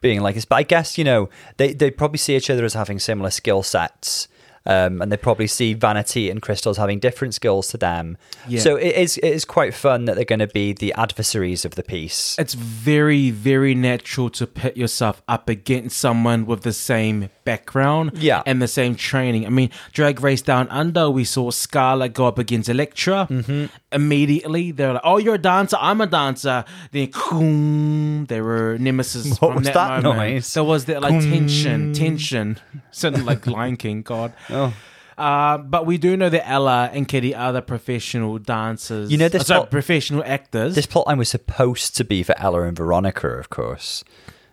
being 0.00 0.22
like 0.22 0.34
this. 0.34 0.46
But 0.46 0.56
I 0.56 0.62
guess 0.62 0.96
you 0.96 1.04
know 1.04 1.28
they 1.58 1.74
they 1.74 1.90
probably 1.90 2.16
see 2.16 2.36
each 2.36 2.48
other 2.48 2.64
as 2.64 2.72
having 2.72 2.98
similar 2.98 3.28
skill 3.28 3.62
sets. 3.62 4.28
Um, 4.64 5.02
and 5.02 5.10
they 5.10 5.16
probably 5.16 5.48
see 5.48 5.74
Vanity 5.74 6.30
and 6.30 6.40
Crystals 6.40 6.76
having 6.76 7.00
different 7.00 7.34
skills 7.34 7.68
to 7.68 7.76
them. 7.76 8.16
Yeah. 8.46 8.60
So 8.60 8.76
it 8.76 8.94
is 8.94 9.18
it 9.18 9.28
is 9.28 9.44
quite 9.44 9.74
fun 9.74 10.04
that 10.04 10.14
they're 10.14 10.24
going 10.24 10.38
to 10.38 10.46
be 10.46 10.72
the 10.72 10.92
adversaries 10.94 11.64
of 11.64 11.74
the 11.74 11.82
piece. 11.82 12.38
it's 12.38 12.54
very, 12.54 13.30
very 13.30 13.74
natural 13.74 14.30
to 14.30 14.46
pit 14.46 14.76
yourself 14.76 15.22
up 15.26 15.48
against 15.48 15.98
someone 15.98 16.46
with 16.46 16.62
the 16.62 16.72
same 16.72 17.28
background 17.44 18.12
Yeah. 18.16 18.42
and 18.46 18.60
the 18.62 18.68
same 18.68 18.94
training. 18.94 19.46
I 19.46 19.48
mean, 19.50 19.70
Drag 19.92 20.20
Race 20.20 20.42
Down 20.42 20.68
Under, 20.68 21.10
we 21.10 21.24
saw 21.24 21.50
Scarlett 21.50 22.14
go 22.14 22.26
up 22.26 22.38
against 22.38 22.68
Elektra. 22.68 23.26
Mm-hmm. 23.30 23.66
Immediately, 23.92 24.72
they're 24.72 24.94
like, 24.94 25.02
oh, 25.04 25.18
you're 25.18 25.34
a 25.34 25.38
dancer, 25.38 25.76
I'm 25.80 26.00
a 26.00 26.06
dancer. 26.06 26.64
Then, 26.92 27.10
boom, 27.30 28.26
they 28.26 28.40
were 28.40 28.76
nemesis 28.78 29.38
What 29.40 29.48
from 29.48 29.54
was 29.56 29.64
that, 29.66 29.74
that 29.74 30.02
moment. 30.02 30.30
noise? 30.34 30.54
There 30.54 30.64
was 30.64 30.84
that 30.86 31.02
like 31.02 31.20
tension, 31.22 31.92
tension. 31.92 32.58
Sounded 32.90 33.24
like 33.24 33.46
Lion 33.46 33.76
King, 33.76 34.02
God. 34.02 34.32
Oh. 34.50 34.72
Uh, 35.18 35.58
but 35.58 35.84
we 35.84 35.98
do 35.98 36.16
know 36.16 36.30
that 36.30 36.48
Ella 36.48 36.90
and 36.92 37.06
Kitty 37.06 37.34
are 37.34 37.52
the 37.52 37.60
professional 37.62 38.38
dancers. 38.38 39.12
You 39.12 39.18
know, 39.18 39.28
this 39.28 39.42
uh, 39.42 39.44
sorry, 39.44 39.60
plot- 39.60 39.70
professional 39.70 40.24
actors. 40.24 40.74
This 40.74 40.86
plotline 40.86 41.18
was 41.18 41.28
supposed 41.28 41.94
to 41.98 42.04
be 42.04 42.22
for 42.22 42.34
Ella 42.38 42.62
and 42.62 42.76
Veronica, 42.76 43.28
of 43.28 43.50
course, 43.50 44.04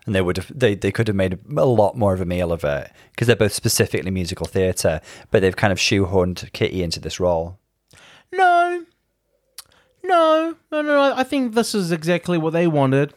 and 0.09 0.15
they 0.15 0.23
would 0.23 0.37
have 0.37 0.51
they, 0.57 0.73
they 0.73 0.91
could 0.91 1.07
have 1.07 1.15
made 1.15 1.37
a, 1.55 1.65
lot 1.65 1.95
more 1.95 2.15
of 2.15 2.19
a 2.19 2.25
meal 2.25 2.51
of 2.51 2.63
it 2.63 2.91
because 3.11 3.27
they're 3.27 3.35
both 3.35 3.53
specifically 3.53 4.09
musical 4.09 4.47
theatre, 4.47 5.01
but 5.29 5.41
they've 5.41 5.55
kind 5.55 5.71
of 5.71 5.77
shoehorned 5.77 6.51
Kitty 6.51 6.81
into 6.81 6.99
this 6.99 7.19
role. 7.19 7.59
No, 8.33 8.85
no, 10.03 10.55
no, 10.71 10.81
no. 10.81 11.13
I 11.15 11.23
think 11.23 11.53
this 11.53 11.75
is 11.75 11.91
exactly 11.91 12.39
what 12.39 12.53
they 12.53 12.65
wanted. 12.65 13.13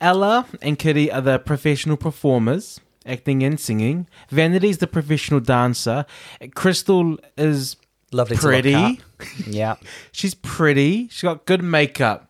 Ella 0.00 0.46
and 0.62 0.78
Kitty 0.78 1.10
are 1.10 1.20
the 1.20 1.40
professional 1.40 1.96
performers, 1.96 2.78
acting 3.04 3.42
and 3.42 3.58
singing. 3.58 4.06
Vanity's 4.30 4.78
the 4.78 4.86
professional 4.86 5.40
dancer. 5.40 6.06
Krystal 6.40 7.18
is 7.36 7.74
Lovely, 8.12 8.36
pretty. 8.36 8.72
To 8.74 8.78
look 8.78 9.00
at. 9.20 9.46
Yeah, 9.48 9.74
She's 10.12 10.34
pretty. 10.36 11.08
She's 11.08 11.22
got 11.22 11.46
good 11.46 11.64
makeup. 11.64 12.27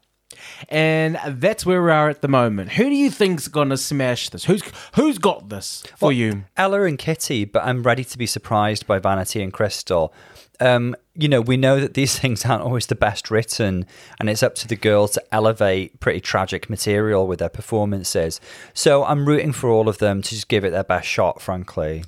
And 0.68 1.18
that's 1.26 1.64
where 1.64 1.82
we 1.82 1.90
are 1.90 2.08
at 2.08 2.20
the 2.20 2.28
moment. 2.28 2.72
Who 2.72 2.84
do 2.84 2.94
you 2.94 3.10
think's 3.10 3.48
gonna 3.48 3.76
smash 3.76 4.30
this? 4.30 4.44
Who's 4.44 4.62
who's 4.94 5.18
got 5.18 5.48
this 5.48 5.84
for 5.96 6.12
you? 6.12 6.44
Ella 6.56 6.82
and 6.84 6.98
Kitty, 6.98 7.44
but 7.44 7.64
I'm 7.64 7.82
ready 7.82 8.04
to 8.04 8.18
be 8.18 8.26
surprised 8.26 8.86
by 8.86 8.98
Vanity 8.98 9.42
and 9.42 9.52
Krystal. 9.52 10.12
Um, 10.60 10.96
you 11.14 11.28
know, 11.28 11.40
we 11.40 11.56
know 11.56 11.78
that 11.80 11.94
these 11.94 12.18
things 12.20 12.44
aren't 12.44 12.62
always 12.62 12.86
the 12.86 12.94
best 12.94 13.30
written, 13.30 13.86
and 14.18 14.28
it's 14.28 14.42
up 14.42 14.54
to 14.56 14.68
the 14.68 14.76
girls 14.76 15.12
to 15.12 15.22
elevate 15.32 16.00
pretty 16.00 16.20
tragic 16.20 16.68
material 16.68 17.26
with 17.26 17.38
their 17.38 17.48
performances. 17.48 18.40
So 18.74 19.04
I'm 19.04 19.26
rooting 19.26 19.52
for 19.52 19.70
all 19.70 19.88
of 19.88 19.98
them 19.98 20.22
to 20.22 20.30
just 20.30 20.48
give 20.48 20.64
it 20.64 20.70
their 20.70 20.84
best 20.84 21.06
shot, 21.06 21.40
frankly. 21.40 22.04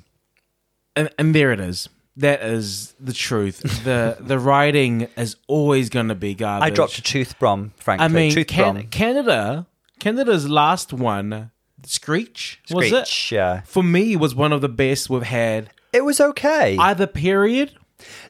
and, 0.95 1.09
and 1.17 1.33
there 1.33 1.51
it 1.51 1.59
is. 1.59 1.89
That 2.21 2.43
is 2.43 2.93
the 2.99 3.13
truth. 3.13 3.59
the 3.83 4.17
The 4.19 4.39
writing 4.39 5.07
is 5.17 5.35
always 5.47 5.89
going 5.89 6.07
to 6.07 6.15
be 6.15 6.33
garbage. 6.33 6.71
I 6.71 6.73
dropped 6.73 6.97
a 6.97 7.01
tooth 7.01 7.37
brom, 7.37 7.73
frankly. 7.77 8.05
I 8.05 8.07
mean, 8.07 8.31
tooth 8.31 8.47
Can-. 8.47 8.87
Canada, 8.87 9.67
Canada's 9.99 10.49
last 10.49 10.93
one, 10.93 11.51
Screech, 11.83 12.61
was 12.71 12.91
it? 12.91 13.31
Yeah. 13.31 13.61
For 13.61 13.83
me, 13.83 14.15
was 14.15 14.35
one 14.35 14.53
of 14.53 14.61
the 14.61 14.69
best 14.69 15.09
we've 15.09 15.23
had. 15.23 15.71
It 15.93 16.05
was 16.05 16.21
okay. 16.21 16.77
Either 16.77 17.07
period. 17.07 17.73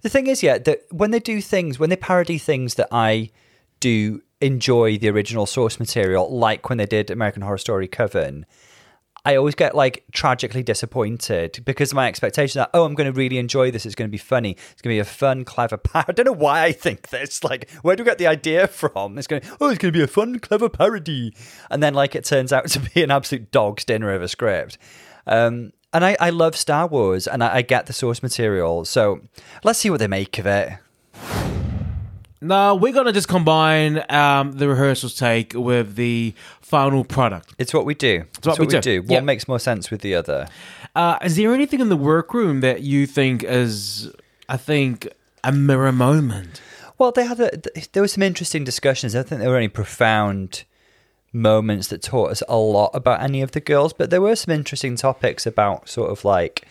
the 0.01 0.09
thing 0.09 0.27
is, 0.27 0.41
yeah, 0.41 0.57
that 0.57 0.83
when 0.89 1.11
they 1.11 1.19
do 1.19 1.41
things, 1.41 1.77
when 1.79 1.89
they 1.89 1.95
parody 1.95 2.37
things 2.37 2.75
that 2.75 2.87
I 2.91 3.29
do 3.79 4.21
enjoy 4.39 4.97
the 4.97 5.09
original 5.09 5.45
source 5.45 5.79
material, 5.79 6.29
like 6.35 6.69
when 6.69 6.77
they 6.77 6.85
did 6.85 7.11
American 7.11 7.41
Horror 7.43 7.57
Story 7.57 7.87
Coven, 7.87 8.45
I 9.23 9.35
always 9.35 9.55
get 9.55 9.75
like 9.75 10.03
tragically 10.11 10.63
disappointed 10.63 11.61
because 11.63 11.93
my 11.93 12.07
expectation 12.07 12.59
that 12.59 12.71
oh 12.73 12.85
I'm 12.85 12.95
going 12.95 13.11
to 13.11 13.17
really 13.17 13.37
enjoy 13.37 13.69
this. 13.69 13.85
It's 13.85 13.95
going 13.95 14.09
to 14.09 14.11
be 14.11 14.17
funny. 14.17 14.51
It's 14.71 14.81
going 14.81 14.93
to 14.93 14.95
be 14.95 14.99
a 14.99 15.05
fun 15.05 15.45
clever 15.45 15.77
par- 15.77 16.05
I 16.07 16.11
don't 16.11 16.25
know 16.25 16.31
why 16.31 16.63
I 16.63 16.71
think 16.71 17.09
this. 17.09 17.43
Like 17.43 17.69
where 17.81 17.95
do 17.95 18.03
we 18.03 18.09
get 18.09 18.17
the 18.17 18.27
idea 18.27 18.67
from? 18.67 19.17
It's 19.17 19.27
going 19.27 19.43
oh 19.59 19.69
it's 19.69 19.77
going 19.77 19.93
to 19.93 19.97
be 19.97 20.03
a 20.03 20.07
fun 20.07 20.39
clever 20.39 20.69
parody. 20.69 21.33
And 21.69 21.83
then 21.83 21.93
like 21.93 22.15
it 22.15 22.25
turns 22.25 22.51
out 22.51 22.67
to 22.69 22.79
be 22.79 23.03
an 23.03 23.11
absolute 23.11 23.51
dog's 23.51 23.85
dinner 23.85 24.11
of 24.11 24.21
a 24.21 24.27
script. 24.27 24.77
Um, 25.27 25.73
and 25.93 26.05
I, 26.05 26.17
I 26.19 26.29
love 26.29 26.55
Star 26.55 26.87
Wars 26.87 27.27
and 27.27 27.43
I, 27.43 27.57
I 27.57 27.61
get 27.61 27.85
the 27.85 27.93
source 27.93 28.23
material. 28.23 28.85
So 28.85 29.21
let's 29.63 29.77
see 29.77 29.89
what 29.89 29.99
they 29.99 30.07
make 30.07 30.39
of 30.39 30.45
it 30.45 30.79
No, 32.43 32.73
we're 32.75 32.91
gonna 32.93 33.13
just 33.13 33.27
combine 33.27 34.03
um, 34.09 34.53
the 34.53 34.67
rehearsals 34.67 35.15
take 35.15 35.53
with 35.53 35.95
the 35.95 36.33
final 36.61 37.03
product. 37.03 37.53
It's 37.59 37.73
what 37.73 37.85
we 37.85 37.93
do. 37.93 38.23
It's 38.37 38.47
what 38.47 38.57
we 38.59 38.65
do. 38.65 39.01
What 39.03 39.11
Yeah. 39.11 39.19
makes 39.19 39.47
more 39.47 39.59
sense 39.59 39.91
with 39.91 40.01
the 40.01 40.15
other? 40.15 40.47
Uh, 40.95 41.17
is 41.23 41.35
there 41.35 41.53
anything 41.53 41.79
in 41.81 41.89
the 41.89 41.95
workroom 41.97 42.61
that 42.61 42.81
you 42.81 43.05
think 43.05 43.43
is, 43.43 44.11
I 44.49 44.57
think, 44.57 45.07
a 45.43 45.51
mirror 45.51 45.91
moment? 45.91 46.61
Well, 46.97 47.11
they 47.11 47.25
had 47.25 47.39
a, 47.39 47.51
there 47.93 48.01
were 48.01 48.07
some 48.07 48.23
interesting 48.23 48.63
discussions. 48.63 49.15
I 49.15 49.19
don't 49.19 49.29
think 49.29 49.41
there 49.41 49.49
were 49.51 49.57
any 49.57 49.67
profound 49.67 50.63
moments 51.33 51.87
that 51.87 52.01
taught 52.01 52.31
us 52.31 52.43
a 52.49 52.57
lot 52.57 52.89
about 52.93 53.21
any 53.21 53.41
of 53.41 53.51
the 53.51 53.61
girls, 53.61 53.93
but 53.93 54.09
there 54.09 54.21
were 54.21 54.35
some 54.35 54.53
interesting 54.53 54.95
topics 54.95 55.45
about 55.45 55.87
sort 55.89 56.09
of 56.09 56.25
like 56.25 56.65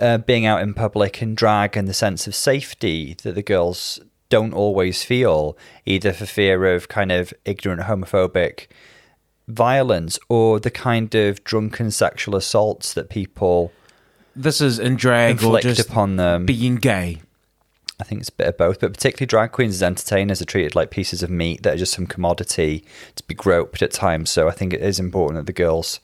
uh, 0.00 0.18
being 0.18 0.46
out 0.46 0.62
in 0.62 0.72
public 0.74 1.22
in 1.22 1.34
drag 1.34 1.76
and 1.76 1.86
the 1.88 1.94
sense 1.94 2.26
of 2.26 2.34
safety 2.34 3.14
that 3.22 3.34
the 3.34 3.42
girls 3.42 4.00
don't 4.28 4.52
always 4.52 5.04
feel, 5.04 5.56
either 5.84 6.12
for 6.12 6.26
fear 6.26 6.74
of 6.74 6.88
kind 6.88 7.12
of 7.12 7.32
ignorant 7.44 7.82
homophobic 7.82 8.66
violence 9.46 10.18
or 10.28 10.58
the 10.58 10.70
kind 10.70 11.14
of 11.14 11.44
drunken 11.44 11.90
sexual 11.90 12.34
assaults 12.34 12.94
that 12.94 13.10
people 13.10 13.72
This 14.34 14.60
is 14.60 14.78
in 14.78 14.96
drag 14.96 15.42
or 15.42 15.60
just 15.60 15.88
upon 15.88 16.16
them. 16.16 16.46
being 16.46 16.76
gay. 16.76 17.20
I 18.00 18.04
think 18.04 18.20
it's 18.20 18.30
a 18.30 18.32
bit 18.32 18.48
of 18.48 18.58
both, 18.58 18.80
but 18.80 18.92
particularly 18.92 19.26
drag 19.26 19.52
queens 19.52 19.74
as 19.76 19.82
entertainers 19.82 20.42
are 20.42 20.46
treated 20.46 20.74
like 20.74 20.90
pieces 20.90 21.22
of 21.22 21.30
meat 21.30 21.62
that 21.62 21.74
are 21.74 21.78
just 21.78 21.92
some 21.92 22.06
commodity 22.06 22.84
to 23.14 23.22
be 23.24 23.34
groped 23.34 23.82
at 23.82 23.92
times. 23.92 24.30
So 24.30 24.48
I 24.48 24.50
think 24.50 24.72
it 24.72 24.82
is 24.82 24.98
important 24.98 25.38
that 25.38 25.46
the 25.46 25.52
girls 25.52 26.00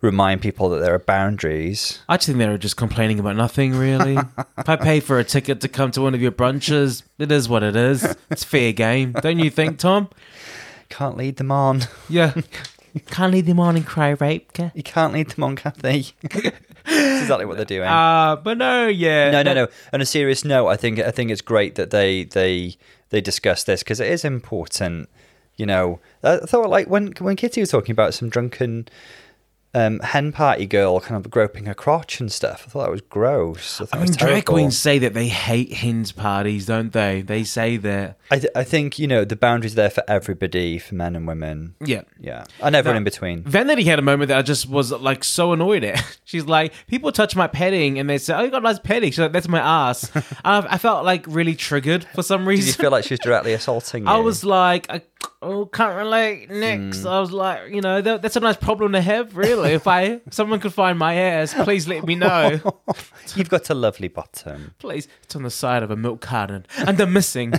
remind 0.00 0.42
people 0.42 0.68
that 0.70 0.78
there 0.78 0.94
are 0.94 0.98
boundaries. 0.98 2.00
I 2.08 2.16
just 2.16 2.26
think 2.26 2.38
they 2.38 2.48
were 2.48 2.58
just 2.58 2.76
complaining 2.76 3.18
about 3.18 3.36
nothing, 3.36 3.74
really. 3.74 4.16
if 4.58 4.68
I 4.68 4.76
pay 4.76 5.00
for 5.00 5.18
a 5.18 5.24
ticket 5.24 5.60
to 5.62 5.68
come 5.68 5.90
to 5.92 6.02
one 6.02 6.14
of 6.14 6.22
your 6.22 6.32
brunches, 6.32 7.02
it 7.18 7.32
is 7.32 7.48
what 7.48 7.62
it 7.62 7.76
is. 7.76 8.16
It's 8.30 8.44
fair 8.44 8.72
game, 8.72 9.12
don't 9.12 9.38
you 9.38 9.50
think, 9.50 9.78
Tom? 9.78 10.08
Can't 10.88 11.16
lead 11.16 11.36
them 11.36 11.50
on. 11.50 11.82
Yeah. 12.08 12.34
Can't 13.06 13.32
lead 13.32 13.46
them 13.46 13.60
on 13.60 13.76
and 13.76 13.86
cry 13.86 14.10
rape. 14.10 14.52
You 14.74 14.82
can't 14.82 15.12
lead 15.12 15.28
them 15.28 15.44
on, 15.44 15.56
Kathy. 15.56 16.14
That's 16.22 17.22
exactly 17.22 17.44
what 17.44 17.56
they're 17.56 17.66
doing. 17.66 17.88
Uh, 17.88 18.36
but 18.36 18.56
no, 18.56 18.86
yeah. 18.86 19.30
no, 19.30 19.42
no, 19.42 19.52
no. 19.52 19.68
On 19.92 20.00
a 20.00 20.06
serious 20.06 20.46
note, 20.46 20.68
I 20.68 20.76
think 20.76 20.98
I 21.00 21.10
think 21.10 21.30
it's 21.30 21.42
great 21.42 21.74
that 21.74 21.90
they 21.90 22.24
they 22.24 22.76
they 23.10 23.20
discuss 23.20 23.64
this 23.64 23.82
because 23.82 24.00
it 24.00 24.08
is 24.08 24.24
important. 24.24 25.10
You 25.56 25.66
know, 25.66 26.00
I 26.22 26.38
thought 26.38 26.70
like 26.70 26.88
when 26.88 27.12
when 27.18 27.36
Kitty 27.36 27.60
was 27.60 27.70
talking 27.70 27.92
about 27.92 28.14
some 28.14 28.30
drunken 28.30 28.88
um, 29.76 30.00
hen 30.00 30.32
party 30.32 30.64
girl 30.66 31.00
kind 31.00 31.22
of 31.22 31.30
groping 31.30 31.66
her 31.66 31.74
crotch 31.74 32.18
and 32.18 32.32
stuff. 32.32 32.64
I 32.66 32.70
thought 32.70 32.82
that 32.84 32.90
was 32.90 33.02
gross. 33.02 33.80
I, 33.80 33.86
I 33.92 34.02
mean, 34.02 34.12
drag 34.12 34.46
queens 34.46 34.78
say 34.78 34.98
that 35.00 35.12
they 35.12 35.28
hate 35.28 35.72
hens 35.74 36.12
parties, 36.12 36.64
don't 36.66 36.92
they? 36.92 37.20
They 37.20 37.44
say 37.44 37.76
that. 37.76 38.18
I, 38.30 38.38
th- 38.38 38.52
I 38.56 38.64
think 38.64 38.98
you 38.98 39.06
know 39.06 39.24
the 39.24 39.36
boundaries 39.36 39.74
there 39.74 39.90
for 39.90 40.02
everybody, 40.08 40.78
for 40.78 40.94
men 40.94 41.14
and 41.14 41.26
women. 41.26 41.74
Yeah. 41.84 42.02
Yeah, 42.18 42.44
and 42.62 42.74
everyone 42.74 42.94
Now- 42.94 42.98
in 42.98 43.04
between. 43.04 43.42
Vanity 43.42 43.84
had 43.84 43.98
a 43.98 44.02
moment 44.02 44.28
that 44.28 44.38
I 44.38 44.42
just 44.42 44.68
was 44.68 44.90
like 44.92 45.22
so 45.24 45.52
annoyed 45.52 45.84
at. 45.84 46.02
She's 46.24 46.46
like, 46.46 46.72
people 46.86 47.12
touch 47.12 47.36
my 47.36 47.46
padding 47.46 47.98
and 47.98 48.08
they 48.08 48.18
say, 48.18 48.34
"Oh, 48.34 48.42
you 48.42 48.50
got 48.50 48.62
nice 48.62 48.78
padding." 48.78 49.10
She's 49.12 49.18
like, 49.18 49.32
"That's 49.32 49.48
my 49.48 49.60
ass." 49.60 50.10
I, 50.42 50.58
I 50.70 50.78
felt 50.78 51.04
like 51.04 51.26
really 51.28 51.54
triggered 51.54 52.04
for 52.14 52.22
some 52.22 52.48
reason. 52.48 52.66
Did 52.66 52.78
you 52.78 52.82
feel 52.82 52.90
like 52.90 53.04
she 53.04 53.12
was 53.12 53.20
directly 53.28 53.52
assaulting 53.52 54.04
you? 54.04 54.08
I 54.08 54.16
was 54.18 54.42
like, 54.44 54.86
I 54.90 55.02
oh, 55.42 55.66
can't 55.66 55.96
relate. 55.96 56.50
Next, 56.50 57.02
Hmm. 57.02 57.08
I 57.08 57.20
was 57.20 57.32
like, 57.32 57.70
you 57.70 57.80
know, 57.80 58.00
that, 58.00 58.22
that's 58.22 58.36
a 58.36 58.40
nice 58.40 58.56
problem 58.56 58.92
to 58.92 59.00
have, 59.00 59.36
really. 59.36 59.65
If 59.66 59.86
I 59.86 60.20
someone 60.30 60.60
could 60.60 60.72
find 60.72 60.98
my 60.98 61.14
ass, 61.14 61.54
please 61.54 61.86
let 61.86 62.04
me 62.04 62.14
know. 62.14 62.60
You've 63.34 63.48
got 63.48 63.70
a 63.70 63.74
lovely 63.74 64.08
bottom. 64.08 64.74
please, 64.78 65.08
it's 65.22 65.36
on 65.36 65.42
the 65.42 65.50
side 65.50 65.82
of 65.82 65.90
a 65.90 65.96
milk 65.96 66.20
carton, 66.20 66.66
and 66.78 66.98
they're 66.98 67.06
missing. 67.06 67.54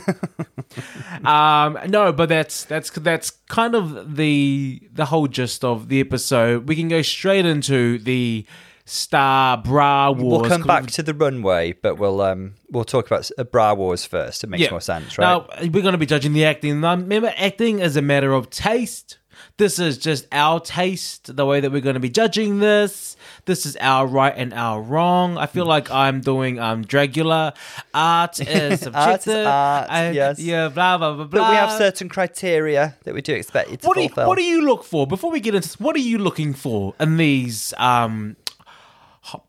um, 1.26 1.78
no, 1.88 2.12
but 2.12 2.30
that's 2.30 2.66
that's 2.66 2.90
that's 2.92 3.32
kind 3.50 3.76
of 3.76 4.16
the 4.16 4.82
the 4.92 5.06
whole 5.06 5.28
gist 5.28 5.64
of 5.64 5.90
the 5.90 6.00
episode. 6.00 6.68
We 6.68 6.76
can 6.76 6.88
go 6.88 7.02
straight 7.02 7.46
into 7.46 7.98
the 8.00 8.46
Star 8.88 9.58
Bra 9.58 10.12
Wars. 10.12 10.42
We'll 10.42 10.50
come 10.50 10.64
back 10.64 10.88
to 10.88 11.04
the 11.04 11.14
runway, 11.14 11.74
but 11.74 11.96
we'll 11.96 12.22
um 12.22 12.54
we'll 12.72 12.86
talk 12.86 13.06
about 13.06 13.30
uh, 13.38 13.44
bra 13.44 13.74
wars 13.74 14.06
first. 14.06 14.46
It 14.46 14.48
makes 14.48 14.72
more 14.72 14.80
sense, 14.80 15.18
right? 15.18 15.26
Now 15.26 15.48
we're 15.60 15.82
going 15.82 15.92
to 15.92 15.98
be 15.98 16.06
judging 16.06 16.32
the 16.32 16.46
acting. 16.46 16.80
Now, 16.80 16.96
remember, 16.96 17.34
acting 17.36 17.80
is 17.80 17.98
a 17.98 18.02
matter 18.02 18.34
of 18.34 18.50
taste. 18.50 19.18
This 19.58 19.80
is 19.80 19.98
just 19.98 20.28
our 20.32 20.60
taste, 20.60 21.36
the 21.36 21.44
way 21.44 21.60
that 21.62 21.72
we're 21.72 21.82
going 21.82 21.96
to 21.96 22.00
be 22.00 22.12
judging 22.12 22.60
this. 22.60 23.18
This 23.46 23.66
is 23.66 23.76
our 23.82 24.06
right 24.06 24.34
and 24.38 24.54
our 24.54 24.80
wrong. 24.80 25.36
I 25.38 25.48
feel 25.48 25.66
like 25.66 25.90
I'm 25.90 26.22
doing 26.22 26.60
um 26.60 26.86
Dragula. 26.86 27.56
Art 27.94 28.40
is 28.40 28.82
subjective. 28.86 28.94
Art 28.96 29.28
is 29.28 29.38
art, 29.48 29.88
I- 29.90 30.12
yes. 30.12 30.40
Yeah, 30.40 30.70
blah 30.70 31.00
blah 31.00 31.14
blah 31.16 31.26
blah. 31.26 31.42
but 31.42 31.50
we 31.50 31.56
have 31.56 31.72
certain 31.72 32.08
criteria 32.08 32.98
that 33.04 33.16
we 33.16 33.22
do 33.22 33.34
expect 33.34 33.72
you 33.72 33.78
to 33.78 33.88
what 33.88 33.96
do 33.96 34.04
you, 34.04 34.10
fulfill. 34.10 34.28
what 34.28 34.38
do 34.38 34.44
you 34.44 34.62
look 34.62 34.84
for 34.84 35.08
before 35.08 35.32
we 35.32 35.40
get 35.40 35.56
into 35.56 35.68
this? 35.68 35.80
What 35.80 35.96
are 35.96 36.00
you 36.00 36.20
looking 36.20 36.54
for 36.54 36.94
in 37.00 37.18
these 37.18 37.74
um 37.78 38.36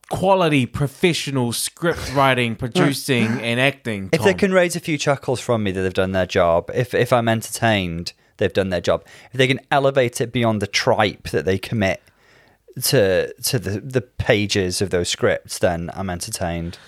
quality 0.09 0.67
professional 0.67 1.53
script 1.53 2.13
writing, 2.15 2.57
producing, 2.57 3.27
and 3.41 3.61
acting? 3.61 4.09
if 4.13 4.23
they 4.25 4.35
can 4.35 4.53
raise 4.53 4.75
a 4.75 4.81
few 4.81 4.97
chuckles 4.99 5.39
from 5.41 5.63
me 5.63 5.71
that 5.71 5.83
they've 5.83 5.93
done 5.93 6.13
their 6.13 6.27
job, 6.27 6.71
if 6.75 6.95
if 6.95 7.13
I'm 7.13 7.29
entertained, 7.29 8.13
they've 8.39 8.53
done 8.53 8.71
their 8.71 8.81
job. 8.81 9.05
If 9.33 9.39
they 9.39 9.47
can 9.47 9.61
elevate 9.71 10.21
it 10.21 10.33
beyond 10.33 10.63
the 10.63 10.67
tripe 10.67 11.29
that 11.31 11.45
they 11.45 11.59
commit 11.59 12.01
to 12.83 13.33
to 13.35 13.59
the 13.59 13.81
the 13.81 14.01
pages 14.01 14.81
of 14.81 14.91
those 14.91 15.09
scripts, 15.09 15.59
then 15.59 15.91
I'm 15.95 16.11
entertained. 16.11 16.79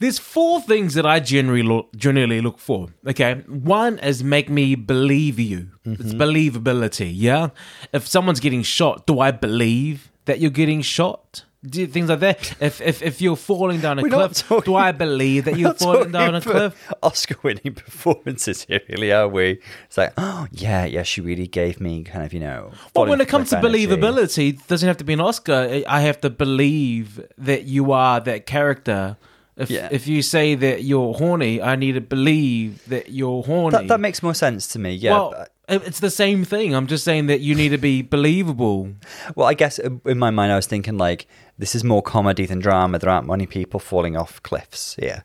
There's 0.00 0.18
four 0.18 0.60
things 0.60 0.94
that 0.94 1.06
I 1.06 1.20
generally 1.20 1.62
look, 1.62 1.94
generally 1.94 2.40
look 2.40 2.58
for. 2.58 2.88
Okay, 3.06 3.34
one 3.46 4.00
is 4.00 4.24
make 4.24 4.48
me 4.50 4.74
believe 4.74 5.38
you. 5.38 5.68
It's 5.84 6.02
Mm-hmm. 6.12 6.20
believability. 6.20 7.12
Yeah, 7.14 7.50
if 7.92 8.06
someone's 8.06 8.40
getting 8.40 8.62
shot, 8.64 9.06
do 9.06 9.20
I 9.20 9.30
believe 9.30 10.10
that 10.24 10.40
you're 10.40 10.50
getting 10.50 10.82
shot? 10.82 11.44
Do, 11.66 11.86
things 11.86 12.10
like 12.10 12.20
that. 12.20 12.54
If 12.60 12.80
if 12.82 13.00
if 13.02 13.20
you're 13.22 13.36
falling 13.36 13.80
down 13.80 13.98
a 13.98 14.02
We're 14.02 14.10
cliff, 14.10 14.46
talking- 14.46 14.72
do 14.72 14.76
I 14.76 14.92
believe 14.92 15.46
that 15.46 15.56
you're 15.58 15.72
falling 15.74 16.12
down 16.12 16.34
a 16.34 16.40
cliff? 16.42 16.74
Oscar-winning 17.02 17.74
performances 17.84 18.64
here, 18.64 18.80
really, 18.88 19.10
are 19.12 19.26
we? 19.28 19.60
It's 19.86 19.96
like, 19.96 20.12
oh 20.18 20.46
yeah, 20.52 20.84
yeah, 20.84 21.02
she 21.04 21.20
really 21.22 21.46
gave 21.46 21.80
me 21.80 22.02
kind 22.04 22.24
of, 22.24 22.34
you 22.34 22.40
know. 22.40 22.70
Well, 22.94 23.06
when 23.06 23.20
it 23.20 23.28
comes 23.28 23.48
to 23.50 23.56
believability, 23.56 24.50
it 24.54 24.66
doesn't 24.68 24.86
have 24.86 24.98
to 24.98 25.04
be 25.04 25.14
an 25.14 25.20
Oscar. 25.20 25.82
I 25.88 26.00
have 26.02 26.20
to 26.20 26.28
believe 26.30 27.24
that 27.38 27.64
you 27.64 27.92
are 27.92 28.20
that 28.20 28.44
character. 28.46 29.16
If 29.56 29.70
Yeah. 29.70 29.88
if 29.90 30.06
you 30.08 30.20
say 30.20 30.56
that 30.56 30.82
you're 30.82 31.14
horny, 31.14 31.62
I 31.62 31.76
need 31.76 31.92
to 31.92 32.00
believe 32.00 32.84
that 32.88 33.10
you're 33.10 33.42
horny. 33.44 33.76
that, 33.78 33.88
that 33.88 34.00
makes 34.00 34.22
more 34.22 34.34
sense 34.34 34.66
to 34.68 34.78
me. 34.78 34.94
Yeah. 34.94 35.12
well, 35.12 35.46
it's 35.68 36.00
the 36.00 36.10
same 36.10 36.44
thing. 36.44 36.74
I'm 36.74 36.86
just 36.86 37.04
saying 37.04 37.26
that 37.26 37.40
you 37.40 37.54
need 37.54 37.70
to 37.70 37.78
be 37.78 38.02
believable. 38.02 38.90
Well, 39.34 39.48
I 39.48 39.54
guess 39.54 39.78
uh, 39.78 39.90
in 40.04 40.18
my 40.18 40.30
mind, 40.30 40.52
I 40.52 40.56
was 40.56 40.66
thinking 40.66 40.98
like 40.98 41.26
this 41.58 41.74
is 41.74 41.84
more 41.84 42.02
comedy 42.02 42.46
than 42.46 42.58
drama. 42.58 42.98
There 42.98 43.10
aren't 43.10 43.26
many 43.26 43.46
people 43.46 43.80
falling 43.80 44.16
off 44.16 44.42
cliffs. 44.42 44.96
Yeah. 44.98 45.22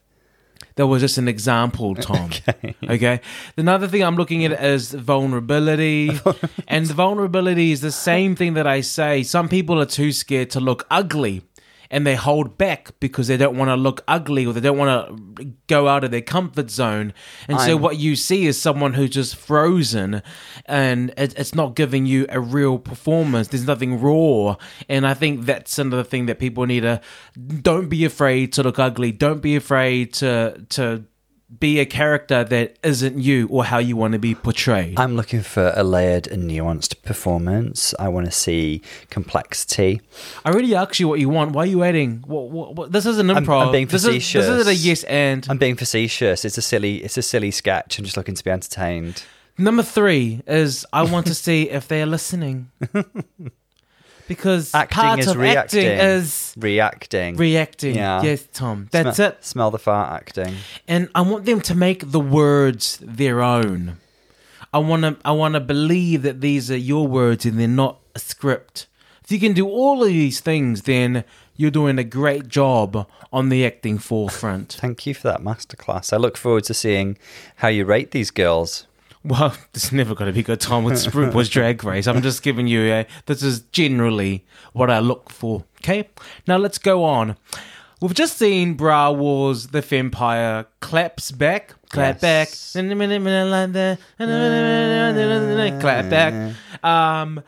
That 0.76 0.88
was 0.88 1.02
just 1.02 1.18
an 1.18 1.28
example, 1.28 1.94
Tom. 2.10 2.30
okay. 2.84 3.20
Another 3.58 3.88
thing 3.88 4.02
I'm 4.02 4.16
looking 4.16 4.46
at 4.46 4.64
is 4.64 4.94
vulnerability. 4.94 6.12
and 6.68 6.88
vulnerability 6.88 7.72
is 7.72 7.82
the 7.82 7.92
same 7.92 8.36
thing 8.36 8.54
that 8.54 8.66
I 8.68 8.82
say. 8.82 9.24
Some 9.24 9.50
people 9.50 9.80
are 9.82 9.86
too 9.86 10.12
scared 10.12 10.50
to 10.52 10.60
look 10.60 10.86
ugly. 10.90 11.42
And 11.92 12.06
they 12.06 12.16
hold 12.16 12.58
back 12.58 12.92
because 13.00 13.28
they 13.28 13.38
don't 13.38 13.58
want 13.58 13.70
to 13.70 13.76
look 13.76 14.04
ugly 14.08 14.46
or 14.46 14.54
they 14.54 14.60
don't 14.60 14.78
want 14.78 15.38
to 15.38 15.46
go 15.68 15.88
out 15.88 16.04
of 16.04 16.12
their 16.12 16.22
comfort 16.22 16.70
zone. 16.70 17.14
And 17.48 17.60
so, 17.60 17.64
I'm- 17.74 17.82
what 17.82 17.98
you 17.98 18.16
see 18.16 18.46
is 18.46 18.62
someone 18.62 18.94
who's 18.94 19.10
just 19.10 19.36
frozen 19.36 20.22
and 20.66 21.12
it, 21.18 21.34
it's 21.38 21.56
not 21.56 21.76
giving 21.76 22.06
you 22.06 22.26
a 22.30 22.40
real 22.40 22.78
performance. 22.78 23.48
There's 23.48 23.66
nothing 23.66 24.00
raw. 24.00 24.56
And 24.88 25.08
I 25.08 25.14
think 25.16 25.46
that's 25.46 25.80
another 25.80 26.04
thing 26.04 26.28
that 26.28 26.38
people 26.40 26.66
need 26.66 26.82
to 26.82 27.02
don't 27.62 27.90
be 27.90 28.06
afraid 28.06 28.54
to 28.54 28.64
look 28.64 28.78
ugly. 28.80 29.12
Don't 29.12 29.42
be 29.42 29.56
afraid 29.56 30.14
to, 30.16 30.64
to, 30.70 31.06
be 31.58 31.80
a 31.80 31.86
character 31.86 32.44
that 32.44 32.78
isn't 32.84 33.18
you 33.18 33.48
or 33.50 33.66
how 33.66 33.80
you 33.80 33.96
want 33.96 34.14
to 34.14 34.20
be 34.20 34.36
portrayed. 34.36 35.00
I'm 35.00 35.16
looking 35.16 35.42
for 35.42 35.74
a 35.76 35.84
layered 35.84 36.28
and 36.28 36.50
nuanced 36.50 37.02
performance. 37.02 37.94
I 37.98 38.08
want 38.10 38.28
to 38.28 38.32
see 38.32 38.82
complexity. 39.10 40.02
I 40.46 40.52
already 40.52 40.76
asked 40.76 41.00
you 41.00 41.08
what 41.08 41.20
you 41.20 41.30
want. 41.30 41.54
Why 41.54 41.64
are 41.64 41.66
you 41.66 41.84
adding? 41.84 42.24
What, 42.28 42.50
what, 42.50 42.76
what, 42.76 42.92
this 42.92 43.06
is 43.06 43.18
an 43.18 43.30
I'm- 43.32 43.50
I'm 43.50 43.72
being 43.72 43.88
this 43.88 44.06
is, 44.06 44.32
this 44.34 44.48
is 44.48 44.68
a 44.68 44.76
yes 44.76 45.04
and. 45.06 45.46
I'm 45.50 45.58
being 45.58 45.76
facetious. 45.76 46.46
It's 46.46 46.58
a 46.58 46.62
silly. 46.62 46.98
It's 46.98 47.18
a 47.18 47.22
silly 47.24 47.52
sketch. 47.52 47.98
I'm 47.98 48.06
just 48.06 48.18
looking 48.18 48.36
to 48.36 48.44
be 48.44 48.52
entertained. 48.52 49.24
Number 49.58 49.84
three 49.84 50.42
is 50.48 50.86
I 50.94 51.04
want 51.04 51.28
to 51.28 51.36
see 51.36 51.70
if 51.70 51.88
they 51.88 52.02
are 52.02 52.06
listening. 52.06 52.72
because 54.30 54.74
Acting 54.74 54.96
part 54.96 55.20
is 55.20 55.28
of 55.28 55.36
reacting. 55.36 55.86
acting 55.86 56.00
is 56.00 56.54
Reacting. 56.58 57.36
reacting. 57.36 57.96
Yeah. 57.96 58.22
Yes, 58.24 58.48
Tom. 58.54 58.88
That's 58.92 59.20
it. 59.20 59.44
Smell 59.44 59.72
the 59.72 59.80
fart 59.80 60.14
acting. 60.14 60.56
and 60.88 61.10
I 61.14 61.22
want 61.22 61.44
them 61.44 61.60
to 61.62 61.76
make 61.76 62.12
the 62.12 62.20
words 62.22 62.98
their 63.02 63.42
own. 63.42 63.98
I 64.74 64.78
want 64.78 65.02
to 65.04 65.18
I 65.26 65.32
want 65.34 65.56
to 65.56 65.60
believe 65.60 66.22
that 66.22 66.40
these 66.42 66.70
are 66.72 66.78
your 66.78 67.08
words 67.08 67.44
and 67.46 67.60
they're 67.60 67.68
not 67.68 67.98
a 68.16 68.20
script. 68.20 68.86
If 69.24 69.32
you 69.32 69.40
can 69.40 69.54
do 69.54 69.68
all 69.68 70.02
of 70.04 70.08
these 70.10 70.40
things, 70.40 70.84
then 70.84 71.24
you're 71.56 71.72
doing 71.72 71.98
a 72.00 72.04
great 72.04 72.48
job 72.48 73.08
on 73.34 73.50
the 73.50 73.66
acting 73.66 73.98
forefront. 73.98 74.74
Thank 74.80 75.06
you 75.06 75.14
for 75.14 75.28
that 75.28 75.42
masterclass. 75.42 76.14
I 76.14 76.18
look 76.18 76.38
forward 76.38 76.64
to 76.66 76.74
seeing 76.74 77.18
how 77.58 77.68
you 77.68 77.84
rate 77.86 78.12
these 78.12 78.32
girls. 78.32 78.86
Well, 79.24 79.56
it's 79.74 79.92
never 79.92 80.16
going 80.16 80.28
to 80.28 80.34
be 80.34 80.40
a 80.40 80.44
good 80.44 80.62
time 80.62 80.84
with 80.84 80.96
RuPaul's 81.14 81.50
Drag 81.50 81.84
Race. 81.84 82.08
I'm 82.08 82.22
just 82.22 82.42
giving 82.44 82.68
you 82.68 82.82
a. 82.94 83.08
This 83.26 83.44
is 83.44 83.62
generally 83.62 84.46
what 84.74 84.90
I 84.90 85.00
look 85.00 85.30
for. 85.30 85.64
Okay, 85.82 86.10
now 86.48 86.58
let's 86.58 86.78
go 86.78 87.04
on. 87.04 87.36
We've 88.02 88.14
just 88.14 88.38
seen 88.38 88.76
Bra 88.76 89.12
Wars, 89.12 89.68
the 89.68 89.82
Vampire 89.82 90.66
claps 90.80 91.32
back, 91.32 91.74
clap 91.90 92.22
Yes. 92.22 92.22
back, 92.22 92.48
clap 95.82 96.10
back. 96.10 96.56
Um, 96.84 97.44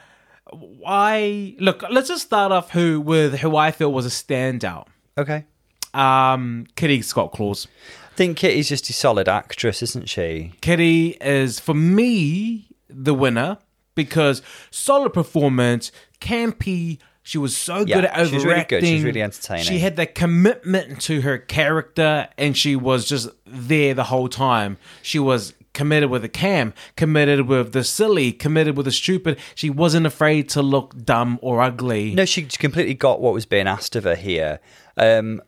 I 0.85 1.55
look. 1.59 1.83
Let's 1.89 2.09
just 2.09 2.23
start 2.25 2.51
off 2.51 2.71
who 2.71 2.99
with 2.99 3.39
who 3.39 3.55
I 3.55 3.71
feel 3.71 3.93
was 3.93 4.05
a 4.05 4.09
standout. 4.09 4.87
Okay. 5.17 5.45
Um, 5.93 6.67
Kitty 6.75 7.01
Scott 7.01 7.31
Claus. 7.31 7.67
I 8.11 8.15
think 8.15 8.37
Kitty's 8.37 8.69
just 8.69 8.89
a 8.89 8.93
solid 8.93 9.29
actress, 9.29 9.81
isn't 9.81 10.09
she? 10.09 10.53
Kitty 10.61 11.17
is 11.21 11.59
for 11.59 11.73
me 11.73 12.67
the 12.89 13.13
winner 13.13 13.57
because 13.95 14.41
solid 14.69 15.13
performance, 15.13 15.91
campy. 16.19 16.99
She 17.23 17.37
was 17.37 17.55
so 17.55 17.85
Yeah, 17.85 17.95
good 18.01 18.05
at 18.05 18.27
she 18.27 18.35
was 18.35 18.45
really 18.45 18.63
good. 18.65 18.83
She 18.83 18.95
was 18.95 19.03
really 19.03 19.21
entertaining. 19.21 19.63
She 19.63 19.79
had 19.79 19.95
that 19.95 20.15
commitment 20.15 20.99
to 21.01 21.21
her 21.21 21.37
character, 21.37 22.27
and 22.37 22.57
she 22.57 22.75
was 22.75 23.07
just 23.07 23.29
there 23.45 23.93
the 23.93 24.05
whole 24.05 24.27
time. 24.27 24.77
She 25.01 25.19
was 25.19 25.53
committed 25.73 26.09
with 26.09 26.23
the 26.23 26.29
cam, 26.29 26.73
committed 26.95 27.47
with 27.47 27.71
the 27.73 27.83
silly, 27.83 28.31
committed 28.33 28.75
with 28.75 28.85
the 28.85 28.91
stupid. 28.91 29.39
She 29.55 29.69
wasn't 29.69 30.05
afraid 30.05 30.49
to 30.49 30.61
look 30.61 31.05
dumb 31.05 31.39
or 31.41 31.61
ugly. 31.61 32.13
No, 32.13 32.25
she 32.25 32.43
completely 32.43 32.95
got 32.95 33.21
what 33.21 33.33
was 33.33 33.45
being 33.45 33.67
asked 33.67 33.95
of 33.95 34.03
her 34.03 34.15
here. 34.15 34.59
Um, 34.97 35.41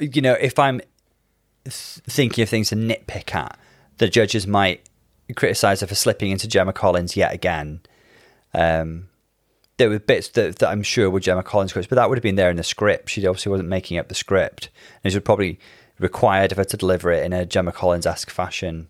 you 0.00 0.22
know, 0.22 0.34
if 0.34 0.58
I'm 0.58 0.80
thinking 1.64 2.42
of 2.42 2.48
things 2.48 2.70
to 2.70 2.76
nitpick 2.76 3.34
at, 3.34 3.58
the 3.98 4.08
judges 4.08 4.46
might 4.46 4.88
criticize 5.36 5.80
her 5.80 5.86
for 5.86 5.94
slipping 5.94 6.30
into 6.30 6.48
Gemma 6.48 6.72
Collins 6.72 7.16
yet 7.16 7.32
again. 7.32 7.80
Um, 8.54 9.08
there 9.76 9.88
were 9.88 9.98
bits 9.98 10.28
that, 10.30 10.58
that 10.58 10.68
I'm 10.68 10.82
sure 10.82 11.08
were 11.08 11.20
Gemma 11.20 11.42
Collins 11.42 11.72
quotes, 11.72 11.86
but 11.86 11.96
that 11.96 12.08
would 12.08 12.18
have 12.18 12.22
been 12.22 12.36
there 12.36 12.50
in 12.50 12.56
the 12.56 12.62
script. 12.62 13.10
She 13.10 13.26
obviously 13.26 13.50
wasn't 13.50 13.68
making 13.68 13.98
up 13.98 14.08
the 14.08 14.14
script, 14.14 14.70
and 15.02 15.12
it 15.12 15.16
was 15.16 15.22
probably 15.22 15.58
required 15.98 16.52
of 16.52 16.58
her 16.58 16.64
to 16.64 16.76
deliver 16.76 17.10
it 17.10 17.24
in 17.24 17.32
a 17.32 17.46
Gemma 17.46 17.72
Collins 17.72 18.06
esque 18.06 18.30
fashion. 18.30 18.88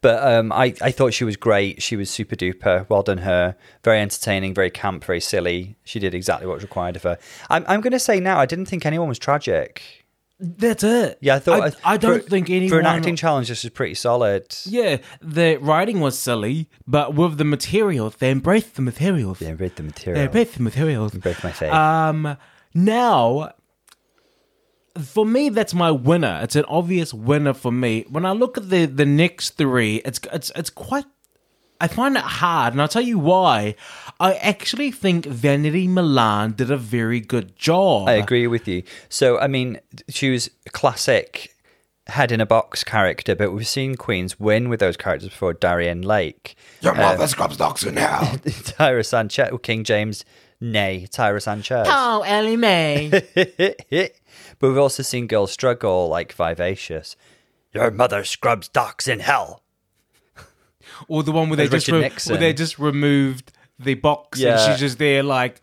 But 0.00 0.22
um, 0.22 0.52
I, 0.52 0.74
I 0.80 0.90
thought 0.92 1.12
she 1.12 1.24
was 1.24 1.36
great. 1.36 1.82
She 1.82 1.96
was 1.96 2.08
super 2.08 2.36
duper. 2.36 2.88
Well 2.88 3.02
done, 3.02 3.18
her. 3.18 3.56
Very 3.82 4.00
entertaining, 4.00 4.54
very 4.54 4.70
camp, 4.70 5.04
very 5.04 5.20
silly. 5.20 5.76
She 5.84 5.98
did 5.98 6.14
exactly 6.14 6.46
what 6.46 6.54
was 6.54 6.62
required 6.62 6.96
of 6.96 7.02
her. 7.02 7.18
I'm, 7.50 7.64
I'm 7.66 7.80
going 7.80 7.92
to 7.92 7.98
say 7.98 8.20
now, 8.20 8.38
I 8.38 8.46
didn't 8.46 8.66
think 8.66 8.86
anyone 8.86 9.08
was 9.08 9.18
tragic. 9.18 10.06
That's 10.40 10.84
it. 10.84 11.18
Yeah, 11.20 11.36
I 11.36 11.38
thought. 11.40 11.74
I, 11.84 11.94
I 11.94 11.96
don't 11.96 12.22
for- 12.22 12.30
think 12.30 12.48
anyone 12.48 12.68
For 12.70 12.78
an 12.78 12.86
acting 12.86 13.16
challenge, 13.16 13.48
this 13.48 13.64
is 13.64 13.70
pretty 13.70 13.94
solid. 13.94 14.54
Yeah, 14.64 14.98
the 15.20 15.56
writing 15.56 15.98
was 15.98 16.16
silly, 16.16 16.68
but 16.86 17.14
with 17.14 17.38
the 17.38 17.44
material, 17.44 18.10
they 18.10 18.30
embraced 18.30 18.76
the 18.76 18.82
material. 18.82 19.34
They 19.34 19.48
embraced 19.48 19.76
the 19.76 19.82
material. 19.82 20.14
They 20.20 20.26
embraced 20.26 20.54
the 20.54 20.62
material. 20.62 21.08
Break 21.10 21.42
my 21.42 21.50
face. 21.50 21.72
Um, 21.72 22.36
now, 22.72 23.52
for 24.96 25.26
me, 25.26 25.48
that's 25.48 25.74
my 25.74 25.90
winner. 25.90 26.38
It's 26.42 26.54
an 26.54 26.66
obvious 26.68 27.12
winner 27.12 27.54
for 27.54 27.72
me. 27.72 28.04
When 28.08 28.24
I 28.24 28.30
look 28.32 28.56
at 28.56 28.70
the 28.70 28.86
the 28.86 29.06
next 29.06 29.50
three, 29.56 29.96
it's 30.04 30.20
it's 30.32 30.52
it's 30.54 30.70
quite. 30.70 31.04
I 31.80 31.86
find 31.88 32.16
it 32.16 32.22
hard, 32.22 32.74
and 32.74 32.82
I'll 32.82 32.88
tell 32.88 33.02
you 33.02 33.18
why. 33.18 33.76
I 34.18 34.34
actually 34.34 34.90
think 34.90 35.26
Vanity 35.26 35.86
Milan 35.86 36.52
did 36.52 36.70
a 36.70 36.76
very 36.76 37.20
good 37.20 37.56
job. 37.56 38.08
I 38.08 38.14
agree 38.14 38.48
with 38.48 38.66
you. 38.66 38.82
So, 39.08 39.38
I 39.38 39.46
mean, 39.46 39.80
she 40.08 40.30
was 40.30 40.50
a 40.66 40.70
classic 40.70 41.54
head 42.08 42.32
in 42.32 42.40
a 42.40 42.46
box 42.46 42.82
character, 42.82 43.36
but 43.36 43.52
we've 43.52 43.68
seen 43.68 43.94
Queens 43.94 44.40
win 44.40 44.68
with 44.68 44.80
those 44.80 44.96
characters 44.96 45.28
before. 45.28 45.52
Darienne 45.52 46.02
Lake, 46.02 46.56
Your 46.80 46.94
uh, 46.94 46.96
mother 46.96 47.26
scrubs 47.28 47.56
dogs 47.56 47.84
in 47.84 47.96
hell. 47.96 48.22
Tyra 48.44 49.04
Sanchez, 49.06 49.50
or 49.52 49.58
King 49.58 49.84
James, 49.84 50.24
nay, 50.60 51.06
Tyra 51.10 51.40
Sanchez. 51.40 51.86
Oh, 51.88 52.22
Ellie 52.26 52.56
Mae. 52.56 53.08
but 53.34 54.12
we've 54.60 54.78
also 54.78 55.02
seen 55.02 55.26
girls 55.28 55.52
struggle 55.52 56.08
like 56.08 56.32
Vivacious. 56.32 57.14
Your 57.72 57.90
mother 57.90 58.24
scrubs 58.24 58.68
docks 58.68 59.06
in 59.06 59.20
hell. 59.20 59.62
Or 61.06 61.22
the 61.22 61.32
one 61.32 61.48
where 61.48 61.56
they 61.56 61.68
just 61.68 61.88
re- 61.88 62.00
Nixon. 62.00 62.32
where 62.32 62.40
they 62.40 62.52
just 62.52 62.78
removed 62.78 63.52
the 63.78 63.94
box 63.94 64.40
Yeah. 64.40 64.58
and 64.60 64.72
she's 64.72 64.80
just 64.80 64.98
there 64.98 65.22
like 65.22 65.60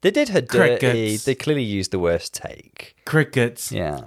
They 0.00 0.10
did 0.10 0.28
her 0.30 0.40
dirty. 0.40 0.78
Crickets. 0.78 1.24
They 1.24 1.34
clearly 1.34 1.62
used 1.62 1.90
the 1.90 1.98
worst 1.98 2.32
take. 2.34 2.94
crickets. 3.04 3.70
Yeah. 3.72 4.02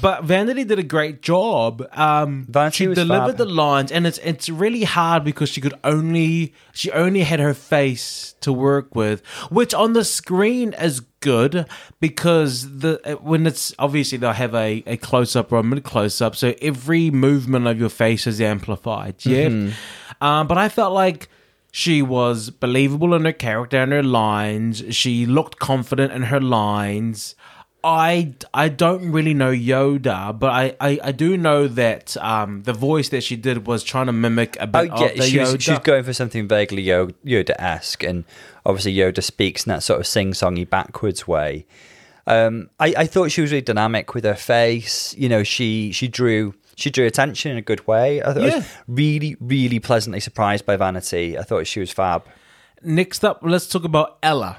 But 0.00 0.24
Vanity 0.24 0.64
did 0.64 0.78
a 0.78 0.82
great 0.82 1.20
job. 1.20 1.86
Um, 1.92 2.46
Vanity 2.48 2.76
she 2.76 2.86
was 2.88 2.96
delivered 2.96 3.32
fab. 3.32 3.36
the 3.36 3.44
lines, 3.44 3.92
and 3.92 4.06
it's 4.06 4.16
it's 4.24 4.48
really 4.48 4.84
hard 4.84 5.22
because 5.22 5.50
she 5.50 5.60
could 5.60 5.74
only 5.84 6.54
she 6.72 6.90
only 6.92 7.20
had 7.24 7.40
her 7.40 7.52
face 7.52 8.34
to 8.40 8.54
work 8.54 8.94
with, 8.94 9.20
which 9.50 9.74
on 9.74 9.92
the 9.92 10.02
screen 10.04 10.72
is 10.80 11.02
good 11.22 11.66
because 12.00 12.80
the 12.80 13.18
when 13.22 13.46
it's 13.46 13.72
obviously 13.78 14.18
they'll 14.18 14.32
have 14.32 14.54
a, 14.54 14.82
a 14.86 14.96
close 14.98 15.34
up 15.34 15.50
or 15.52 15.58
a 15.60 15.62
mid 15.62 15.82
close 15.84 16.20
up, 16.20 16.36
so 16.36 16.52
every 16.60 17.10
movement 17.10 17.66
of 17.66 17.78
your 17.80 17.88
face 17.88 18.26
is 18.26 18.40
amplified. 18.40 19.14
Yeah, 19.24 19.48
Mm-hmm. 19.48 20.24
um, 20.24 20.46
but 20.46 20.58
I 20.58 20.68
felt 20.68 20.92
like. 20.92 21.28
She 21.74 22.02
was 22.02 22.50
believable 22.50 23.14
in 23.14 23.24
her 23.24 23.32
character 23.32 23.78
and 23.78 23.92
her 23.92 24.02
lines. 24.02 24.84
She 24.90 25.24
looked 25.24 25.58
confident 25.58 26.12
in 26.12 26.24
her 26.24 26.38
lines. 26.38 27.34
I, 27.82 28.34
I 28.52 28.68
don't 28.68 29.10
really 29.10 29.32
know 29.32 29.52
Yoda, 29.52 30.38
but 30.38 30.50
I, 30.50 30.76
I, 30.78 31.00
I 31.02 31.12
do 31.12 31.38
know 31.38 31.66
that 31.68 32.14
um, 32.18 32.62
the 32.64 32.74
voice 32.74 33.08
that 33.08 33.22
she 33.22 33.36
did 33.36 33.66
was 33.66 33.82
trying 33.82 34.04
to 34.06 34.12
mimic 34.12 34.58
a 34.60 34.66
bit 34.66 34.90
Oh 34.92 35.00
yeah, 35.00 35.06
of 35.12 35.16
the 35.16 35.22
she 35.22 35.38
was, 35.38 35.54
Yoda. 35.54 35.60
she 35.62 35.70
was 35.70 35.80
going 35.80 36.04
for 36.04 36.12
something 36.12 36.46
vaguely 36.46 36.84
Yoda-esque, 36.84 38.02
and 38.04 38.24
obviously 38.64 38.94
Yoda 38.94 39.22
speaks 39.22 39.66
in 39.66 39.70
that 39.70 39.82
sort 39.82 40.00
of 40.00 40.06
sing-songy 40.06 40.68
backwards 40.68 41.26
way. 41.26 41.66
Um, 42.26 42.70
I, 42.78 42.94
I 42.98 43.06
thought 43.06 43.30
she 43.32 43.40
was 43.40 43.50
really 43.50 43.62
dynamic 43.62 44.14
with 44.14 44.24
her 44.24 44.34
face. 44.34 45.14
You 45.16 45.28
know, 45.28 45.42
she 45.42 45.90
she 45.92 46.06
drew 46.08 46.54
she 46.76 46.88
drew 46.90 47.04
attention 47.06 47.50
in 47.50 47.58
a 47.58 47.62
good 47.62 47.86
way. 47.86 48.22
I, 48.22 48.32
thought 48.32 48.42
I 48.42 48.46
Yeah. 48.46 48.56
was 48.58 48.66
really 48.86 49.36
really 49.40 49.80
pleasantly 49.80 50.20
surprised 50.20 50.64
by 50.64 50.76
Vanity. 50.76 51.36
I 51.36 51.42
thought 51.42 51.66
she 51.66 51.80
was 51.80 51.90
fab. 51.90 52.24
Next 52.82 53.24
up, 53.24 53.40
let's 53.42 53.66
talk 53.68 53.84
about 53.84 54.18
Ella. 54.22 54.58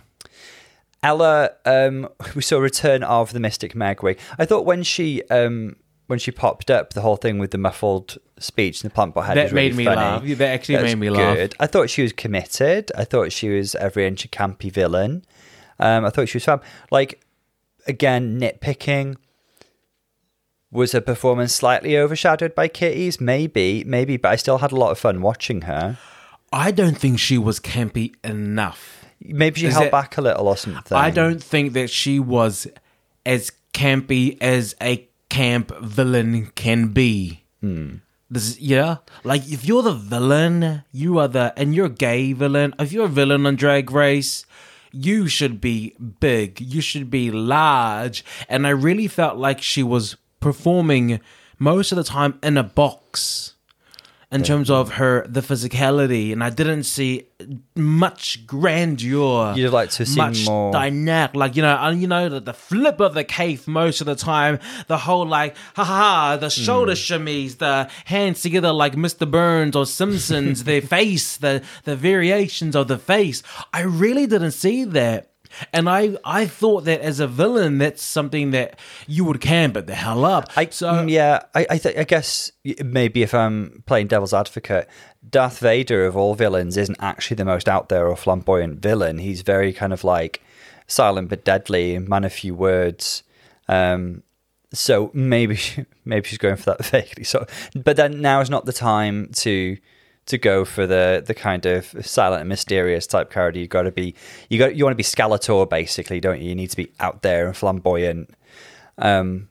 Ella, 1.01 1.49
um, 1.66 2.08
we 2.36 2.41
saw 2.41 2.60
return 2.60 3.04
of 3.04 3.34
the 3.34 3.39
Mystic 3.39 3.74
Megway. 3.74 4.18
I 4.38 4.45
thought 4.45 4.66
when 4.66 4.84
she 4.84 5.22
um, 5.24 5.76
when 6.08 6.20
she 6.20 6.32
popped 6.32 6.70
up, 6.70 6.93
the 6.93 7.01
whole 7.01 7.16
thing 7.16 7.39
with 7.39 7.51
the 7.51 7.58
muffled 7.58 8.18
speech 8.38 8.82
and 8.84 8.91
the 8.91 8.93
plant 8.93 9.14
pot 9.14 9.26
head 9.26 9.38
That 9.38 9.43
was 9.45 9.54
really 9.54 9.70
made 9.70 9.76
me 9.78 9.86
funny. 9.86 9.95
laugh. 9.97 10.38
That 10.38 10.49
actually 10.54 10.76
That's 10.76 10.88
made 10.88 10.99
me 10.99 11.10
laugh. 11.10 11.36
good. 11.38 11.56
I 11.60 11.68
thought 11.68 11.89
she 11.89 12.01
was 12.01 12.14
committed. 12.14 12.91
I 12.95 13.06
thought 13.06 13.32
she 13.32 13.49
was 13.49 13.76
every 13.76 14.06
inch 14.06 14.26
a 14.26 14.28
campy 14.28 14.72
villain. 14.72 15.24
Um, 15.80 16.06
I 16.06 16.10
thought 16.10 16.30
she 16.30 16.38
was 16.38 16.45
fab. 16.45 16.64
Like 16.91 17.22
again, 17.88 18.39
nitpicking. 18.39 19.16
Was 20.72 20.91
her 20.93 21.01
performance 21.01 21.54
slightly 21.54 21.95
overshadowed 21.97 22.56
by 22.56 22.68
Kitty's? 22.68 23.22
Maybe, 23.22 23.84
maybe, 23.86 24.18
but 24.18 24.30
I 24.30 24.36
still 24.38 24.58
had 24.58 24.72
a 24.72 24.76
lot 24.76 24.89
of 24.89 24.97
fun 24.97 25.22
watching 25.22 25.62
her. 25.62 25.99
I 26.51 26.72
don't 26.72 26.97
think 26.97 27.20
she 27.20 27.38
was 27.38 27.60
campy 27.60 28.16
enough. 28.24 29.06
Maybe 29.22 29.62
she 29.62 29.68
Is 29.68 29.76
held 29.76 29.91
back 29.91 30.18
a 30.18 30.22
little 30.22 30.47
or 30.47 30.58
something. 30.58 30.97
I 30.97 31.12
don't 31.12 31.41
think 31.41 31.74
that 31.74 31.89
she 31.91 32.20
was 32.20 32.68
as 33.24 33.51
campy 33.74 34.38
as 34.41 34.76
a 34.82 35.08
camp 35.34 35.76
villain 35.82 36.52
can 36.54 36.90
be. 36.90 37.44
Hmm. 37.60 37.96
This, 38.30 38.60
yeah, 38.60 38.98
like 39.24 39.42
if 39.52 39.66
you're 39.66 39.82
the 39.82 39.94
villain, 39.94 40.84
you 40.92 41.18
are 41.18 41.28
the, 41.28 41.54
and 41.58 41.74
you're 41.74 41.88
a 41.88 41.90
gay 41.90 42.34
villain. 42.34 42.76
If 42.78 42.92
you're 42.92 43.06
a 43.06 43.10
villain 43.20 43.48
on 43.48 43.56
Drag 43.56 43.90
Race, 43.90 44.46
you 44.92 45.28
should 45.28 45.60
be 45.60 45.96
big. 46.20 46.62
You 46.62 46.82
should 46.82 47.10
be 47.10 47.32
large. 47.32 48.24
And 48.48 48.68
I 48.68 48.70
really 48.70 49.08
felt 49.08 49.38
like 49.38 49.60
she 49.60 49.82
was 49.82 50.18
performing 50.40 51.20
most 51.58 51.92
of 51.92 51.96
the 51.96 52.04
time 52.04 52.38
in 52.44 52.56
a 52.56 52.64
box 52.64 53.53
in 54.34 54.44
terms 54.44 54.70
of 54.70 54.94
her 54.94 55.26
the 55.28 55.42
physicality 55.42 56.32
and 56.32 56.44
i 56.44 56.50
didn't 56.50 56.84
see 56.84 57.28
much 57.76 58.46
grandeur 58.48 59.54
You'd 59.56 59.72
like 59.72 59.90
to 59.92 60.06
see 60.06 60.18
much 60.18 60.46
more- 60.46 60.72
dynamic 60.72 61.36
like 61.36 61.56
you 61.56 61.62
know 61.62 61.78
and 61.80 62.02
you 62.02 62.08
know 62.08 62.30
the, 62.30 62.40
the 62.40 62.54
flip 62.54 63.00
of 63.00 63.14
the 63.14 63.24
cave 63.24 63.68
most 63.68 64.02
of 64.02 64.08
the 64.08 64.16
time 64.16 64.60
the 64.88 64.98
whole 64.98 65.26
like 65.26 65.56
ha 65.76 65.84
ha 65.84 65.96
ha 65.96 66.38
the 66.38 66.48
hmm. 66.48 66.62
shoulder 66.64 66.94
shimmies 66.94 67.58
the 67.58 67.90
hands 68.06 68.42
together 68.42 68.72
like 68.72 68.96
mr 68.96 69.30
burns 69.30 69.76
or 69.76 69.86
simpsons 69.86 70.64
their 70.64 70.82
face 70.96 71.38
the 71.38 71.62
the 71.84 71.96
variations 71.96 72.76
of 72.76 72.88
the 72.88 72.98
face. 72.98 73.44
I 73.74 73.82
really 73.82 74.28
didn't 74.28 74.52
see 74.52 74.84
that 74.86 75.33
and 75.72 75.89
I, 75.89 76.18
I 76.24 76.45
thought 76.45 76.86
that 76.86 77.01
as 77.01 77.20
a 77.20 77.28
villain, 77.28 77.78
that's 77.78 78.04
something 78.04 78.51
that 78.51 78.80
you 79.08 79.26
would 79.26 79.41
can, 79.41 79.72
but 79.72 79.88
the 79.88 79.95
hell 79.95 80.26
up. 80.26 80.49
I, 80.56 80.68
so 80.68 80.91
mm, 80.91 81.10
yeah, 81.10 81.43
I, 81.54 81.66
I, 81.70 81.78
th- 81.78 81.97
I 81.97 82.04
guess 82.04 82.51
maybe 82.84 83.24
if 83.24 83.34
I'm 83.34 83.84
playing 83.86 84.08
devil's 84.08 84.34
advocate, 84.34 84.88
Darth 85.30 85.60
Vader 85.60 86.06
of 86.06 86.18
all 86.18 86.36
villains 86.36 86.78
isn't 86.78 86.97
actually 86.99 87.36
the 87.36 87.45
most 87.45 87.70
out 87.70 87.89
there 87.89 88.08
or 88.08 88.16
flamboyant 88.16 88.82
villain. 88.82 89.18
He's 89.18 89.41
very 89.41 89.74
kind 89.74 89.93
of 89.93 90.04
like 90.04 90.41
silent 90.88 91.30
but 91.30 91.45
deadly, 91.45 91.97
man 91.99 92.24
of 92.24 92.34
few 92.34 92.56
words. 92.56 93.24
Um, 93.68 94.24
so 94.74 95.12
maybe 95.14 95.56
she, 95.56 95.86
maybe 96.06 96.28
she's 96.28 96.38
going 96.38 96.58
for 96.58 96.72
that 96.72 96.86
vaguely. 96.86 97.24
So, 97.24 97.45
but 97.76 97.95
then 97.95 98.22
now 98.22 98.41
is 98.41 98.49
not 98.49 98.66
the 98.66 98.74
time 98.74 99.30
to 99.38 99.78
to 100.26 100.38
go 100.38 100.66
for 100.66 100.88
the 100.88 101.24
the 101.26 101.34
kind 101.34 101.66
of 101.66 101.94
silent 102.06 102.42
and 102.42 102.50
mysterious 102.50 103.08
type 103.08 103.32
character. 103.32 103.60
You've 103.60 103.70
got 103.70 103.84
to 103.84 103.92
be 103.92 104.16
you 104.50 104.60
got 104.60 104.76
you 104.76 104.84
want 104.84 104.94
to 104.94 104.98
be 104.98 105.04
Skeletor 105.04 105.70
basically, 105.70 106.20
don't 106.20 106.42
you? 106.42 106.50
You 106.50 106.56
need 106.56 106.70
to 106.70 106.78
be 106.78 106.92
out 107.00 107.22
there 107.22 107.48
and 107.48 107.56
flamboyant. 107.56 108.30
Um, 108.98 109.50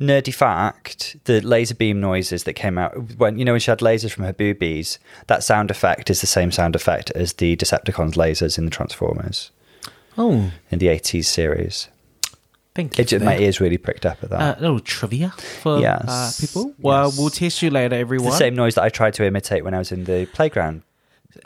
nerdy 0.00 0.34
fact: 0.34 1.16
the 1.24 1.40
laser 1.40 1.74
beam 1.74 2.00
noises 2.00 2.44
that 2.44 2.54
came 2.54 2.78
out 2.78 3.16
when 3.16 3.38
you 3.38 3.44
know 3.44 3.52
when 3.52 3.60
she 3.60 3.70
had 3.70 3.80
lasers 3.80 4.12
from 4.12 4.24
her 4.24 4.32
boobies, 4.32 4.98
that 5.26 5.42
sound 5.42 5.70
effect 5.70 6.10
is 6.10 6.20
the 6.20 6.26
same 6.26 6.50
sound 6.50 6.74
effect 6.74 7.10
as 7.12 7.34
the 7.34 7.56
Decepticons 7.56 8.14
lasers 8.14 8.58
in 8.58 8.64
the 8.64 8.70
Transformers 8.70 9.50
Oh, 10.16 10.52
in 10.70 10.78
the 10.78 10.86
'80s 10.86 11.24
series. 11.24 11.88
Thank 12.74 12.98
you. 12.98 13.04
It, 13.16 13.22
my 13.22 13.38
ears 13.38 13.60
really 13.60 13.78
pricked 13.78 14.04
up 14.06 14.22
at 14.22 14.30
that. 14.30 14.40
Uh, 14.40 14.54
a 14.58 14.60
little 14.60 14.80
trivia 14.80 15.30
for 15.62 15.78
Yes. 15.80 16.04
uh, 16.08 16.32
people. 16.40 16.74
Well, 16.78 17.06
Yes. 17.08 17.18
we'll 17.18 17.30
test 17.30 17.62
you 17.62 17.70
later, 17.70 17.94
It's 17.96 18.00
everyone. 18.00 18.30
the 18.30 18.36
same 18.36 18.54
noise 18.54 18.74
that 18.76 18.84
I 18.84 18.88
tried 18.88 19.14
to 19.14 19.24
imitate 19.26 19.64
when 19.64 19.74
I 19.74 19.78
was 19.78 19.92
in 19.92 20.04
the 20.04 20.26
playground. 20.26 20.82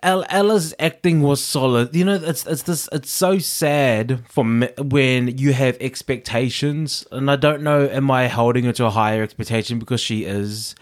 El- 0.02 0.24
Ella's 0.28 0.74
acting 0.78 1.22
was 1.22 1.42
solid. 1.42 1.96
You 1.96 2.04
know, 2.04 2.14
it's 2.14 2.46
it's 2.46 2.62
this. 2.62 2.88
It's 2.92 3.10
so 3.10 3.38
sad 3.38 4.22
for 4.28 4.44
me 4.44 4.68
when 4.78 5.38
you 5.38 5.54
have 5.54 5.78
expectations, 5.80 7.06
and 7.10 7.30
I 7.30 7.36
don't 7.36 7.62
know. 7.62 7.88
Am 7.88 8.10
I 8.10 8.28
holding 8.28 8.64
her 8.64 8.72
to 8.74 8.84
a 8.86 8.90
higher 8.90 9.22
expectation 9.22 9.78
because 9.78 10.00
she 10.00 10.24
is 10.24 10.74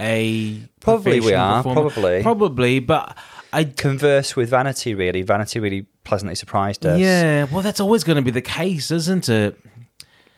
a 0.00 0.60
Probably 0.80 1.20
we 1.20 1.34
are, 1.34 1.62
performer? 1.62 1.90
probably. 1.90 2.22
probably, 2.22 2.78
but 2.80 3.16
I. 3.52 3.64
Converse 3.64 4.34
with 4.34 4.48
Vanity, 4.50 4.94
really. 4.94 5.22
Vanity 5.22 5.60
really 5.60 5.82
pleasantly 6.04 6.34
surprised 6.34 6.84
us. 6.86 6.98
Yeah, 6.98 7.44
well, 7.52 7.62
that's 7.62 7.80
always 7.80 8.02
going 8.02 8.16
to 8.16 8.22
be 8.22 8.30
the 8.30 8.42
case, 8.42 8.90
isn't 8.90 9.28
it? 9.28 9.58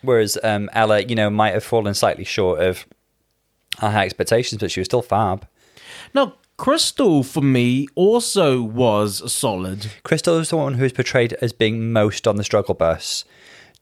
Whereas 0.03 0.39
um, 0.43 0.71
Ella, 0.73 1.03
you 1.03 1.15
know, 1.15 1.31
might 1.31 1.55
have 1.55 1.65
fallen 1.65 1.95
slightly 1.95 2.25
short 2.25 2.61
of 2.61 2.87
our 3.81 3.91
high 3.91 4.05
expectations, 4.05 4.61
but 4.61 4.71
she 4.71 4.81
was 4.81 4.87
still 4.87 5.03
fab. 5.03 5.47
No, 6.15 6.35
Krystal 6.59 7.25
for 7.25 7.43
me 7.43 7.87
also 7.95 8.63
was 8.63 9.31
solid. 9.33 9.91
Krystal 10.05 10.39
was 10.39 10.51
the 10.51 10.57
one 10.57 10.75
who 10.75 10.83
was 10.83 10.93
portrayed 10.93 11.35
as 11.43 11.53
being 11.53 11.93
most 11.93 12.27
on 12.27 12.37
the 12.37 12.45
struggle 12.45 12.75
bus 12.75 13.25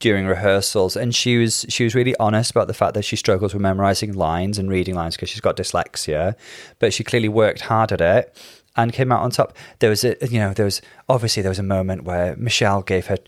during 0.00 0.26
rehearsals, 0.26 0.96
and 0.96 1.14
she 1.14 1.38
was 1.38 1.64
she 1.68 1.84
was 1.84 1.94
really 1.94 2.16
honest 2.18 2.50
about 2.50 2.66
the 2.66 2.74
fact 2.74 2.94
that 2.94 3.04
she 3.04 3.14
struggles 3.14 3.54
with 3.54 3.62
memorizing 3.62 4.12
lines 4.12 4.58
and 4.58 4.68
reading 4.68 4.94
lines 4.94 5.14
because 5.14 5.28
she's 5.28 5.40
got 5.40 5.56
dyslexia, 5.56 6.34
but 6.80 6.92
she 6.92 7.04
clearly 7.04 7.28
worked 7.28 7.62
hard 7.62 7.92
at 7.92 8.00
it 8.00 8.36
and 8.76 8.92
came 8.92 9.12
out 9.12 9.22
on 9.22 9.30
top. 9.30 9.56
There 9.78 9.90
was 9.90 10.02
a 10.02 10.16
you 10.28 10.40
know 10.40 10.52
there 10.52 10.64
was 10.64 10.82
obviously 11.08 11.42
there 11.42 11.50
was 11.50 11.60
a 11.60 11.64
moment 11.64 12.02
where 12.04 12.34
Michelle 12.36 12.82
gave 12.82 13.06
her 13.06 13.18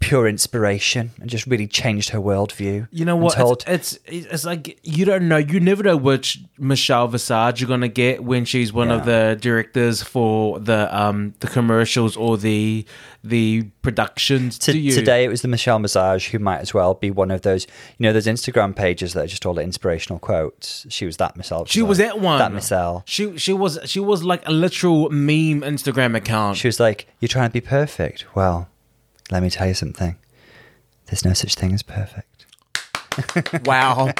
pure 0.00 0.28
inspiration 0.28 1.10
and 1.20 1.28
just 1.28 1.46
really 1.46 1.66
changed 1.66 2.10
her 2.10 2.18
worldview. 2.20 2.86
You 2.92 3.04
know 3.04 3.16
what? 3.16 3.34
told- 3.34 3.64
It's, 3.66 3.98
it's 4.06 4.26
it's 4.26 4.44
like 4.44 4.78
you 4.82 5.04
don't 5.04 5.26
know. 5.28 5.38
You 5.38 5.58
never 5.60 5.82
know 5.82 5.96
which 5.96 6.38
Michelle 6.56 7.08
Visage 7.08 7.60
you're 7.60 7.68
gonna 7.68 7.88
get 7.88 8.22
when 8.22 8.44
she's 8.44 8.72
one 8.72 8.90
of 8.90 9.04
the 9.04 9.36
directors 9.40 10.02
for 10.02 10.60
the 10.60 10.88
um 10.96 11.34
the 11.40 11.48
commercials 11.48 12.16
or 12.16 12.36
the 12.38 12.86
the 13.24 13.64
productions. 13.82 14.58
To- 14.60 14.72
to 14.72 14.78
you 14.78 14.92
Today 14.92 15.24
it 15.24 15.28
was 15.28 15.42
the 15.42 15.48
Michelle 15.48 15.78
Visage 15.80 16.28
who 16.28 16.38
might 16.38 16.58
as 16.60 16.72
well 16.72 16.94
be 16.94 17.10
one 17.10 17.30
of 17.32 17.42
those, 17.42 17.66
you 17.98 18.04
know, 18.04 18.12
those 18.12 18.26
Instagram 18.26 18.74
pages 18.76 19.14
that 19.14 19.24
are 19.24 19.26
just 19.26 19.44
all 19.46 19.58
inspirational 19.58 20.18
quotes. 20.20 20.86
She 20.88 21.06
was 21.06 21.16
that 21.16 21.36
Michelle. 21.36 21.64
she 21.64 21.82
was 21.82 21.98
that 21.98 22.20
one. 22.20 22.38
That 22.38 22.52
Michelle. 22.52 23.02
She 23.04 23.36
she 23.36 23.52
was 23.52 23.78
she 23.84 23.98
was 24.00 24.22
like 24.22 24.46
a 24.46 24.52
literal 24.52 25.10
meme 25.10 25.62
Instagram 25.62 26.16
account. 26.16 26.56
She 26.56 26.68
was 26.68 26.78
like, 26.78 27.08
"You're 27.20 27.28
trying 27.28 27.48
to 27.48 27.52
be 27.52 27.60
perfect." 27.60 28.24
Well, 28.36 28.68
let 29.30 29.42
me 29.42 29.50
tell 29.50 29.66
you 29.68 29.74
something. 29.74 30.16
There's 31.06 31.24
no 31.24 31.32
such 31.32 31.54
thing 31.54 31.72
as 31.72 31.82
perfect. 31.82 32.46
wow, 33.66 34.12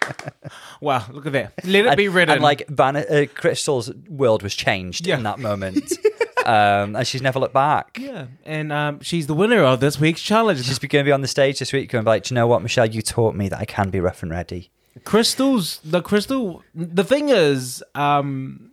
wow! 0.80 1.04
Look 1.10 1.26
at 1.26 1.32
that. 1.32 1.52
Let 1.64 1.84
it 1.86 1.96
be 1.96 2.08
written. 2.08 2.34
And 2.34 2.42
like 2.42 2.66
Van- 2.68 2.96
uh, 2.96 3.02
Krystal's 3.34 3.92
world 4.08 4.42
was 4.42 4.54
changed 4.54 5.06
Yeah. 5.06 5.16
in 5.18 5.22
that 5.24 5.38
moment, 5.38 5.92
um, 6.46 6.96
and 6.96 7.06
she's 7.06 7.20
never 7.20 7.38
looked 7.38 7.52
back. 7.52 7.98
yeah, 8.00 8.26
and 8.46 8.72
um, 8.72 9.00
she's 9.00 9.26
the 9.26 9.34
winner 9.34 9.62
of 9.62 9.80
this 9.80 10.00
week's 10.00 10.22
challenge. 10.22 10.64
She's 10.64 10.78
going 10.78 11.04
to 11.04 11.08
be 11.08 11.12
on 11.12 11.20
the 11.20 11.28
stage 11.28 11.58
this 11.58 11.72
week, 11.72 11.90
going 11.90 12.04
like, 12.06 12.22
"Do 12.24 12.32
you 12.32 12.36
know 12.36 12.46
what, 12.46 12.62
Michelle? 12.62 12.86
You 12.86 13.02
taught 13.02 13.34
me 13.34 13.48
that 13.50 13.58
I 13.58 13.64
can 13.66 13.90
be 13.90 14.00
rough 14.00 14.22
and 14.22 14.30
ready." 14.30 14.70
Crystals, 15.04 15.80
the 15.84 16.00
crystal. 16.00 16.62
The 16.74 17.04
thing 17.04 17.28
is, 17.28 17.82
um, 17.94 18.70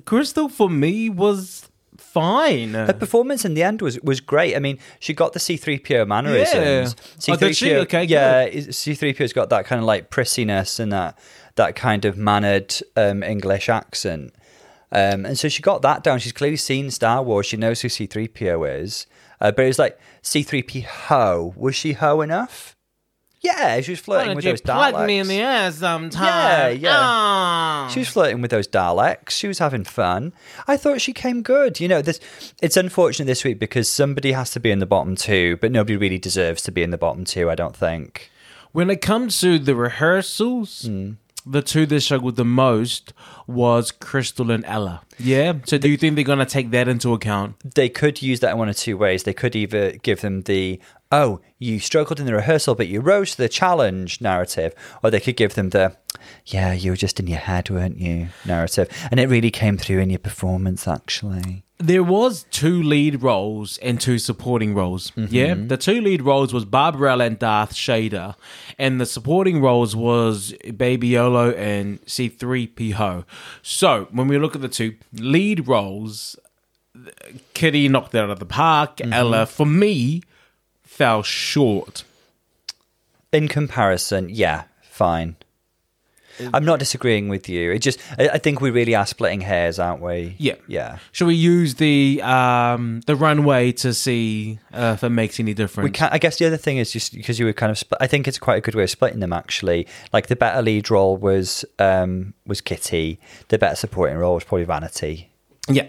Krystal 0.00 0.50
for 0.50 0.68
me 0.68 1.08
was 1.08 1.68
fine. 2.14 2.74
Her 2.74 2.92
performance 2.92 3.44
in 3.44 3.54
the 3.54 3.62
end 3.62 3.82
was 3.82 4.00
was 4.00 4.20
great. 4.20 4.54
I 4.56 4.60
mean, 4.60 4.78
she 5.00 5.12
got 5.12 5.32
the 5.32 5.40
C3PO 5.40 6.06
mannerisms. 6.06 6.96
Yeah. 7.26 7.34
Oh, 7.34 7.36
did 7.36 7.56
she? 7.56 7.74
Okay, 7.74 8.04
yeah, 8.04 8.48
C3PO's 8.48 9.32
got 9.32 9.50
that 9.50 9.66
kind 9.66 9.80
of 9.80 9.84
like 9.84 10.10
prissiness 10.10 10.78
and 10.78 10.92
that 10.92 11.18
that 11.56 11.74
kind 11.74 12.04
of 12.04 12.16
mannered 12.16 12.74
um, 12.96 13.22
English 13.22 13.68
accent. 13.68 14.32
Um, 14.92 15.26
and 15.26 15.36
so 15.36 15.48
she 15.48 15.60
got 15.60 15.82
that 15.82 16.04
down. 16.04 16.20
She's 16.20 16.32
clearly 16.32 16.56
seen 16.56 16.90
Star 16.90 17.22
Wars. 17.22 17.46
She 17.46 17.56
knows 17.56 17.80
who 17.80 17.88
C3PO 17.88 18.80
is. 18.80 19.06
Uh, 19.40 19.50
but 19.50 19.64
it 19.64 19.68
was 19.68 19.78
like 19.78 19.98
C3P 20.22 20.84
ho. 20.84 21.52
Was 21.56 21.74
she 21.74 21.94
ho 21.94 22.20
enough? 22.20 22.76
Yeah, 23.44 23.80
she 23.82 23.92
was 23.92 24.00
flirting 24.00 24.34
with 24.34 24.44
those 24.44 24.62
plug 24.62 24.94
Daleks. 24.94 25.06
me 25.06 25.18
in 25.18 25.28
the 25.28 25.42
ass 25.42 25.74
sometime? 25.76 26.24
Yeah, 26.24 26.68
yeah. 26.70 26.90
Ah. 26.98 27.90
She 27.92 27.98
was 28.00 28.08
flirting 28.08 28.40
with 28.40 28.50
those 28.50 28.66
Daleks. 28.66 29.30
She 29.30 29.46
was 29.46 29.58
having 29.58 29.84
fun. 29.84 30.32
I 30.66 30.78
thought 30.78 31.02
she 31.02 31.12
came 31.12 31.42
good. 31.42 31.78
You 31.78 31.88
know, 31.88 32.00
this 32.00 32.20
it's 32.62 32.78
unfortunate 32.78 33.26
this 33.26 33.44
week 33.44 33.58
because 33.58 33.86
somebody 33.86 34.32
has 34.32 34.50
to 34.52 34.60
be 34.60 34.70
in 34.70 34.78
the 34.78 34.86
bottom 34.86 35.14
two, 35.14 35.58
but 35.60 35.70
nobody 35.70 35.98
really 35.98 36.18
deserves 36.18 36.62
to 36.62 36.72
be 36.72 36.82
in 36.82 36.88
the 36.90 36.96
bottom 36.98 37.24
two. 37.24 37.50
I 37.50 37.54
don't 37.54 37.76
think. 37.76 38.30
When 38.72 38.88
it 38.88 39.02
comes 39.02 39.38
to 39.42 39.58
the 39.58 39.76
rehearsals, 39.76 40.82
Hmm. 40.86 41.12
The 41.46 41.62
two 41.62 41.84
that 41.86 42.00
struggled 42.00 42.36
the 42.36 42.44
most 42.44 43.12
was 43.46 43.92
Krystal 43.92 44.52
and 44.52 44.64
Ella. 44.64 45.02
Yeah. 45.18 45.54
So 45.66 45.76
do 45.76 45.90
you 45.90 45.96
think 45.98 46.14
they're 46.14 46.24
gonna 46.24 46.46
take 46.46 46.70
that 46.70 46.88
into 46.88 47.12
account? 47.12 47.74
They 47.74 47.88
could 47.88 48.22
use 48.22 48.40
that 48.40 48.52
in 48.52 48.58
one 48.58 48.68
of 48.68 48.76
two 48.76 48.96
ways. 48.96 49.24
They 49.24 49.34
could 49.34 49.54
either 49.54 49.92
give 49.92 50.22
them 50.22 50.42
the 50.42 50.80
"oh, 51.12 51.40
you 51.58 51.80
struggled 51.80 52.18
in 52.18 52.26
the 52.26 52.34
rehearsal, 52.34 52.74
but 52.74 52.88
you 52.88 53.00
rose 53.00 53.32
to 53.32 53.36
the 53.36 53.48
challenge" 53.48 54.20
narrative, 54.20 54.74
or 55.02 55.10
they 55.10 55.20
could 55.20 55.36
give 55.36 55.54
them 55.54 55.70
the 55.70 55.96
"yeah, 56.46 56.72
you 56.72 56.92
were 56.92 56.96
just 56.96 57.20
in 57.20 57.26
your 57.26 57.38
head, 57.38 57.68
weren't 57.68 58.00
you?" 58.00 58.28
narrative, 58.46 58.88
and 59.10 59.20
it 59.20 59.28
really 59.28 59.50
came 59.50 59.76
through 59.76 60.00
in 60.00 60.10
your 60.10 60.18
performance, 60.18 60.88
actually. 60.88 61.63
There 61.78 62.04
was 62.04 62.44
two 62.50 62.82
lead 62.82 63.22
roles 63.22 63.78
and 63.78 64.00
two 64.00 64.18
supporting 64.18 64.74
roles. 64.74 65.10
Mm-hmm. 65.10 65.34
Yeah, 65.34 65.54
the 65.54 65.76
two 65.76 66.00
lead 66.00 66.22
roles 66.22 66.54
was 66.54 66.64
Barbarella 66.64 67.24
and 67.24 67.38
Darth 67.38 67.72
Shader, 67.74 68.36
and 68.78 69.00
the 69.00 69.06
supporting 69.06 69.60
roles 69.60 69.96
was 69.96 70.54
Baby 70.76 71.08
Yolo 71.08 71.50
and 71.52 72.00
C3PO. 72.06 73.24
So 73.62 74.08
when 74.12 74.28
we 74.28 74.38
look 74.38 74.54
at 74.54 74.62
the 74.62 74.68
two 74.68 74.94
lead 75.12 75.66
roles, 75.66 76.36
Kitty 77.54 77.88
knocked 77.88 78.14
it 78.14 78.18
out 78.18 78.30
of 78.30 78.38
the 78.38 78.46
park. 78.46 78.98
Mm-hmm. 78.98 79.12
Ella, 79.12 79.46
for 79.46 79.66
me, 79.66 80.22
fell 80.82 81.22
short. 81.22 82.04
In 83.32 83.48
comparison, 83.48 84.28
yeah, 84.28 84.64
fine. 84.82 85.36
I'm 86.52 86.64
not 86.64 86.78
disagreeing 86.78 87.28
with 87.28 87.48
you. 87.48 87.70
It 87.72 87.78
just, 87.80 87.98
I 88.18 88.28
I 88.30 88.38
think 88.38 88.60
we 88.60 88.70
really 88.70 88.94
are 88.94 89.06
splitting 89.06 89.40
hairs, 89.40 89.78
aren't 89.78 90.00
we? 90.02 90.34
Yeah. 90.38 90.54
yeah. 90.66 90.98
Shall 91.12 91.26
we 91.28 91.34
use 91.34 91.74
the 91.76 92.20
um, 92.22 93.00
the 93.06 93.16
runway 93.16 93.72
to 93.72 93.94
see 93.94 94.58
uh, 94.72 94.92
if 94.96 95.04
it 95.04 95.10
makes 95.10 95.38
any 95.40 95.54
difference? 95.54 95.84
We 95.84 95.90
can 95.90 96.08
I 96.12 96.18
guess 96.18 96.38
the 96.38 96.46
other 96.46 96.56
thing 96.56 96.78
is 96.78 96.90
just 96.90 97.14
because 97.14 97.38
you 97.38 97.46
were 97.46 97.52
kind 97.52 97.70
of. 97.70 97.78
Split, 97.78 97.98
I 98.00 98.06
think 98.06 98.26
it's 98.28 98.38
quite 98.38 98.58
a 98.58 98.60
good 98.60 98.74
way 98.74 98.82
of 98.84 98.90
splitting 98.90 99.20
them. 99.20 99.32
Actually, 99.32 99.86
like 100.12 100.26
the 100.28 100.36
better 100.36 100.62
lead 100.62 100.90
role 100.90 101.16
was 101.16 101.64
um, 101.78 102.34
was 102.46 102.60
Kitty. 102.60 103.18
The 103.48 103.58
better 103.58 103.76
supporting 103.76 104.16
role 104.16 104.34
was 104.34 104.44
probably 104.44 104.64
Vanity. 104.64 105.30
Yeah. 105.68 105.86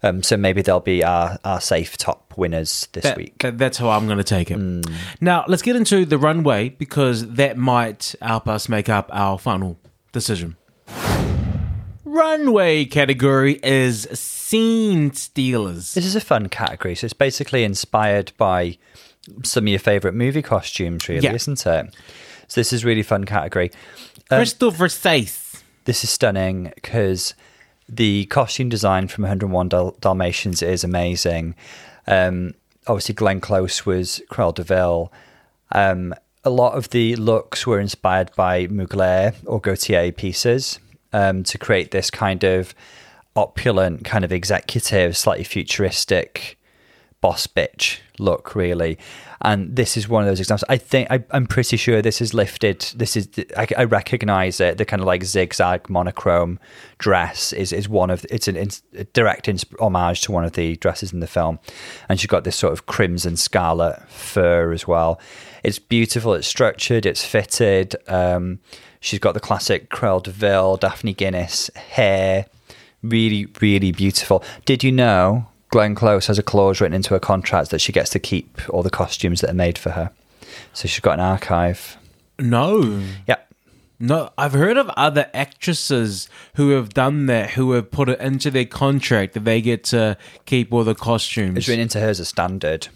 Um, 0.00 0.22
so 0.22 0.36
maybe 0.36 0.62
they'll 0.62 0.78
be 0.78 1.02
our, 1.02 1.38
our 1.44 1.60
safe 1.60 1.96
top 1.96 2.32
winners 2.36 2.86
this 2.92 3.02
That- 3.02 3.16
week. 3.16 3.36
that- 3.42 3.58
that's 3.58 3.78
how 3.78 3.90
I'm 3.90 4.06
going 4.06 4.18
to 4.18 4.22
take 4.24 4.48
it. 4.48 4.56
Now, 5.20 5.44
let's 5.48 5.60
get 5.60 5.74
into 5.74 6.04
the 6.06 6.16
runway 6.18 6.68
because 6.68 7.26
that 7.30 7.56
might 7.58 8.14
help 8.22 8.46
us 8.46 8.68
make 8.68 8.88
up 8.88 9.10
our 9.12 9.40
final 9.40 9.76
decision. 10.18 10.56
Runway 12.04 12.84
category 12.86 13.60
is 13.62 14.08
scene 14.12 15.12
stealers. 15.12 15.94
This 15.94 16.06
is 16.06 16.16
a 16.16 16.20
fun 16.20 16.48
category. 16.48 16.94
So 16.94 17.04
it's 17.04 17.12
basically 17.14 17.64
inspired 17.64 18.32
by 18.38 18.78
some 19.44 19.64
of 19.64 19.68
your 19.68 19.78
favorite 19.78 20.14
movie 20.14 20.42
costumes, 20.42 21.08
really, 21.08 21.24
Yeah. 21.24 21.34
isn't 21.34 21.64
it? 21.66 21.94
So 22.48 22.60
this 22.60 22.72
is 22.72 22.84
really 22.84 23.02
fun 23.02 23.24
category. 23.24 23.70
Krystal 24.30 24.72
Versace. 24.72 25.62
This 25.84 26.02
is 26.02 26.10
stunning 26.10 26.72
because 26.74 27.34
the 27.88 28.24
costume 28.26 28.68
design 28.68 29.08
from 29.08 29.24
101 29.24 29.68
Dal- 29.68 29.96
Dalmatians 30.00 30.62
is 30.62 30.82
amazing. 30.84 31.54
Um, 32.06 32.54
obviously, 32.86 33.14
Glenn 33.14 33.40
Close 33.40 33.84
was 33.84 34.22
Cruella 34.30 34.54
de 34.54 34.62
Vil. 34.62 35.12
Um, 35.72 36.14
a 36.48 36.50
lot 36.50 36.72
of 36.72 36.88
the 36.90 37.14
looks 37.16 37.66
were 37.66 37.78
inspired 37.78 38.30
by 38.34 38.66
Mugler 38.68 39.34
or 39.44 39.60
Gautier 39.60 40.10
pieces 40.12 40.80
um, 41.12 41.42
to 41.44 41.58
create 41.58 41.90
this 41.90 42.10
kind 42.10 42.42
of 42.42 42.74
opulent, 43.36 44.06
kind 44.06 44.24
of 44.24 44.32
executive, 44.32 45.14
slightly 45.14 45.44
futuristic 45.44 46.58
boss 47.20 47.46
bitch 47.46 47.98
look, 48.18 48.54
really. 48.54 48.96
And 49.42 49.76
this 49.76 49.96
is 49.98 50.08
one 50.08 50.22
of 50.22 50.28
those 50.28 50.40
examples. 50.40 50.64
I 50.70 50.78
think 50.78 51.10
I, 51.10 51.22
I'm 51.32 51.46
pretty 51.46 51.76
sure 51.76 52.00
this 52.00 52.22
is 52.22 52.32
lifted. 52.32 52.80
This 52.96 53.14
is 53.14 53.28
I, 53.54 53.66
I 53.76 53.84
recognize 53.84 54.58
it. 54.58 54.78
The 54.78 54.86
kind 54.86 55.00
of 55.02 55.06
like 55.06 55.24
zigzag 55.24 55.90
monochrome 55.90 56.58
dress 56.96 57.52
is 57.52 57.72
is 57.72 57.90
one 57.90 58.10
of 58.10 58.24
it's 58.30 58.48
an 58.48 58.56
it's 58.56 58.82
a 58.96 59.04
direct 59.04 59.48
homage 59.78 60.22
to 60.22 60.32
one 60.32 60.44
of 60.44 60.52
the 60.52 60.76
dresses 60.76 61.12
in 61.12 61.20
the 61.20 61.26
film, 61.26 61.58
and 62.08 62.18
she's 62.18 62.26
got 62.26 62.44
this 62.44 62.56
sort 62.56 62.72
of 62.72 62.86
crimson 62.86 63.36
scarlet 63.36 64.00
fur 64.08 64.72
as 64.72 64.88
well. 64.88 65.20
It's 65.62 65.78
beautiful. 65.78 66.34
It's 66.34 66.48
structured. 66.48 67.06
It's 67.06 67.24
fitted. 67.24 67.96
Um, 68.06 68.60
she's 69.00 69.18
got 69.18 69.32
the 69.34 69.40
classic 69.40 69.90
Cruella 69.90 70.22
de 70.22 70.30
Vil, 70.30 70.76
Daphne 70.76 71.14
Guinness 71.14 71.70
hair. 71.74 72.46
Really, 73.02 73.46
really 73.60 73.92
beautiful. 73.92 74.42
Did 74.64 74.82
you 74.82 74.90
know 74.92 75.46
Glenn 75.70 75.94
Close 75.94 76.26
has 76.26 76.38
a 76.38 76.42
clause 76.42 76.80
written 76.80 76.94
into 76.94 77.10
her 77.10 77.20
contract 77.20 77.70
that 77.70 77.80
she 77.80 77.92
gets 77.92 78.10
to 78.10 78.18
keep 78.18 78.60
all 78.70 78.82
the 78.82 78.90
costumes 78.90 79.40
that 79.40 79.50
are 79.50 79.54
made 79.54 79.76
for 79.78 79.90
her. 79.90 80.10
So 80.72 80.88
she's 80.88 81.00
got 81.00 81.14
an 81.14 81.20
archive. 81.20 81.96
No. 82.38 83.02
Yeah. 83.26 83.36
No, 84.00 84.30
I've 84.38 84.52
heard 84.52 84.76
of 84.76 84.88
other 84.90 85.28
actresses 85.34 86.28
who 86.54 86.70
have 86.70 86.94
done 86.94 87.26
that, 87.26 87.50
who 87.50 87.72
have 87.72 87.90
put 87.90 88.08
it 88.08 88.20
into 88.20 88.50
their 88.50 88.64
contract 88.64 89.34
that 89.34 89.44
they 89.44 89.60
get 89.60 89.82
to 89.84 90.16
keep 90.46 90.72
all 90.72 90.84
the 90.84 90.94
costumes. 90.94 91.58
It's 91.58 91.68
written 91.68 91.82
into 91.82 91.98
her 91.98 92.08
as 92.08 92.20
a 92.20 92.24
standard. 92.24 92.88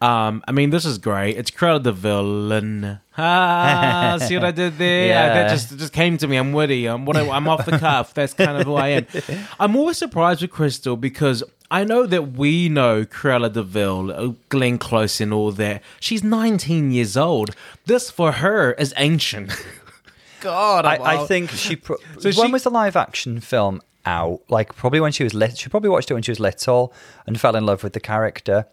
Um, 0.00 0.42
I 0.48 0.52
mean, 0.52 0.70
this 0.70 0.84
is 0.84 0.98
great. 0.98 1.36
It's 1.36 1.50
Cruella 1.50 1.82
de 1.82 1.92
Vil. 1.92 2.98
Ah, 3.18 4.16
see 4.20 4.34
what 4.36 4.44
I 4.44 4.50
did 4.50 4.78
there? 4.78 5.06
Yeah. 5.08 5.34
That 5.34 5.50
just 5.50 5.76
just 5.78 5.92
came 5.92 6.16
to 6.18 6.26
me. 6.28 6.36
I'm 6.36 6.52
witty. 6.52 6.86
I'm 6.86 7.04
what 7.04 7.16
I, 7.16 7.28
I'm 7.28 7.48
off 7.48 7.66
the 7.66 7.78
cuff. 7.78 8.14
That's 8.14 8.32
kind 8.34 8.56
of 8.58 8.66
who 8.66 8.74
I 8.74 8.88
am. 8.88 9.06
I'm 9.60 9.76
always 9.76 9.98
surprised 9.98 10.42
with 10.42 10.50
Krystal 10.50 10.98
because 11.00 11.42
I 11.70 11.84
know 11.84 12.06
that 12.06 12.32
we 12.32 12.68
know 12.68 13.04
Cruella 13.04 13.52
de 13.52 13.62
Vil, 13.62 14.10
uh, 14.10 14.32
Glenn 14.48 14.78
Close, 14.78 15.20
and 15.20 15.32
all 15.32 15.52
that. 15.52 15.82
She's 16.00 16.24
19 16.24 16.92
years 16.92 17.16
old. 17.16 17.54
This 17.86 18.10
for 18.10 18.32
her 18.32 18.72
is 18.72 18.94
ancient. 18.96 19.52
God, 20.40 20.86
I'm 20.86 21.02
I, 21.02 21.22
I 21.22 21.26
think 21.26 21.50
she. 21.50 21.76
Pro- 21.76 21.98
So 22.18 22.30
when 22.30 22.48
she- 22.48 22.52
was 22.52 22.62
the 22.62 22.70
live 22.70 22.96
action 22.96 23.40
film 23.40 23.82
out? 24.06 24.40
Like 24.48 24.74
probably 24.74 25.00
when 25.00 25.12
she 25.12 25.24
was 25.24 25.34
little. 25.34 25.56
She 25.56 25.68
probably 25.68 25.90
watched 25.90 26.10
it 26.10 26.14
when 26.14 26.22
she 26.22 26.30
was 26.30 26.40
little 26.40 26.92
and 27.26 27.38
fell 27.40 27.54
in 27.56 27.66
love 27.66 27.82
with 27.82 27.92
the 27.92 28.00
character. 28.00 28.66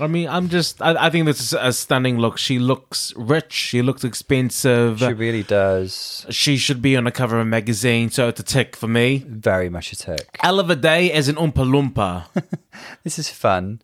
I 0.00 0.06
mean, 0.06 0.28
I'm 0.28 0.48
just. 0.48 0.80
I, 0.80 1.06
I 1.06 1.10
think 1.10 1.26
this 1.26 1.40
is 1.40 1.52
a 1.52 1.72
stunning 1.72 2.18
look. 2.18 2.38
She 2.38 2.58
looks 2.58 3.12
rich. 3.16 3.52
She 3.52 3.82
looks 3.82 4.02
expensive. 4.04 4.98
She 4.98 5.12
really 5.12 5.42
does. 5.42 6.26
she 6.30 6.56
should 6.56 6.80
be 6.80 6.96
on 6.96 7.04
the 7.04 7.10
cover 7.10 7.36
of 7.36 7.42
a 7.42 7.44
magazine, 7.44 8.10
so 8.10 8.28
it's 8.28 8.40
a 8.40 8.42
tick 8.44 8.76
for 8.76 8.88
me. 8.88 9.24
Very 9.26 9.68
much 9.68 9.92
a 9.92 9.96
tick. 9.96 10.38
Ella 10.42 10.64
Vaday 10.64 11.10
as 11.10 11.28
an 11.28 11.36
Oompa 11.36 11.52
Loompa. 11.54 12.24
This 13.04 13.18
is 13.18 13.28
fun. 13.28 13.82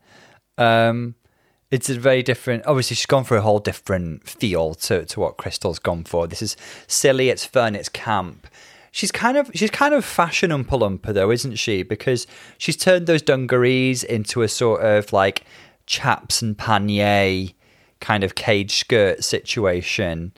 Um, 0.56 1.16
it's 1.70 1.90
a 1.90 1.98
very 1.98 2.22
different. 2.22 2.64
Obviously, 2.66 2.96
she's 2.96 3.06
gone 3.06 3.24
for 3.24 3.36
a 3.36 3.42
whole 3.42 3.58
different 3.58 4.26
feel 4.26 4.74
to 4.74 5.04
to 5.04 5.20
what 5.20 5.36
Krystal's 5.36 5.78
gone 5.78 6.04
for. 6.04 6.26
This 6.26 6.40
is 6.40 6.56
silly. 6.86 7.28
It's 7.28 7.44
fun. 7.44 7.74
It's 7.74 7.90
camp. 7.90 8.46
She's 8.90 9.12
kind 9.12 9.36
of 9.36 9.50
she's 9.54 9.70
kind 9.70 9.92
of 9.92 10.04
fashion 10.06 10.50
Oompa 10.50 10.80
Loompa 10.80 11.12
though, 11.12 11.30
isn't 11.30 11.56
she? 11.56 11.82
Because 11.82 12.26
she's 12.56 12.76
turned 12.76 13.06
those 13.06 13.20
dungarees 13.20 14.02
into 14.02 14.40
a 14.40 14.48
sort 14.48 14.82
of 14.82 15.12
like 15.12 15.44
chaps 15.86 16.42
and 16.42 16.56
panier 16.58 17.54
kind 18.00 18.24
of 18.24 18.34
cage 18.34 18.76
skirt 18.78 19.24
situation. 19.24 20.32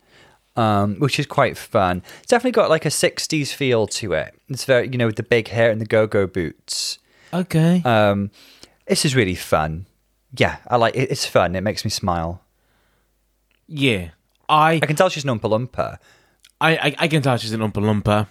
Um, 0.57 0.96
which 0.96 1.20
is 1.20 1.26
quite 1.26 1.57
fun. 1.57 2.03
It's 2.18 2.26
definitely 2.26 2.51
got 2.51 2.68
like 2.68 2.84
a 2.84 2.88
'60s 2.88 3.53
feel 3.53 3.86
to 3.86 4.12
it. 4.14 4.34
It's 4.49 4.64
very, 4.64 4.88
you 4.88 4.99
know, 4.99 5.07
with 5.07 5.14
the 5.14 5.22
big 5.22 5.46
hair 5.49 5.70
and 5.70 5.80
the 5.80 5.86
go-go 5.86 6.26
boots. 6.26 6.99
okay. 7.32 7.80
Um, 7.84 8.32
this 8.88 9.05
is 9.05 9.14
really 9.14 9.36
fun. 9.36 9.86
Yeah, 10.36 10.57
I 10.66 10.74
like 10.74 10.96
it. 10.96 11.12
It's 11.12 11.24
fun. 11.24 11.55
It 11.55 11.61
makes 11.61 11.84
me 11.84 11.90
smile. 11.92 12.42
yeah. 13.68 14.09
I, 14.49 14.80
I 14.82 14.86
can 14.86 14.96
tell 14.96 15.09
she's 15.11 15.24
an 15.24 15.30
Oompa 15.30 15.42
Loompa. 15.42 15.99
I, 16.61 16.76
I, 16.76 16.96
I 17.01 17.09
can 17.09 17.22
tell 17.22 17.36
she's 17.36 17.53
an 17.53 17.61
Oompa 17.61 17.74
Loompa. 17.74 18.26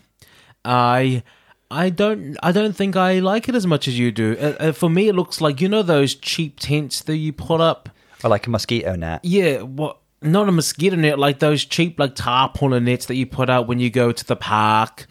I. 0.66 1.24
I 1.70 1.90
don't. 1.90 2.38
I 2.42 2.52
don't 2.52 2.74
think 2.76 2.96
I 2.96 3.20
like 3.20 3.50
it 3.50 3.56
as 3.56 3.68
much 3.68 3.88
as 3.88 4.00
you 4.00 4.12
do. 4.12 4.38
Uh, 4.40 4.56
uh, 4.60 4.72
for 4.72 4.90
me, 4.90 5.10
it 5.10 5.16
looks 5.16 5.42
like 5.42 5.60
you 5.60 5.68
know 5.68 5.84
those 5.84 6.16
cheap 6.16 6.60
tents 6.60 7.02
that 7.04 7.18
you 7.18 7.34
put 7.34 7.60
up. 7.60 7.90
I 8.24 8.30
like 8.30 8.48
a 8.48 8.50
mosquito 8.50 8.96
net. 8.96 9.20
Yeah, 9.24 9.62
what? 9.62 9.98
Not 10.22 10.50
a 10.50 10.52
mosquito 10.52 10.96
net, 10.96 11.20
like 11.20 11.40
those 11.40 11.64
cheap 11.66 12.00
like 12.00 12.16
tarpaulin 12.16 12.86
nets 12.86 13.06
that 13.08 13.16
you 13.16 13.26
put 13.26 13.50
out 13.50 13.68
when 13.68 13.80
you 13.80 13.90
go 13.90 14.12
to 14.12 14.26
the 14.26 14.36
park. 14.36 15.08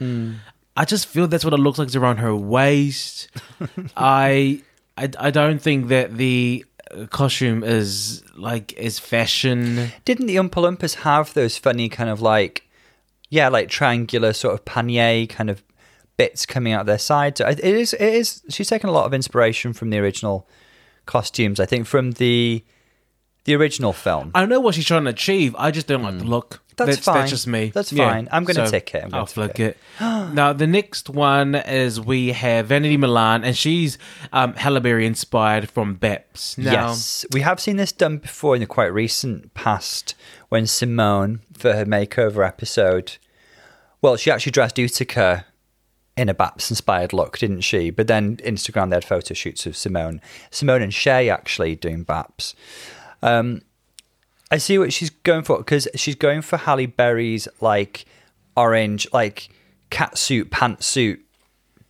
I 0.77 0.85
just 0.85 1.07
feel 1.07 1.27
that's 1.27 1.45
what 1.45 1.55
it 1.55 1.59
looks 1.59 1.79
like 1.79 1.87
it's 1.87 1.97
around 1.97 2.19
her 2.19 2.35
waist. 2.35 3.29
I, 3.97 4.63
I, 4.97 5.11
I 5.19 5.31
don't 5.31 5.61
think 5.61 5.89
that 5.89 6.17
the 6.17 6.65
uh, 6.91 7.07
costume 7.07 7.63
is 7.65 8.23
like 8.35 8.73
is 8.75 8.99
fashion. 8.99 9.91
Didn't 10.05 10.27
the 10.27 10.37
Oompa 10.37 10.51
Loompas 10.51 10.97
have 10.97 11.33
those 11.35 11.57
funny 11.57 11.89
kind 11.89 12.11
of 12.11 12.21
like, 12.21 12.69
yeah, 13.31 13.49
like 13.49 13.69
triangular 13.69 14.33
sort 14.33 14.55
of 14.55 14.65
panier 14.65 15.29
kind 15.29 15.51
of 15.51 15.63
bits 16.17 16.47
coming 16.47 16.73
out 16.73 16.87
their 16.87 16.99
sides? 16.99 17.41
It 17.41 17.61
is. 17.61 17.93
It 17.93 18.01
is. 18.15 18.43
She's 18.49 18.69
taken 18.69 18.89
a 18.89 18.93
lot 18.93 19.07
of 19.07 19.15
inspiration 19.15 19.73
from 19.73 19.91
the 19.91 19.99
original 19.99 20.49
costumes. 21.07 21.61
I 21.61 21.67
think 21.67 21.87
from 21.87 22.13
the 22.13 22.65
the 23.45 23.55
original 23.55 23.93
film. 23.93 24.33
I 24.35 24.45
know 24.45 24.61
what 24.61 24.75
she's 24.75 24.87
trying 24.87 25.05
to 25.05 25.11
achieve. 25.11 25.55
I 25.57 25.71
just 25.71 25.87
don't 25.87 26.03
like 26.03 26.19
the 26.19 26.25
look. 26.25 26.63
That's 26.77 26.99
fine. 26.99 27.15
That's 27.15 27.31
just 27.31 27.47
me. 27.47 27.71
That's 27.75 27.91
fine. 27.91 28.29
I'm 28.31 28.45
gonna 28.45 28.69
take 28.69 28.95
it. 28.95 29.05
I'm 29.05 29.15
I'll 29.15 29.25
flick 29.25 29.59
it. 29.59 29.79
now 30.01 30.53
the 30.53 30.67
next 30.67 31.09
one 31.09 31.55
is 31.55 31.99
we 31.99 32.33
have 32.33 32.67
Vanity 32.67 32.99
Milan, 32.99 33.45
and 33.45 33.57
she's 33.57 33.97
um, 34.33 34.53
Halle 34.55 34.81
Berry 34.81 35.07
inspired 35.07 35.71
from 35.71 35.97
Baps. 35.97 36.59
Now, 36.59 36.73
Yes, 36.89 37.25
we 37.33 37.41
have 37.41 37.61
seen 37.61 37.77
this 37.77 37.93
done 37.93 38.19
before 38.19 38.57
in 38.57 38.61
the 38.61 38.67
quite 38.67 38.93
recent 38.93 39.55
past 39.55 40.15
when 40.51 40.67
Simone, 40.67 41.41
for 41.57 41.73
her 41.73 41.87
makeover 41.87 42.47
episode, 42.47 43.17
well, 44.03 44.17
she 44.17 44.31
actually 44.31 44.53
dressed 44.53 44.79
Utica 44.79 45.47
in 46.17 46.29
a 46.29 46.35
Baps 46.35 46.71
inspired 46.71 47.13
look, 47.13 47.39
didn't 47.39 47.61
she? 47.61 47.91
But 47.91 48.07
then 48.07 48.39
Instagram, 48.39 48.91
they 48.91 48.97
had 48.97 49.05
photo 49.05 49.35
shoots 49.35 49.67
of 49.67 49.77
Simone. 49.77 50.21
Simone 50.51 50.83
and 50.83 50.95
Shea 50.95 51.29
actually 51.29 51.77
doing 51.77 52.05
Baps. 52.05 52.55
Um, 53.23 53.63
I 54.51 54.59
see 54.59 54.79
what 54.79 54.93
she's 54.93 55.11
going 55.11 55.43
for 55.43 55.59
because 55.59 55.89
she's 55.95 56.15
going 56.15 56.43
for 56.43 56.57
Halle 56.57 56.87
Berry's 56.87 57.49
like 57.61 58.07
orange, 58.57 59.07
like 59.13 59.49
catsuit, 59.91 60.45
pantsuit, 60.45 61.21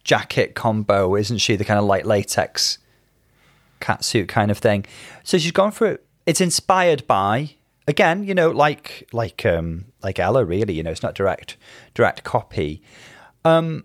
jacket 0.05 0.55
combo, 0.55 1.14
isn't 1.14 1.39
she? 1.39 1.57
The 1.57 1.64
kind 1.64 1.79
of 1.79 1.85
light 1.85 2.07
latex 2.07 2.79
catsuit 3.81 4.29
kind 4.29 4.51
of 4.51 4.59
thing. 4.59 4.87
So 5.22 5.39
she's 5.39 5.53
gone 5.53 5.70
for 5.70 5.87
it. 5.87 6.07
It's 6.24 6.41
inspired 6.41 7.07
by 7.07 7.51
again, 7.87 8.24
you 8.24 8.35
know, 8.35 8.51
like 8.51 9.09
like 9.12 9.45
um 9.47 9.87
like 10.03 10.18
Ella 10.18 10.45
really, 10.45 10.74
you 10.74 10.83
know, 10.83 10.91
it's 10.91 11.03
not 11.03 11.14
direct 11.14 11.57
direct 11.95 12.24
copy. 12.24 12.83
Um 13.45 13.85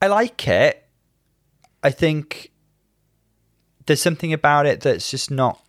I 0.00 0.06
like 0.06 0.46
it. 0.46 0.84
I 1.82 1.90
think 1.90 2.50
there's 3.86 4.02
something 4.02 4.32
about 4.32 4.66
it 4.66 4.80
that's 4.80 5.10
just 5.10 5.30
not 5.30 5.62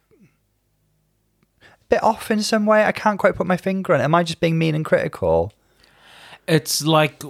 a 1.62 1.66
bit 1.90 2.04
off 2.04 2.32
in 2.32 2.42
some 2.42 2.66
way. 2.66 2.84
I 2.84 2.92
can't 2.92 3.20
quite 3.20 3.36
put 3.36 3.48
my 3.48 3.58
finger 3.58 3.94
on 3.94 4.02
it. 4.02 4.04
Am 4.04 4.16
I 4.16 4.24
just 4.24 4.40
being 4.40 4.58
mean 4.58 4.76
and 4.76 4.86
critical? 4.86 5.54
it's 6.50 6.84
like 6.84 7.24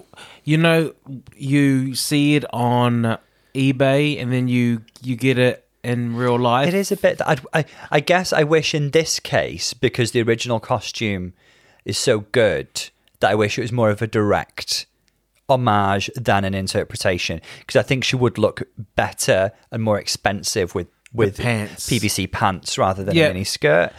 you 0.43 0.57
know 0.57 0.93
you 1.35 1.93
see 1.93 2.35
it 2.35 2.45
on 2.53 3.17
eBay, 3.53 4.19
and 4.19 4.31
then 4.31 4.47
you 4.47 4.83
you 5.01 5.15
get 5.15 5.37
it 5.37 5.67
in 5.83 6.15
real 6.15 6.39
life. 6.39 6.69
It 6.69 6.73
is 6.73 6.91
a 6.91 6.97
bit. 6.97 7.21
I'd, 7.25 7.41
I 7.53 7.65
I 7.91 7.99
guess 7.99 8.33
I 8.33 8.43
wish 8.43 8.73
in 8.73 8.91
this 8.91 9.19
case 9.19 9.73
because 9.73 10.11
the 10.11 10.21
original 10.21 10.59
costume 10.59 11.33
is 11.85 11.97
so 11.97 12.21
good 12.21 12.89
that 13.19 13.31
I 13.31 13.35
wish 13.35 13.57
it 13.57 13.61
was 13.61 13.71
more 13.71 13.89
of 13.89 14.01
a 14.01 14.07
direct 14.07 14.85
homage 15.49 16.09
than 16.15 16.45
an 16.45 16.53
interpretation 16.53 17.41
because 17.59 17.75
I 17.77 17.83
think 17.83 18.03
she 18.03 18.15
would 18.15 18.37
look 18.37 18.63
better 18.95 19.51
and 19.71 19.83
more 19.83 19.99
expensive 19.99 20.75
with 20.75 20.87
with 21.13 21.37
pants. 21.39 21.89
PVC 21.89 22.31
pants 22.31 22.77
rather 22.77 23.03
than 23.03 23.17
a 23.17 23.27
mini 23.29 23.43
skirt. 23.43 23.91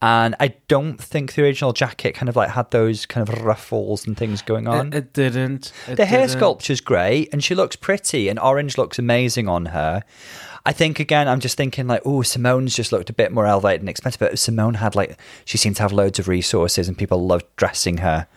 And 0.00 0.36
I 0.38 0.54
don't 0.68 0.96
think 1.00 1.34
the 1.34 1.42
original 1.42 1.72
jacket 1.72 2.12
kind 2.14 2.28
of 2.28 2.36
like 2.36 2.50
had 2.50 2.70
those 2.70 3.04
kind 3.04 3.28
of 3.28 3.42
ruffles 3.42 4.06
and 4.06 4.16
things 4.16 4.42
going 4.42 4.68
on. 4.68 4.88
It, 4.88 4.94
it 4.96 5.12
didn't. 5.12 5.72
It 5.88 5.96
The 5.96 6.06
hair 6.06 6.20
didn't. 6.20 6.36
sculpture's 6.38 6.80
great, 6.80 7.30
and 7.32 7.42
she 7.42 7.56
looks 7.56 7.74
pretty, 7.74 8.28
and 8.28 8.38
orange 8.38 8.78
looks 8.78 8.98
amazing 9.00 9.48
on 9.48 9.66
her. 9.66 10.04
I 10.64 10.72
think 10.72 11.00
again, 11.00 11.26
I'm 11.26 11.40
just 11.40 11.56
thinking 11.56 11.88
like, 11.88 12.02
oh, 12.04 12.22
Simone's 12.22 12.76
just 12.76 12.92
looked 12.92 13.10
a 13.10 13.14
bit 13.14 13.32
more 13.32 13.46
elevated 13.46 13.80
and 13.80 13.88
expensive, 13.88 14.20
but 14.20 14.38
Simone 14.38 14.74
had 14.74 14.94
like, 14.94 15.18
she 15.44 15.58
seemed 15.58 15.76
to 15.76 15.82
have 15.82 15.92
loads 15.92 16.20
of 16.20 16.28
resources, 16.28 16.86
and 16.86 16.96
people 16.96 17.26
loved 17.26 17.46
dressing 17.56 17.98
her. 17.98 18.28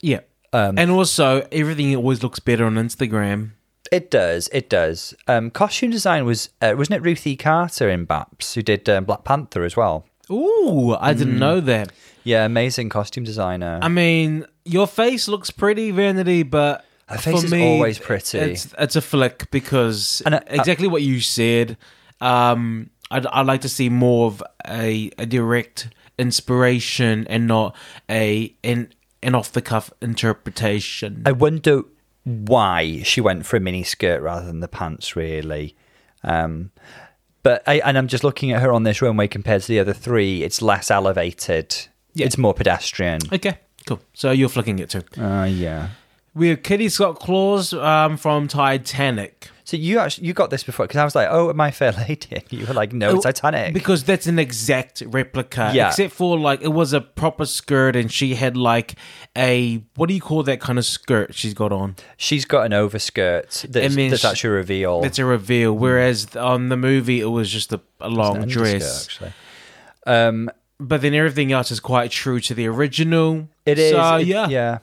Yeah. 0.00 0.20
Um, 0.52 0.78
and 0.78 0.90
also, 0.90 1.46
everything 1.52 1.94
always 1.96 2.22
looks 2.22 2.38
better 2.40 2.64
on 2.64 2.74
Instagram. 2.76 3.52
It 3.92 4.10
does, 4.10 4.48
it 4.52 4.68
does. 4.68 5.14
Um, 5.28 5.50
costume 5.50 5.90
design 5.90 6.24
was 6.24 6.50
uh, 6.60 6.74
wasn't 6.76 6.96
it 6.96 7.02
Ruthie 7.08 7.36
Carter 7.36 7.88
in 7.88 8.04
Baps 8.06 8.54
who 8.54 8.62
did 8.62 8.88
um, 8.88 9.04
Black 9.04 9.22
Panther 9.24 9.64
as 9.64 9.76
well? 9.76 10.06
Ooh, 10.30 10.96
I 10.98 11.14
Mm. 11.14 11.18
didn't 11.18 11.38
know 11.38 11.60
that. 11.60 11.92
Yeah, 12.24 12.44
amazing 12.44 12.88
costume 12.88 13.22
designer. 13.22 13.78
I 13.80 13.86
mean, 13.88 14.44
your 14.64 14.88
face 14.88 15.28
looks 15.28 15.52
pretty, 15.52 15.92
Vanity, 15.92 16.42
but 16.42 16.84
Her 17.06 17.18
face 17.18 17.38
for 17.40 17.46
is 17.46 17.52
me, 17.52 17.74
always 17.74 17.98
pretty. 18.00 18.38
It's 18.38 18.74
it's 18.76 18.96
a 18.96 19.00
flick 19.00 19.48
because 19.52 20.20
And 20.26 20.34
I- 20.34 20.42
exactly 20.48 20.88
what 20.88 21.02
you 21.02 21.20
said. 21.20 21.76
Um, 22.20 22.90
I'd, 23.08 23.24
I'd 23.26 23.46
like 23.46 23.60
to 23.60 23.68
see 23.68 23.88
more 23.88 24.26
of 24.26 24.42
a, 24.68 25.10
a 25.16 25.26
direct 25.26 25.88
inspiration 26.18 27.26
and 27.28 27.46
not 27.46 27.76
a 28.10 28.52
an, 28.64 28.92
an 29.22 29.34
off 29.34 29.52
the 29.52 29.62
cuff 29.62 29.92
interpretation. 30.00 31.22
I 31.26 31.32
wonder 31.32 31.82
why 32.24 33.02
she 33.02 33.20
went 33.20 33.46
for 33.46 33.56
a 33.56 33.60
mini 33.60 33.82
skirt 33.82 34.20
rather 34.20 34.46
than 34.46 34.60
the 34.60 34.68
pants, 34.68 35.14
really. 35.16 35.76
Um, 36.24 36.70
but 37.42 37.62
I, 37.66 37.80
and 37.84 37.96
I'm 37.96 38.08
just 38.08 38.24
looking 38.24 38.50
at 38.52 38.60
her 38.62 38.72
on 38.72 38.82
this 38.82 39.00
runway 39.00 39.28
compared 39.28 39.62
to 39.62 39.68
the 39.68 39.78
other 39.78 39.92
three. 39.92 40.42
It's 40.42 40.60
less 40.60 40.90
elevated. 40.90 41.76
Yeah. 42.14 42.26
It's 42.26 42.36
more 42.36 42.54
pedestrian. 42.54 43.20
okay, 43.32 43.58
cool. 43.86 44.00
So 44.14 44.32
you're 44.32 44.48
flicking 44.48 44.78
it 44.80 44.90
too. 44.90 45.02
Uh, 45.16 45.44
yeah. 45.44 45.90
We 46.36 46.48
have 46.50 46.62
Kitty 46.62 46.88
Scott 46.90 47.18
Claus 47.18 47.72
um, 47.72 48.16
from 48.16 48.46
Titanic. 48.46 49.48
So 49.64 49.76
you 49.76 49.98
actually 49.98 50.28
you 50.28 50.32
got 50.32 50.50
this 50.50 50.62
before 50.62 50.86
because 50.86 50.98
I 51.00 51.04
was 51.04 51.16
like, 51.16 51.26
"Oh, 51.28 51.52
My 51.52 51.72
Fair 51.72 51.90
Lady," 51.90 52.28
and 52.36 52.44
you 52.50 52.66
were 52.66 52.74
like, 52.74 52.92
"No, 52.92 53.16
it's 53.16 53.26
Oh, 53.26 53.32
Titanic." 53.32 53.74
Because 53.74 54.04
that's 54.04 54.28
an 54.28 54.38
exact 54.38 55.02
replica. 55.06 55.72
Yeah. 55.74 55.88
Except 55.88 56.12
for 56.12 56.38
like 56.38 56.60
it 56.62 56.68
was 56.68 56.92
a 56.92 57.00
proper 57.00 57.46
skirt 57.46 57.96
and 57.96 58.12
she 58.12 58.36
had 58.36 58.56
like 58.56 58.94
a 59.36 59.82
what 59.96 60.06
do 60.08 60.14
you 60.14 60.20
call 60.20 60.44
that 60.44 60.60
kind 60.60 60.78
of 60.78 60.84
skirt 60.84 61.34
she's 61.34 61.52
got 61.54 61.72
on? 61.72 61.96
she's 62.16 62.44
got 62.44 62.66
an 62.66 62.72
overskirt 62.74 63.64
that's, 63.68 63.94
that's 63.96 64.20
she- 64.20 64.28
actually 64.28 64.50
a 64.50 64.52
reveal. 64.52 65.00
That's 65.00 65.18
a 65.18 65.24
reveal. 65.24 65.72
Whereas 65.72 66.36
on 66.36 66.68
the 66.68 66.76
movie 66.76 67.20
it 67.20 67.24
was 67.26 67.50
just 67.50 67.72
a, 67.72 67.80
a 68.00 68.08
long 68.08 68.46
dress. 68.46 69.06
actually. 69.06 69.32
Um, 70.06 70.48
But 70.78 71.00
then 71.00 71.14
everything 71.14 71.50
else 71.52 71.70
is 71.72 71.80
quite 71.80 72.10
true 72.10 72.38
to 72.40 72.54
the 72.54 72.68
original. 72.68 73.48
It 73.64 73.78
is. 73.78 73.92
So, 73.92 74.16
it- 74.18 74.26
yeah. 74.28 74.48
yeah. 74.48 74.78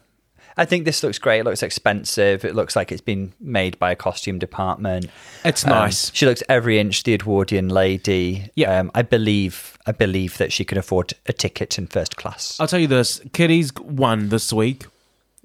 I 0.57 0.65
think 0.65 0.85
this 0.85 1.01
looks 1.03 1.17
great. 1.17 1.39
It 1.39 1.43
looks 1.45 1.63
expensive. 1.63 2.45
It 2.45 2.53
looks 2.55 2.75
like 2.75 2.91
it's 2.91 3.01
been 3.01 3.33
made 3.39 3.79
by 3.79 3.91
a 3.91 3.95
costume 3.95 4.37
department. 4.39 5.07
It's 5.43 5.63
Um, 5.65 5.71
nice. 5.71 6.11
she 6.13 6.25
looks 6.25 6.43
every 6.47 6.77
inch 6.79 7.03
the 7.03 7.13
Edwardian 7.15 7.69
lady. 7.69 8.49
Yeah. 8.55 8.79
Um, 8.79 8.91
I 8.93 9.01
believe. 9.01 9.77
I 9.87 9.91
believe 9.91 10.37
that 10.37 10.53
she 10.53 10.63
can 10.63 10.77
afford 10.77 11.13
a 11.25 11.33
ticket 11.33 11.77
in 11.77 11.87
first 11.87 12.15
class. 12.17 12.57
I'll 12.59 12.67
tell 12.67 12.79
you 12.79 12.87
this: 12.87 13.21
Kitty's 13.33 13.73
won 13.75 14.29
this 14.29 14.53
week. 14.53 14.85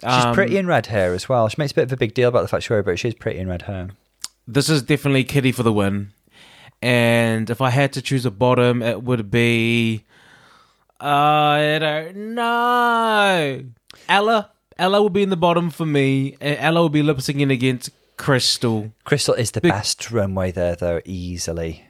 She's 0.03 0.25
Um, 0.27 0.35
pretty 0.35 0.57
in 0.59 0.67
red 0.67 0.87
hair 0.87 1.13
as 1.15 1.29
well. 1.29 1.49
She 1.49 1.57
makes 1.59 1.73
a 1.73 1.75
bit 1.75 1.85
of 1.85 1.93
a 1.93 1.97
big 1.97 2.15
deal 2.15 2.29
about 2.29 2.43
the 2.43 2.49
fact 2.49 2.63
she 2.65 2.73
wears 2.73 2.83
it, 2.83 2.87
but 2.87 2.99
she's 3.01 3.15
pretty 3.15 3.39
in 3.41 3.49
red 3.49 3.63
hair. 3.63 3.89
This 4.47 4.69
is 4.69 4.81
definitely 4.83 5.25
Kitty 5.25 5.51
for 5.53 5.63
the 5.65 5.73
win. 5.73 6.13
And 6.81 7.51
if 7.51 7.61
I 7.61 7.71
had 7.71 7.93
to 7.95 8.03
choose 8.03 8.25
a 8.25 8.31
bottom, 8.31 8.81
it 8.83 9.03
would 9.03 9.29
be. 9.31 10.05
I 11.01 11.79
don't 11.81 12.35
know. 12.35 13.65
Ella. 14.09 14.51
Ella 14.79 15.03
will 15.03 15.11
be 15.11 15.23
in 15.23 15.31
the 15.31 15.37
bottom 15.37 15.71
for 15.71 15.87
me. 15.87 16.37
Ella 16.41 16.81
will 16.81 16.89
be 16.89 17.03
lip 17.03 17.19
syncing 17.19 17.53
against 17.53 17.91
Krystal. 18.17 18.93
Krystal 19.05 19.37
is 19.37 19.51
the 19.53 19.61
Big- 19.61 19.73
best 19.73 20.11
runway 20.11 20.53
there, 20.53 20.77
though, 20.77 21.01
easily. 21.05 21.85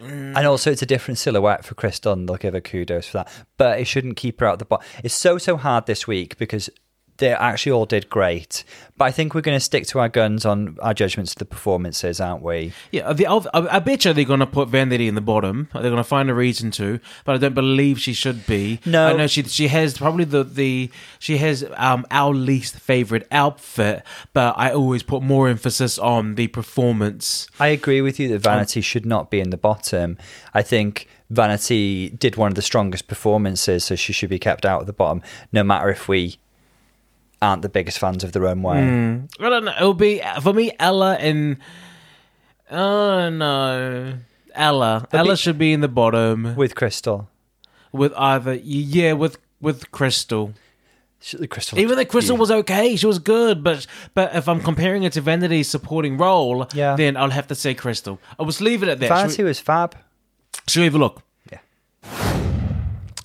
Mm. 0.00 0.36
And 0.36 0.46
also, 0.46 0.70
it's 0.70 0.82
a 0.82 0.86
different 0.86 1.18
silhouette 1.18 1.64
for 1.64 1.74
Krystal, 1.74 2.12
and 2.12 2.28
they'll 2.28 2.36
give 2.36 2.54
her 2.54 2.60
kudos 2.60 3.06
for 3.08 3.18
that. 3.18 3.32
But 3.56 3.80
it 3.80 3.86
shouldn't 3.86 4.16
keep 4.16 4.40
her 4.40 4.46
out 4.46 4.58
the 4.58 4.64
bottom. 4.64 4.86
It's 5.02 5.14
so, 5.14 5.38
so 5.38 5.56
hard 5.56 5.86
this 5.86 6.06
week 6.06 6.38
because 6.38 6.70
they 7.18 7.32
actually 7.32 7.72
all 7.72 7.86
did 7.86 8.10
great. 8.10 8.64
But 8.96 9.06
I 9.06 9.10
think 9.10 9.34
we're 9.34 9.40
going 9.40 9.56
to 9.56 9.64
stick 9.64 9.86
to 9.88 9.98
our 9.98 10.08
guns 10.08 10.44
on 10.44 10.76
our 10.80 10.94
judgments 10.94 11.32
of 11.32 11.38
the 11.38 11.44
performances, 11.44 12.20
aren't 12.20 12.42
we? 12.42 12.72
Yeah, 12.92 13.12
the, 13.12 13.26
I, 13.26 13.76
I 13.76 13.78
bet 13.80 14.04
you 14.04 14.12
they're 14.12 14.24
going 14.24 14.40
to 14.40 14.46
put 14.46 14.68
Vanity 14.68 15.08
in 15.08 15.14
the 15.14 15.20
bottom. 15.20 15.68
They're 15.72 15.82
going 15.82 15.96
to 15.96 16.04
find 16.04 16.30
a 16.30 16.34
reason 16.34 16.70
to, 16.72 17.00
but 17.24 17.34
I 17.34 17.38
don't 17.38 17.54
believe 17.54 18.00
she 18.00 18.12
should 18.12 18.46
be. 18.46 18.80
No. 18.86 19.08
I 19.08 19.12
know 19.14 19.26
she 19.26 19.42
she 19.44 19.68
has 19.68 19.98
probably 19.98 20.24
the, 20.24 20.44
the 20.44 20.90
she 21.18 21.38
has 21.38 21.64
um 21.76 22.06
our 22.10 22.32
least 22.32 22.76
favorite 22.78 23.26
outfit, 23.30 24.04
but 24.32 24.54
I 24.56 24.72
always 24.72 25.02
put 25.02 25.22
more 25.22 25.48
emphasis 25.48 25.98
on 25.98 26.36
the 26.36 26.48
performance. 26.48 27.48
I 27.58 27.68
agree 27.68 28.00
with 28.00 28.20
you 28.20 28.28
that 28.28 28.40
Vanity 28.40 28.80
should 28.80 29.06
not 29.06 29.30
be 29.30 29.40
in 29.40 29.50
the 29.50 29.56
bottom. 29.56 30.18
I 30.52 30.62
think 30.62 31.08
Vanity 31.30 32.10
did 32.10 32.36
one 32.36 32.48
of 32.48 32.54
the 32.54 32.62
strongest 32.62 33.08
performances, 33.08 33.84
so 33.84 33.96
she 33.96 34.12
should 34.12 34.30
be 34.30 34.38
kept 34.38 34.64
out 34.64 34.82
of 34.82 34.86
the 34.86 34.92
bottom, 34.92 35.22
no 35.52 35.64
matter 35.64 35.88
if 35.88 36.06
we 36.06 36.38
aren't 37.44 37.62
the 37.62 37.68
biggest 37.68 37.98
fans 37.98 38.24
of 38.24 38.32
the 38.32 38.40
runway. 38.40 38.80
Hmm. 38.82 39.44
I 39.44 39.48
don't 39.50 39.64
know. 39.64 39.74
It'll 39.76 39.94
be 39.94 40.20
for 40.42 40.52
me 40.52 40.72
Ella 40.80 41.14
and 41.20 41.58
oh 42.70 43.28
no. 43.30 44.14
Ella. 44.54 45.06
Ella 45.12 45.32
be- 45.32 45.36
should 45.36 45.58
be 45.58 45.72
in 45.72 45.80
the 45.80 45.88
bottom 45.88 46.54
With 46.56 46.74
Krystal. 46.74 47.26
with 47.92 48.12
either 48.16 48.54
yeah 48.54 49.12
with 49.12 49.38
with 49.60 49.90
Krystal. 49.92 50.54
She- 51.20 51.38
Krystal 51.38 51.78
Even 51.78 51.90
though 51.96 52.02
looked 52.02 52.12
Krystal 52.12 52.38
was 52.38 52.50
okay, 52.50 52.96
she 52.96 53.06
was 53.06 53.18
good, 53.18 53.64
but 53.64 53.86
but 54.14 54.34
if 54.34 54.48
I'm 54.48 54.60
comparing 54.60 55.02
it 55.04 55.12
to 55.14 55.20
Vanity's 55.20 55.68
supporting 55.68 56.16
role, 56.18 56.66
Yeah. 56.74 56.96
then 56.96 57.16
I'll 57.16 57.30
have 57.30 57.46
to 57.48 57.54
say 57.54 57.74
Krystal. 57.74 58.18
I 58.38 58.42
was 58.42 58.60
leaving 58.60 58.88
it 58.88 58.98
there. 59.00 59.08
that. 59.08 59.22
Vanity 59.22 59.42
we, 59.42 59.48
was 59.48 59.58
fab. 59.60 59.96
should 60.68 60.80
we 60.80 60.84
have 60.84 60.94
a 60.94 60.98
look? 60.98 61.22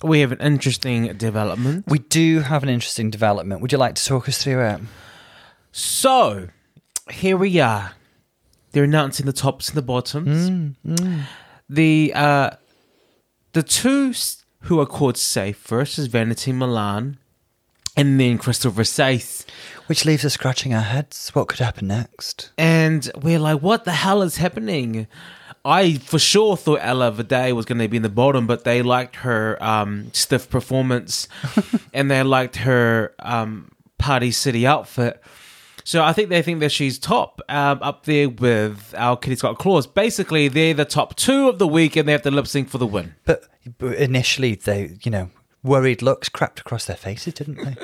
We 0.02 0.20
have 0.20 0.32
an 0.32 0.40
interesting 0.40 1.16
development. 1.16 1.84
We 1.86 1.98
do 1.98 2.40
have 2.40 2.62
an 2.62 2.68
interesting 2.68 3.10
development. 3.10 3.60
Would 3.60 3.72
you 3.72 3.78
like 3.78 3.94
to 3.96 4.04
talk 4.04 4.28
us 4.28 4.42
through 4.42 4.64
it? 4.64 4.80
So 5.72 6.48
here 7.10 7.36
we 7.36 7.60
are. 7.60 7.92
They're 8.72 8.84
announcing 8.84 9.26
the 9.26 9.32
tops 9.32 9.68
and 9.68 9.76
the 9.76 9.82
bottoms. 9.82 10.74
The 11.68 12.12
uh, 12.14 12.50
the 13.52 13.62
two 13.62 14.14
who 14.62 14.80
are 14.80 14.86
called 14.86 15.16
safe 15.16 15.56
first 15.56 15.98
is 15.98 16.06
Vanity 16.06 16.52
Milan, 16.52 17.18
and 17.96 18.18
then 18.18 18.38
Krystal 18.38 18.70
Versace. 18.70 19.44
Which 19.86 20.04
leaves 20.04 20.24
us 20.24 20.34
scratching 20.34 20.72
our 20.72 20.82
heads. 20.82 21.30
What 21.30 21.48
could 21.48 21.58
happen 21.58 21.88
next? 21.88 22.52
And 22.56 23.10
we're 23.20 23.40
like, 23.40 23.60
what 23.60 23.84
the 23.84 23.90
hell 23.92 24.22
is 24.22 24.36
happening? 24.36 25.08
I 25.64 25.94
for 25.94 26.18
sure 26.18 26.56
thought 26.56 26.80
Ella 26.82 27.12
Vaday 27.12 27.52
was 27.52 27.66
going 27.66 27.78
to 27.78 27.88
be 27.88 27.98
in 27.98 28.02
the 28.02 28.08
bottom, 28.08 28.46
but 28.46 28.64
they 28.64 28.82
liked 28.82 29.16
her 29.16 29.62
um, 29.62 30.10
stiff 30.12 30.48
performance 30.48 31.28
and 31.94 32.10
they 32.10 32.22
liked 32.22 32.56
her 32.56 33.14
um, 33.18 33.70
Party 33.98 34.30
City 34.30 34.66
outfit. 34.66 35.22
So 35.84 36.02
I 36.04 36.12
think 36.12 36.28
they 36.28 36.42
think 36.42 36.60
that 36.60 36.72
she's 36.72 36.98
top 36.98 37.40
um, 37.48 37.80
up 37.82 38.04
there 38.04 38.28
with 38.28 38.94
our 38.96 39.16
Kitty 39.16 39.36
Scott 39.36 39.58
Claus. 39.58 39.86
Basically, 39.86 40.48
they're 40.48 40.74
the 40.74 40.84
top 40.84 41.16
two 41.16 41.48
of 41.48 41.58
the 41.58 41.66
week 41.66 41.96
and 41.96 42.08
they 42.08 42.12
have 42.12 42.22
to 42.22 42.30
lip 42.30 42.46
sync 42.46 42.68
for 42.68 42.78
the 42.78 42.86
win. 42.86 43.14
But, 43.24 43.44
initially, 43.80 44.54
they, 44.54 44.96
you 45.02 45.10
know, 45.10 45.30
worried 45.62 46.00
looks 46.02 46.28
crept 46.28 46.60
across 46.60 46.84
their 46.86 46.96
faces, 46.96 47.34
didn't 47.34 47.56
they? 47.56 47.76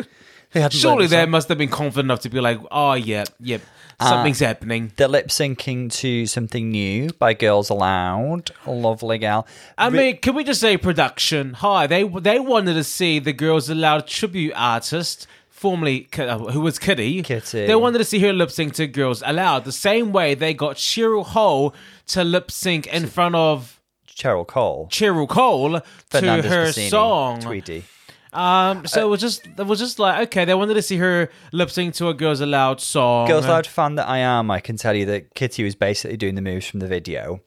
They 0.53 0.61
hadn't 0.61 0.79
Surely 0.79 1.07
they 1.07 1.23
the 1.23 1.27
must 1.27 1.49
have 1.49 1.59
been 1.59 1.69
confident 1.69 2.07
enough 2.07 2.21
to 2.21 2.29
be 2.29 2.41
like, 2.41 2.61
oh, 2.71 2.95
yeah, 2.95 3.25
yeah, 3.41 3.59
yep, 4.01 4.07
Uh, 4.07 4.11
something's 4.11 4.41
happening. 4.41 4.93
They're 4.97 5.09
lip 5.09 5.29
syncing 5.29 5.91
to 6.01 6.27
something 6.27 6.71
new 6.71 7.11
by 7.19 7.35
Girls 7.35 7.71
Aloud. 7.71 8.51
Lovely 8.67 9.19
gal. 9.19 9.47
I 9.79 9.89
Re- 9.89 9.99
mean, 9.99 10.17
can 10.19 10.35
we 10.35 10.45
just 10.45 10.61
say 10.61 10.77
production? 10.77 11.55
Hi, 11.55 11.87
they 11.87 12.03
they 12.05 12.39
wanted 12.39 12.75
to 12.75 12.85
see 12.85 13.19
the 13.19 13.33
Girls 13.33 13.69
Aloud 13.71 14.07
tribute 14.07 14.53
artist, 14.55 15.27
formerly 15.49 16.09
uh, 16.19 16.39
who 16.39 16.61
was 16.61 16.79
Kitty. 16.79 17.23
Kitty. 17.23 17.67
They 17.67 17.75
wanted 17.77 17.99
to 17.99 18.05
see 18.05 18.19
her 18.21 18.33
lip 18.33 18.51
sync 18.51 18.75
to 18.75 18.87
Girls 18.87 19.23
Aloud 19.25 19.65
the 19.65 19.73
same 19.73 20.13
way 20.13 20.35
they 20.35 20.53
got 20.55 20.77
Cheryl 20.77 21.25
Hole 21.25 21.75
to 22.09 22.23
lip 22.25 22.51
sync 22.51 22.87
in 22.89 23.07
front 23.07 23.35
of 23.35 23.81
Cheryl 24.09 24.47
Cole. 24.47 24.89
Cheryl 24.91 25.29
Cole 25.29 25.81
Fernandez 26.11 26.45
to 26.45 26.49
her 26.51 26.73
song. 26.73 27.41
Tweety. 27.41 27.85
Um, 28.33 28.87
so 28.87 29.07
it 29.07 29.09
was 29.09 29.21
just 29.21 29.47
it 29.47 29.67
was 29.67 29.79
just 29.79 29.99
like 29.99 30.29
okay, 30.29 30.45
they 30.45 30.55
wanted 30.55 30.75
to 30.75 30.83
see 30.83 30.97
her 30.97 31.31
lip 31.53 31.71
sync 31.71 31.95
to 31.95 32.09
a 32.09 32.15
Girls 32.15 32.41
Aloud 32.41 32.81
song. 32.81 33.29
Girls 33.29 33.47
Aloud 33.47 33.67
fan 33.67 33.95
that 33.95 34.09
I 34.09 34.19
am, 34.19 34.51
I 34.51 34.61
can 34.61 34.77
tell 34.77 34.95
you 34.95 35.07
that 35.07 35.35
Kitty 35.35 35.65
was 35.65 35.75
basically 35.75 36.17
doing 36.17 36.35
the 36.35 36.43
moves 36.43 36.67
from 36.67 36.81
the 36.81 36.87
video. 36.87 37.41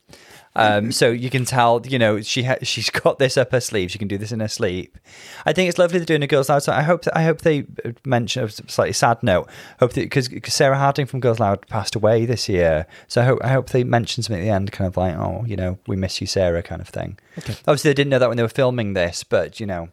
Um, 0.56 0.92
so 0.92 1.10
you 1.10 1.30
can 1.30 1.46
tell, 1.46 1.82
you 1.86 2.00
know, 2.00 2.22
she 2.22 2.44
ha- 2.44 2.58
she's 2.64 2.90
got 2.90 3.20
this 3.20 3.38
up 3.38 3.52
her 3.52 3.62
sleeve. 3.62 3.92
She 3.92 4.00
can 4.00 4.08
do 4.08 4.18
this 4.18 4.32
in 4.32 4.40
her 4.40 4.48
sleep. 4.48 4.98
I 5.46 5.54
think 5.54 5.70
it's 5.70 5.78
lovely 5.78 6.00
they're 6.00 6.06
doing 6.06 6.24
a 6.24 6.28
Girls 6.28 6.50
Aloud. 6.50 6.64
song. 6.64 6.76
I 6.76 6.82
hope 6.82 7.04
that, 7.04 7.16
I 7.16 7.24
hope 7.24 7.42
they 7.42 7.66
mention 8.06 8.44
a 8.44 8.50
slightly 8.50 8.94
sad 8.94 9.22
note. 9.24 9.50
Hope 9.80 9.94
that 9.94 10.02
because 10.02 10.30
Sarah 10.54 10.78
Harding 10.78 11.06
from 11.06 11.20
Girls 11.20 11.40
Aloud 11.40 11.68
passed 11.68 11.96
away 11.96 12.26
this 12.26 12.50
year, 12.50 12.88
so 13.08 13.22
I 13.22 13.26
hope 13.26 13.40
I 13.44 13.50
hope 13.50 13.70
they 13.70 13.84
mention 13.84 14.24
something 14.24 14.42
at 14.42 14.46
the 14.46 14.52
end, 14.52 14.72
kind 14.72 14.88
of 14.88 14.98
like, 14.98 15.16
oh, 15.16 15.46
you 15.46 15.56
know, 15.56 15.78
we 15.88 15.96
miss 15.96 16.20
you, 16.20 16.28
Sarah, 16.28 16.64
kind 16.64 16.82
of 16.82 16.90
thing. 16.90 17.18
Okay. 17.38 17.54
Obviously, 17.68 17.92
they 17.92 17.96
didn't 17.96 18.10
know 18.10 18.20
that 18.20 18.28
when 18.28 18.38
they 18.38 18.44
were 18.44 18.50
filming 18.50 18.94
this, 18.94 19.24
but 19.24 19.60
you 19.60 19.66
know, 19.66 19.90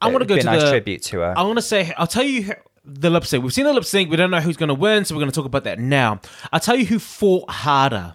I 0.00 0.08
want 0.08 0.20
to 0.22 0.26
go 0.26 0.36
to 0.36 0.44
nice 0.44 0.62
the 0.62 0.70
tribute 0.70 1.02
to 1.04 1.20
her. 1.20 1.34
I 1.36 1.42
want 1.42 1.58
to 1.58 1.62
say, 1.62 1.92
I'll 1.96 2.06
tell 2.06 2.24
you 2.24 2.54
the 2.84 3.10
lip 3.10 3.26
sync. 3.26 3.42
We've 3.42 3.52
seen 3.52 3.64
the 3.64 3.72
lip 3.72 3.84
sync. 3.84 4.10
We 4.10 4.16
don't 4.16 4.30
know 4.30 4.40
who's 4.40 4.56
going 4.56 4.68
to 4.68 4.74
win, 4.74 5.04
so 5.04 5.14
we're 5.14 5.20
going 5.20 5.30
to 5.30 5.34
talk 5.34 5.46
about 5.46 5.64
that 5.64 5.78
now. 5.78 6.20
I'll 6.52 6.60
tell 6.60 6.76
you 6.76 6.86
who 6.86 6.98
fought 6.98 7.50
harder. 7.50 8.14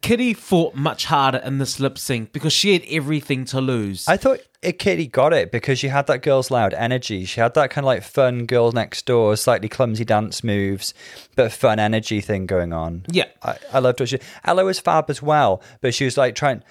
Kitty 0.00 0.34
fought 0.34 0.74
much 0.74 1.04
harder 1.04 1.38
in 1.38 1.58
this 1.58 1.78
lip 1.78 1.96
sync 1.96 2.32
because 2.32 2.52
she 2.52 2.72
had 2.72 2.82
everything 2.88 3.44
to 3.46 3.60
lose. 3.60 4.08
I 4.08 4.16
thought 4.16 4.40
it, 4.60 4.78
Katie 4.78 5.06
got 5.06 5.32
it 5.32 5.52
because 5.52 5.78
she 5.78 5.88
had 5.88 6.06
that 6.08 6.22
Girls 6.22 6.50
Aloud 6.50 6.74
energy. 6.74 7.24
She 7.24 7.40
had 7.40 7.54
that 7.54 7.70
kind 7.70 7.84
of 7.84 7.86
like 7.86 8.02
fun 8.02 8.46
girl 8.46 8.72
next 8.72 9.06
door, 9.06 9.36
slightly 9.36 9.68
clumsy 9.68 10.04
dance 10.04 10.42
moves, 10.42 10.92
but 11.36 11.52
fun 11.52 11.78
energy 11.78 12.20
thing 12.20 12.46
going 12.46 12.72
on. 12.72 13.04
Yeah. 13.08 13.26
I, 13.42 13.58
I 13.72 13.78
loved 13.78 14.00
what 14.00 14.08
she. 14.08 14.18
Ella 14.44 14.64
was 14.64 14.80
fab 14.80 15.08
as 15.08 15.22
well, 15.22 15.62
but 15.80 15.94
she 15.94 16.04
was 16.04 16.16
like 16.16 16.34
trying. 16.34 16.64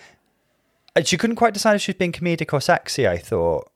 And 0.96 1.08
She 1.08 1.18
couldn't 1.18 1.36
quite 1.36 1.54
decide 1.54 1.76
if 1.76 1.82
she 1.82 1.92
was 1.92 1.98
being 1.98 2.12
comedic 2.12 2.54
or 2.54 2.62
sexy. 2.62 3.08
I 3.08 3.18
thought 3.18 3.72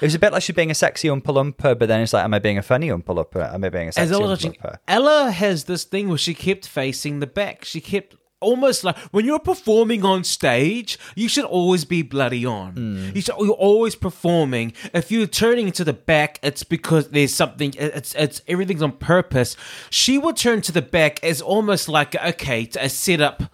it 0.00 0.06
was 0.06 0.14
a 0.14 0.18
bit 0.18 0.32
like 0.32 0.42
she's 0.42 0.56
being 0.56 0.70
a 0.70 0.74
sexy 0.74 1.08
Oompa 1.08 1.22
Loompa, 1.22 1.78
but 1.78 1.88
then 1.88 2.00
it's 2.00 2.12
like, 2.12 2.24
am 2.24 2.34
I 2.34 2.38
being 2.38 2.58
a 2.58 2.62
funny 2.62 2.88
Oompa 2.88 3.04
Loompa? 3.04 3.54
Am 3.54 3.64
I 3.64 3.68
being 3.68 3.86
a 3.86 3.88
As 3.88 3.94
sexy 3.94 4.14
I 4.14 4.18
was 4.18 4.26
Oompa 4.44 4.48
watching, 4.62 4.78
Ella 4.88 5.30
has 5.30 5.64
this 5.64 5.84
thing 5.84 6.08
where 6.08 6.18
she 6.18 6.34
kept 6.34 6.66
facing 6.66 7.20
the 7.20 7.26
back. 7.26 7.64
She 7.64 7.80
kept 7.80 8.16
almost 8.40 8.84
like 8.84 8.96
when 9.10 9.24
you're 9.24 9.38
performing 9.38 10.04
on 10.04 10.22
stage, 10.22 10.98
you 11.14 11.28
should 11.28 11.44
always 11.44 11.84
be 11.84 12.02
bloody 12.02 12.44
on. 12.44 12.72
Hmm. 12.72 13.10
You 13.14 13.22
should, 13.22 13.34
you're 13.38 13.52
always 13.52 13.94
performing. 13.94 14.74
If 14.92 15.10
you're 15.10 15.26
turning 15.26 15.72
to 15.72 15.84
the 15.84 15.92
back, 15.92 16.38
it's 16.42 16.62
because 16.62 17.08
there's 17.08 17.34
something. 17.34 17.74
It's 17.78 18.14
it's 18.14 18.42
everything's 18.46 18.82
on 18.82 18.92
purpose. 18.92 19.56
She 19.90 20.18
would 20.18 20.36
turn 20.36 20.60
to 20.62 20.72
the 20.72 20.82
back 20.82 21.22
as 21.24 21.40
almost 21.40 21.88
like 21.88 22.14
okay, 22.14 22.68
a 22.78 22.88
setup 22.88 23.44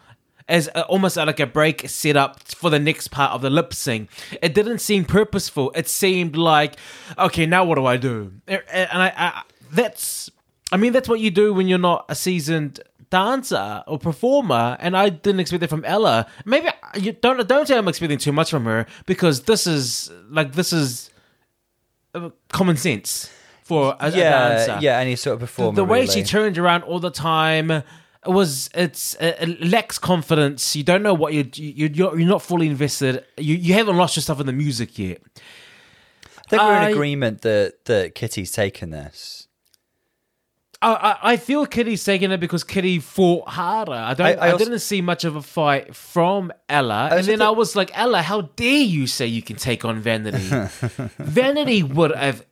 as 0.50 0.68
a, 0.74 0.84
almost 0.86 1.16
like 1.16 1.40
a 1.40 1.46
break 1.46 1.88
set 1.88 2.16
up 2.16 2.42
for 2.42 2.68
the 2.68 2.78
next 2.78 3.08
part 3.08 3.32
of 3.32 3.40
the 3.40 3.48
lip 3.48 3.72
sync. 3.72 4.10
It 4.42 4.52
didn't 4.52 4.80
seem 4.80 5.04
purposeful. 5.04 5.72
It 5.74 5.88
seemed 5.88 6.36
like, 6.36 6.76
okay, 7.16 7.46
now 7.46 7.64
what 7.64 7.76
do 7.76 7.86
I 7.86 7.96
do? 7.96 8.32
And 8.46 8.62
I, 8.92 9.12
I 9.16 9.42
that's, 9.72 10.30
I 10.72 10.76
mean, 10.76 10.92
that's 10.92 11.08
what 11.08 11.20
you 11.20 11.30
do 11.30 11.54
when 11.54 11.68
you're 11.68 11.78
not 11.78 12.04
a 12.08 12.14
seasoned 12.14 12.80
dancer 13.10 13.84
or 13.86 13.98
performer. 13.98 14.76
And 14.80 14.96
I 14.96 15.08
didn't 15.08 15.40
expect 15.40 15.60
that 15.60 15.70
from 15.70 15.84
Ella. 15.84 16.26
Maybe 16.44 16.68
you 16.96 17.12
don't 17.12 17.46
don't 17.48 17.66
say 17.66 17.78
I'm 17.78 17.88
expecting 17.88 18.18
too 18.18 18.32
much 18.32 18.50
from 18.50 18.64
her 18.64 18.86
because 19.06 19.42
this 19.42 19.66
is 19.66 20.10
like 20.28 20.52
this 20.52 20.72
is 20.72 21.10
uh, 22.14 22.30
common 22.48 22.76
sense 22.76 23.30
for 23.62 23.96
a, 24.00 24.06
a 24.06 24.10
yeah, 24.10 24.48
dancer 24.48 24.78
yeah, 24.80 24.98
any 24.98 25.14
sort 25.14 25.34
of 25.34 25.40
the, 25.40 25.46
performer. 25.46 25.76
the 25.76 25.84
way 25.84 26.06
she 26.06 26.24
turned 26.24 26.58
around 26.58 26.82
all 26.82 26.98
the 26.98 27.10
time 27.10 27.84
was 28.26 28.68
it's 28.74 29.14
uh, 29.16 29.34
it 29.40 29.64
lacks 29.64 29.98
confidence. 29.98 30.76
You 30.76 30.82
don't 30.84 31.02
know 31.02 31.14
what 31.14 31.32
you 31.32 31.48
you 31.54 31.90
you're, 31.92 32.18
you're 32.18 32.28
not 32.28 32.42
fully 32.42 32.66
invested. 32.66 33.24
You 33.38 33.54
you 33.56 33.74
haven't 33.74 33.96
lost 33.96 34.16
yourself 34.16 34.40
in 34.40 34.46
the 34.46 34.52
music 34.52 34.98
yet. 34.98 35.22
I 35.26 36.50
think 36.50 36.62
we're 36.62 36.82
in 36.82 36.92
agreement 36.92 37.42
that 37.42 37.84
that 37.86 38.14
Kitty's 38.14 38.50
taken 38.52 38.90
this. 38.90 39.46
I, 40.82 40.94
I 40.94 41.32
I 41.32 41.36
feel 41.36 41.66
Kitty's 41.66 42.02
taking 42.04 42.30
it 42.30 42.40
because 42.40 42.64
Kitty 42.64 42.98
fought 43.00 43.48
harder. 43.48 43.92
I 43.92 44.14
don't. 44.14 44.26
I- 44.26 44.32
I, 44.32 44.48
I 44.48 44.52
also- 44.52 44.64
didn't 44.64 44.78
see 44.80 45.00
much 45.02 45.24
of 45.24 45.36
a 45.36 45.42
fight 45.42 45.94
from 45.94 46.52
Ella, 46.68 47.08
and 47.12 47.24
then 47.26 47.40
I 47.42 47.50
was 47.50 47.76
like, 47.76 47.90
Ella, 47.94 48.22
how 48.22 48.40
dare 48.42 48.82
you 48.82 49.06
say 49.06 49.26
you 49.26 49.42
can 49.42 49.56
take 49.56 49.84
on 49.84 50.00
Vanity? 50.00 50.38
Vanity 51.18 51.82
would 51.82 52.14
have 52.16 52.44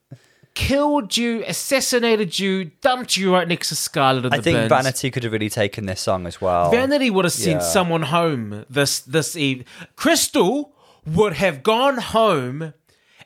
killed 0.58 1.16
you, 1.16 1.44
assassinated 1.46 2.36
you, 2.38 2.64
dumped 2.80 3.16
you 3.16 3.32
right 3.32 3.46
next 3.46 3.68
to 3.68 3.76
Scarlett 3.76 4.24
in 4.26 4.32
I 4.32 4.38
the 4.38 4.42
think 4.42 4.56
bins. 4.58 4.68
Vanity 4.68 5.10
could 5.12 5.22
have 5.22 5.32
really 5.32 5.48
taken 5.48 5.86
this 5.86 6.00
song 6.00 6.26
as 6.26 6.40
well. 6.40 6.70
Vanity 6.70 7.10
would 7.10 7.24
have 7.24 7.32
sent 7.32 7.60
Yeah. 7.60 7.66
someone 7.76 8.02
home 8.02 8.64
this 8.68 8.98
this 8.98 9.36
evening. 9.36 9.66
Krystal 9.96 10.70
would 11.06 11.34
have 11.34 11.62
gone 11.62 11.98
home 11.98 12.74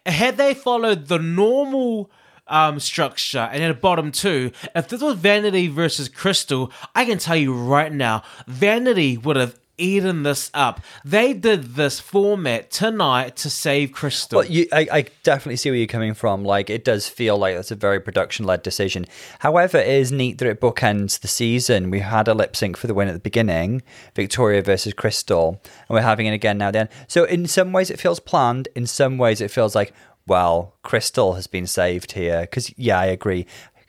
had 0.05 0.37
they 0.37 0.53
followed 0.53 1.07
the 1.09 1.19
normal 1.19 2.11
um, 2.49 2.79
structure 2.79 3.49
and 3.51 3.63
at 3.63 3.81
bottom 3.81 4.13
two. 4.13 4.51
If 4.77 4.89
this 4.89 5.01
was 5.01 5.15
Vanity 5.17 5.69
versus 5.69 6.11
Krystal, 6.11 6.71
I 6.95 7.07
can 7.07 7.17
tell 7.19 7.37
you 7.37 7.55
right 7.55 7.93
now, 7.93 8.23
Vanity 8.47 9.17
would 9.17 9.37
have 9.37 9.59
eaten 9.79 10.23
this 10.23 10.51
up. 10.55 10.81
They 11.05 11.33
did 11.33 11.75
this 11.75 11.99
format 11.99 12.71
tonight 12.71 13.37
to 13.37 13.51
save 13.51 13.91
Krystal. 13.91 14.37
Well, 14.37 14.47
you, 14.47 14.67
I, 14.73 14.87
I 14.93 15.07
definitely 15.23 15.57
see 15.57 15.71
where 15.71 15.79
you're 15.79 15.87
coming 15.87 16.15
from. 16.15 16.45
Like, 16.45 16.71
it 16.71 16.85
does 16.85 17.09
feel 17.09 17.37
like 17.39 17.57
that's 17.57 17.71
a 17.71 17.77
very 17.77 18.01
production 18.01 18.47
led 18.47 18.63
decision. 18.63 19.07
However, 19.41 19.79
it 19.79 19.89
is 19.89 20.13
neat 20.13 20.39
that 20.39 20.49
it 20.49 20.61
bookends 20.61 21.21
the 21.21 21.29
season. 21.29 21.91
We 21.91 22.01
had 22.01 22.29
a 22.29 22.35
lip 22.35 22.55
sync 22.55 22.77
for 22.77 22.87
the 22.87 22.95
win 22.95 23.09
at 23.09 23.15
the 23.15 23.21
beginning, 23.21 23.83
Victoria 24.15 24.63
versus 24.63 24.95
Krystal, 24.95 25.59
and 25.65 25.91
we're 25.91 26.03
having 26.03 26.27
it 26.27 26.35
again 26.35 26.59
now. 26.59 26.71
Then, 26.71 26.89
so 27.09 27.25
in 27.25 27.47
some 27.47 27.73
ways, 27.73 27.91
it 27.91 28.01
feels 28.01 28.21
planned. 28.21 28.69
In 28.75 28.87
some 28.87 29.19
ways, 29.19 29.41
it 29.41 29.51
feels 29.51 29.75
like, 29.75 29.93
well, 30.27 30.77
Krystal 30.85 31.35
has 31.35 31.47
been 31.47 31.67
saved 31.67 32.13
here. 32.13 32.43
Because 32.43 32.73
yeah, 32.79 33.01
I 33.01 33.07
agree. 33.07 33.47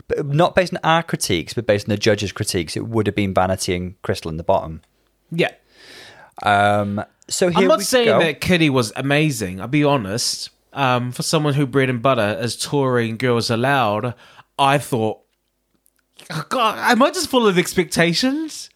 But 0.07 0.25
not 0.25 0.55
based 0.55 0.73
on 0.73 0.79
our 0.83 1.03
critiques, 1.03 1.53
but 1.53 1.65
based 1.65 1.87
on 1.87 1.91
the 1.91 1.97
judges' 1.97 2.31
critiques, 2.31 2.75
it 2.75 2.87
would 2.87 3.07
have 3.07 3.15
been 3.15 3.33
Vanity 3.33 3.75
and 3.75 4.01
Krystal 4.01 4.29
in 4.29 4.37
the 4.37 4.43
bottom. 4.43 4.81
yeah. 5.31 5.51
Um, 6.41 7.03
so 7.29 7.49
here 7.49 7.59
I'm 7.59 7.67
not 7.67 7.81
saying 7.81 8.07
go. 8.07 8.19
that 8.19 8.41
Kitty 8.41 8.69
was 8.69 8.91
amazing. 8.95 9.61
I'll 9.61 9.67
be 9.67 9.83
honest. 9.83 10.49
Um, 10.73 11.11
for 11.11 11.21
someone 11.21 11.53
who 11.53 11.67
bread 11.67 11.89
and 11.89 12.01
butter 12.01 12.37
is 12.41 12.55
touring 12.55 13.17
Girls 13.17 13.51
Aloud, 13.51 14.15
I 14.57 14.79
thought, 14.79 15.19
oh, 16.31 16.45
God, 16.49 16.79
am 16.79 17.03
I 17.03 17.11
just 17.11 17.29
full 17.29 17.45
of 17.45 17.59
expectations? 17.59 18.71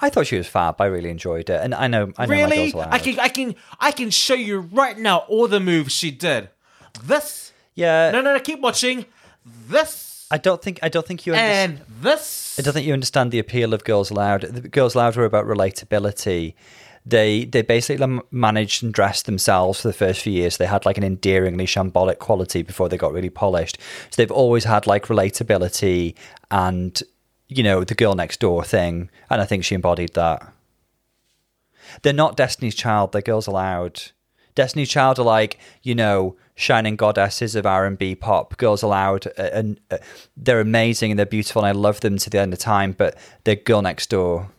I 0.00 0.08
thought 0.08 0.26
she 0.26 0.38
was 0.38 0.46
fab. 0.46 0.80
I 0.80 0.86
really 0.86 1.10
enjoyed 1.10 1.50
it, 1.50 1.60
and 1.62 1.74
I 1.74 1.88
know, 1.88 2.10
I 2.16 2.24
know 2.24 2.30
really? 2.34 2.56
Girls 2.56 2.72
Aloud. 2.72 2.88
I 2.94 2.98
can, 2.98 3.20
I 3.20 3.28
can, 3.28 3.54
I 3.78 3.90
can 3.92 4.08
show 4.08 4.34
you 4.34 4.60
right 4.60 4.98
now 4.98 5.18
all 5.28 5.46
the 5.46 5.60
moves 5.60 5.92
she 5.92 6.10
did. 6.10 6.48
This, 7.02 7.52
Yeah, 7.74 8.10
no, 8.12 8.22
no, 8.22 8.32
no, 8.32 8.40
keep 8.40 8.60
watching. 8.60 9.04
This 9.44 10.06
I 10.30 10.38
don't 10.38 10.60
think 10.60 10.80
I 10.82 10.88
don't 10.88 11.06
think 11.06 11.26
you 11.26 11.34
understand. 11.34 11.78
and 11.78 12.02
this. 12.02 12.58
I 12.58 12.62
don't 12.62 12.74
think 12.74 12.86
you 12.86 12.92
understand 12.92 13.30
the 13.30 13.38
appeal 13.38 13.72
of 13.72 13.84
Girls 13.84 14.10
Aloud. 14.10 14.42
The 14.42 14.68
Girls 14.68 14.94
Aloud 14.94 15.16
were 15.16 15.24
about 15.24 15.46
relatability. 15.46 16.54
They 17.08 17.44
they 17.44 17.62
basically 17.62 18.20
managed 18.32 18.82
and 18.82 18.92
dressed 18.92 19.26
themselves 19.26 19.80
for 19.80 19.88
the 19.88 19.94
first 19.94 20.22
few 20.22 20.32
years. 20.32 20.56
They 20.56 20.66
had 20.66 20.84
like 20.84 20.98
an 20.98 21.04
endearingly 21.04 21.64
shambolic 21.64 22.18
quality 22.18 22.62
before 22.62 22.88
they 22.88 22.96
got 22.96 23.12
really 23.12 23.30
polished. 23.30 23.78
So 24.10 24.16
they've 24.16 24.30
always 24.30 24.64
had 24.64 24.88
like 24.88 25.06
relatability 25.06 26.16
and 26.50 27.00
you 27.48 27.62
know 27.62 27.84
the 27.84 27.94
girl 27.94 28.14
next 28.16 28.40
door 28.40 28.64
thing, 28.64 29.08
and 29.30 29.40
I 29.40 29.44
think 29.44 29.64
she 29.64 29.76
embodied 29.76 30.14
that. 30.14 30.52
They're 32.02 32.12
not 32.12 32.36
Destiny's 32.36 32.74
Child. 32.74 33.12
They're 33.12 33.22
Girls 33.22 33.46
Aloud. 33.46 34.10
Destiny's 34.56 34.88
Child 34.88 35.20
are 35.20 35.24
like 35.24 35.60
you 35.82 35.94
know 35.94 36.36
shining 36.56 36.96
goddesses 36.96 37.54
of 37.54 37.66
R 37.66 37.86
and 37.86 37.96
B 37.96 38.16
pop. 38.16 38.56
Girls 38.56 38.82
Aloud, 38.82 39.28
uh, 39.38 39.50
and 39.52 39.78
uh, 39.92 39.98
they're 40.36 40.60
amazing 40.60 41.12
and 41.12 41.18
they're 41.18 41.26
beautiful, 41.26 41.62
and 41.62 41.68
I 41.68 41.72
love 41.72 42.00
them 42.00 42.18
to 42.18 42.30
the 42.30 42.40
end 42.40 42.52
of 42.52 42.58
time. 42.58 42.92
But 42.92 43.16
they're 43.44 43.54
Girl 43.54 43.82
Next 43.82 44.10
Door. 44.10 44.50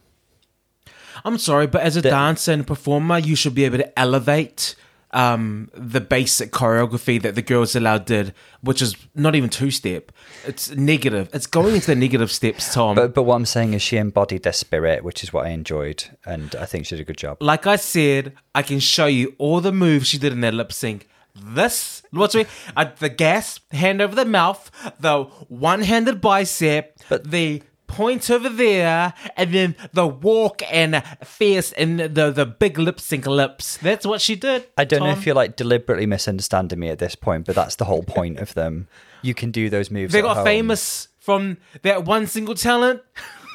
I'm 1.26 1.38
sorry, 1.38 1.68
but 1.68 1.82
as 1.82 1.95
a 1.95 2.01
dancer 2.01 2.51
and 2.51 2.65
performer, 2.65 3.18
you 3.18 3.36
should 3.36 3.55
be 3.55 3.65
able 3.65 3.78
to 3.78 3.99
elevate 3.99 4.76
um, 5.11 5.70
the 5.74 6.01
basic 6.01 6.51
choreography 6.51 7.22
that 7.22 7.36
the 7.36 7.41
Girls 7.41 7.76
Aloud 7.76 8.05
did, 8.05 8.34
which 8.61 8.82
is 8.82 8.95
not 9.15 9.36
even 9.36 9.49
two 9.49 9.72
step. 9.72 10.11
It's 10.45 10.70
negative. 10.76 11.30
It's 11.34 11.47
going 11.47 11.76
into 11.76 11.88
the 11.88 11.95
negative 11.95 12.32
steps, 12.32 12.74
Tom. 12.74 12.95
But 12.95 13.13
but 13.15 13.24
what 13.24 13.36
I'm 13.36 13.45
saying 13.45 13.74
is 13.74 13.82
she 13.82 13.97
embodied 13.97 14.43
their 14.43 14.53
spirit, 14.53 15.03
which 15.03 15.24
is 15.24 15.32
what 15.32 15.45
I 15.45 15.49
enjoyed, 15.49 16.03
and 16.26 16.53
I 16.55 16.65
think 16.65 16.86
she 16.86 16.95
did 16.95 17.01
a 17.01 17.05
good 17.05 17.18
job. 17.18 17.38
like 17.41 17.65
I 17.65 17.78
said, 17.78 18.34
I 18.53 18.61
can 18.63 18.80
show 18.80 19.05
you 19.05 19.34
all 19.38 19.61
the 19.61 19.72
moves 19.72 20.07
she 20.07 20.18
did 20.18 20.34
in 20.34 20.41
that 20.41 20.53
lip 20.53 20.72
sync. 20.74 21.07
This, 21.39 22.01
what's 22.11 22.34
it? 22.36 22.47
Uh, 22.76 22.86
the 22.97 23.09
gas, 23.09 23.59
hand 23.72 24.01
over 24.01 24.15
the 24.15 24.26
mouth, 24.26 24.72
the 24.99 25.24
one-handed 25.49 26.20
bicep, 26.20 26.97
But- 27.09 27.30
the 27.30 27.61
point 27.88 28.30
over 28.30 28.50
there, 28.50 29.14
and 29.36 29.54
then 29.54 29.76
the 29.94 30.08
walk 30.08 30.62
and 30.72 31.04
face 31.24 31.72
and 31.74 32.00
the 32.00 32.32
the 32.32 32.46
big 32.46 32.78
lip 32.78 33.00
sync 33.00 33.26
lips. 33.26 33.78
That's 33.78 34.06
what 34.06 34.22
she 34.22 34.36
did. 34.36 34.68
I 34.78 34.86
don't 34.86 35.00
know 35.02 35.10
if 35.12 35.26
you're 35.26 35.36
like 35.36 35.56
deliberately 35.56 36.06
misunderstanding 36.06 36.80
me 36.80 36.90
at 36.90 37.00
this 37.00 37.16
point, 37.16 37.46
but 37.46 37.56
that's 37.56 37.76
the 37.76 37.86
whole 37.86 38.04
point 38.04 38.40
of 38.40 38.54
them. 38.54 38.88
You 39.22 39.34
can 39.34 39.52
do 39.52 39.70
those 39.70 39.90
moves. 39.90 40.14
They 40.14 40.22
got 40.22 40.38
home. 40.38 40.46
famous 40.46 41.08
from 41.20 41.58
that 41.82 42.06
one 42.06 42.28
single 42.28 42.56
talent. 42.56 43.02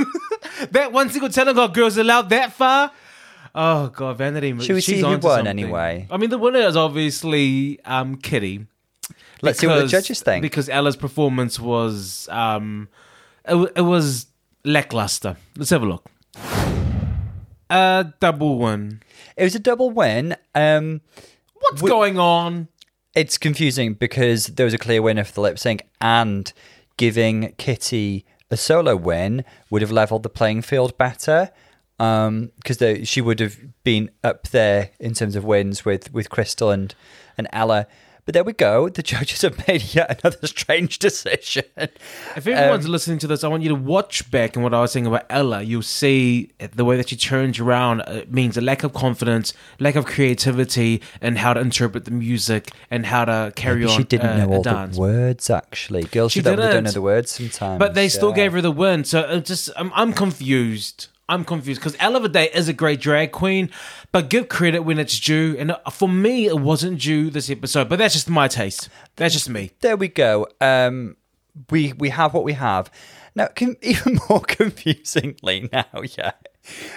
that 0.70 0.92
one 0.92 1.10
single 1.10 1.30
talent 1.30 1.56
got 1.56 1.74
Girls 1.74 1.96
Aloud 1.96 2.30
that 2.30 2.52
far. 2.52 2.90
Oh 3.54 3.88
god, 3.88 4.18
Vanity. 4.18 4.58
Should 4.60 4.74
we 4.74 4.80
she's 4.80 4.96
see 4.96 5.00
who 5.00 5.08
won 5.08 5.22
something. 5.22 5.46
anyway? 5.46 6.06
I 6.10 6.16
mean, 6.16 6.30
the 6.30 6.38
winner 6.38 6.60
is 6.60 6.76
obviously 6.76 7.80
um, 7.84 8.16
Kitty. 8.16 8.66
Let's 9.42 9.58
see 9.58 9.66
what 9.66 9.80
the 9.80 9.88
judges 9.88 10.22
think. 10.22 10.42
Because 10.42 10.68
Ella's 10.68 10.96
performance 10.96 11.58
was 11.58 12.28
um, 12.30 12.88
it, 13.46 13.72
it 13.76 13.82
was 13.82 14.26
lackluster. 14.64 15.36
Let's 15.56 15.70
have 15.70 15.82
a 15.82 15.86
look. 15.86 16.10
A 17.70 18.12
double 18.20 18.58
win. 18.58 19.00
It 19.36 19.44
was 19.44 19.54
a 19.54 19.58
double 19.60 19.90
win. 19.90 20.36
Um, 20.54 21.00
What's 21.54 21.82
going 21.82 22.18
on? 22.18 22.68
it's 23.14 23.36
confusing 23.38 23.94
because 23.94 24.46
there 24.46 24.64
was 24.64 24.74
a 24.74 24.78
clear 24.78 25.02
winner 25.02 25.24
for 25.24 25.32
the 25.32 25.40
lip 25.42 25.58
sync, 25.58 25.86
and 26.00 26.52
giving 26.96 27.54
Kitty 27.58 28.24
a 28.50 28.56
solo 28.56 28.96
win 28.96 29.44
would 29.70 29.82
have 29.82 29.90
leveled 29.90 30.22
the 30.22 30.28
playing 30.28 30.62
field 30.62 30.96
better. 30.98 31.50
Because 31.98 33.08
she 33.08 33.20
would 33.20 33.38
have 33.38 33.58
been 33.84 34.10
up 34.24 34.48
there 34.48 34.90
in 34.98 35.14
terms 35.14 35.36
of 35.36 35.44
wins 35.44 35.84
with, 35.84 36.12
with 36.12 36.30
Krystal 36.30 36.74
and, 36.74 36.94
and 37.38 37.46
Ella. 37.52 37.86
But 38.24 38.34
there 38.34 38.44
we 38.44 38.52
go. 38.52 38.88
The 38.88 39.02
judges 39.02 39.42
have 39.42 39.66
made 39.68 39.94
yet 39.94 40.20
another 40.22 40.46
strange 40.46 41.00
decision. 41.00 41.64
If 41.76 42.46
everyone's 42.46 42.86
um, 42.86 42.92
listening 42.92 43.18
to 43.18 43.26
this, 43.26 43.42
I 43.42 43.48
want 43.48 43.64
you 43.64 43.68
to 43.70 43.74
watch 43.74 44.30
back 44.30 44.54
and 44.54 44.62
what 44.62 44.72
I 44.72 44.80
was 44.80 44.92
saying 44.92 45.06
about 45.06 45.26
Ella. 45.28 45.62
You'll 45.62 45.82
see 45.82 46.52
the 46.58 46.84
way 46.84 46.96
that 46.96 47.08
she 47.08 47.16
turns 47.16 47.58
around 47.58 48.00
it 48.02 48.32
means 48.32 48.56
a 48.56 48.60
lack 48.60 48.84
of 48.84 48.92
confidence, 48.92 49.52
lack 49.80 49.96
of 49.96 50.06
creativity, 50.06 51.02
and 51.20 51.38
how 51.38 51.52
to 51.52 51.60
interpret 51.60 52.04
the 52.04 52.12
music 52.12 52.70
and 52.90 53.06
how 53.06 53.24
to 53.24 53.52
carry 53.56 53.84
on. 53.84 53.96
she 53.96 54.04
didn't 54.04 54.30
uh, 54.30 54.46
know 54.46 54.52
all 54.52 54.62
dance. 54.62 54.94
the 54.94 55.00
words, 55.00 55.50
actually. 55.50 56.04
Girls 56.04 56.32
She 56.32 56.42
don't, 56.42 56.58
don't 56.58 56.84
know 56.84 56.90
the 56.90 57.02
words 57.02 57.32
sometimes. 57.32 57.80
But 57.80 57.94
they 57.94 58.08
still 58.08 58.30
yeah. 58.30 58.36
gave 58.36 58.52
her 58.52 58.60
the 58.60 58.70
win. 58.70 59.02
So 59.04 59.20
it 59.20 59.44
just, 59.44 59.70
I'm, 59.76 59.90
I'm 59.94 60.12
confused. 60.12 61.08
I'm 61.28 61.44
confused 61.44 61.80
because 61.80 61.96
Ella 61.98 62.28
Day 62.28 62.50
is 62.52 62.68
a 62.68 62.72
great 62.72 63.00
drag 63.00 63.32
queen, 63.32 63.70
but 64.10 64.28
give 64.28 64.48
credit 64.48 64.80
when 64.80 64.98
it's 64.98 65.18
due. 65.18 65.56
And 65.58 65.76
for 65.90 66.08
me, 66.08 66.46
it 66.46 66.58
wasn't 66.58 67.00
due 67.00 67.30
this 67.30 67.48
episode. 67.48 67.88
But 67.88 67.98
that's 67.98 68.14
just 68.14 68.28
my 68.28 68.48
taste. 68.48 68.88
That's 69.16 69.32
just 69.32 69.48
me. 69.48 69.70
there 69.80 69.96
we 69.96 70.08
go. 70.08 70.46
Um, 70.60 71.16
we 71.70 71.92
we 71.92 72.10
have 72.10 72.34
what 72.34 72.44
we 72.44 72.54
have 72.54 72.90
now. 73.34 73.48
Even 73.82 74.18
more 74.28 74.40
confusingly 74.40 75.68
now, 75.72 76.02
yeah, 76.16 76.32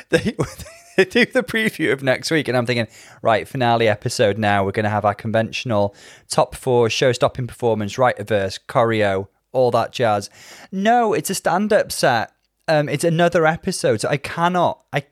they, 0.09 0.36
they 0.97 1.05
do 1.05 1.26
the 1.26 1.43
preview 1.43 1.93
of 1.93 2.03
next 2.03 2.32
week, 2.32 2.47
and 2.47 2.57
I'm 2.57 2.65
thinking, 2.65 2.88
right, 3.21 3.47
finale 3.47 3.88
episode 3.88 4.38
now. 4.38 4.63
We're 4.65 4.71
going 4.71 4.86
to 4.86 4.89
have 4.89 5.05
our 5.05 5.15
conventional 5.15 5.95
top 6.30 6.55
four 6.55 6.89
show 6.89 7.11
stopping 7.11 7.47
performance, 7.47 7.97
right 7.97 8.17
verse, 8.28 8.59
choreo, 8.67 9.28
all 9.51 9.71
that 9.71 9.91
jazz. 9.91 10.30
No, 10.71 11.13
it's 11.13 11.30
a 11.30 11.36
stand 11.36 11.71
up 11.73 11.91
set. 11.91 12.32
Um, 12.68 12.89
it's 12.89 13.03
another 13.03 13.45
episode. 13.45 14.01
So 14.01 14.09
I 14.09 14.18
cannot. 14.18 14.84
I. 14.93 15.03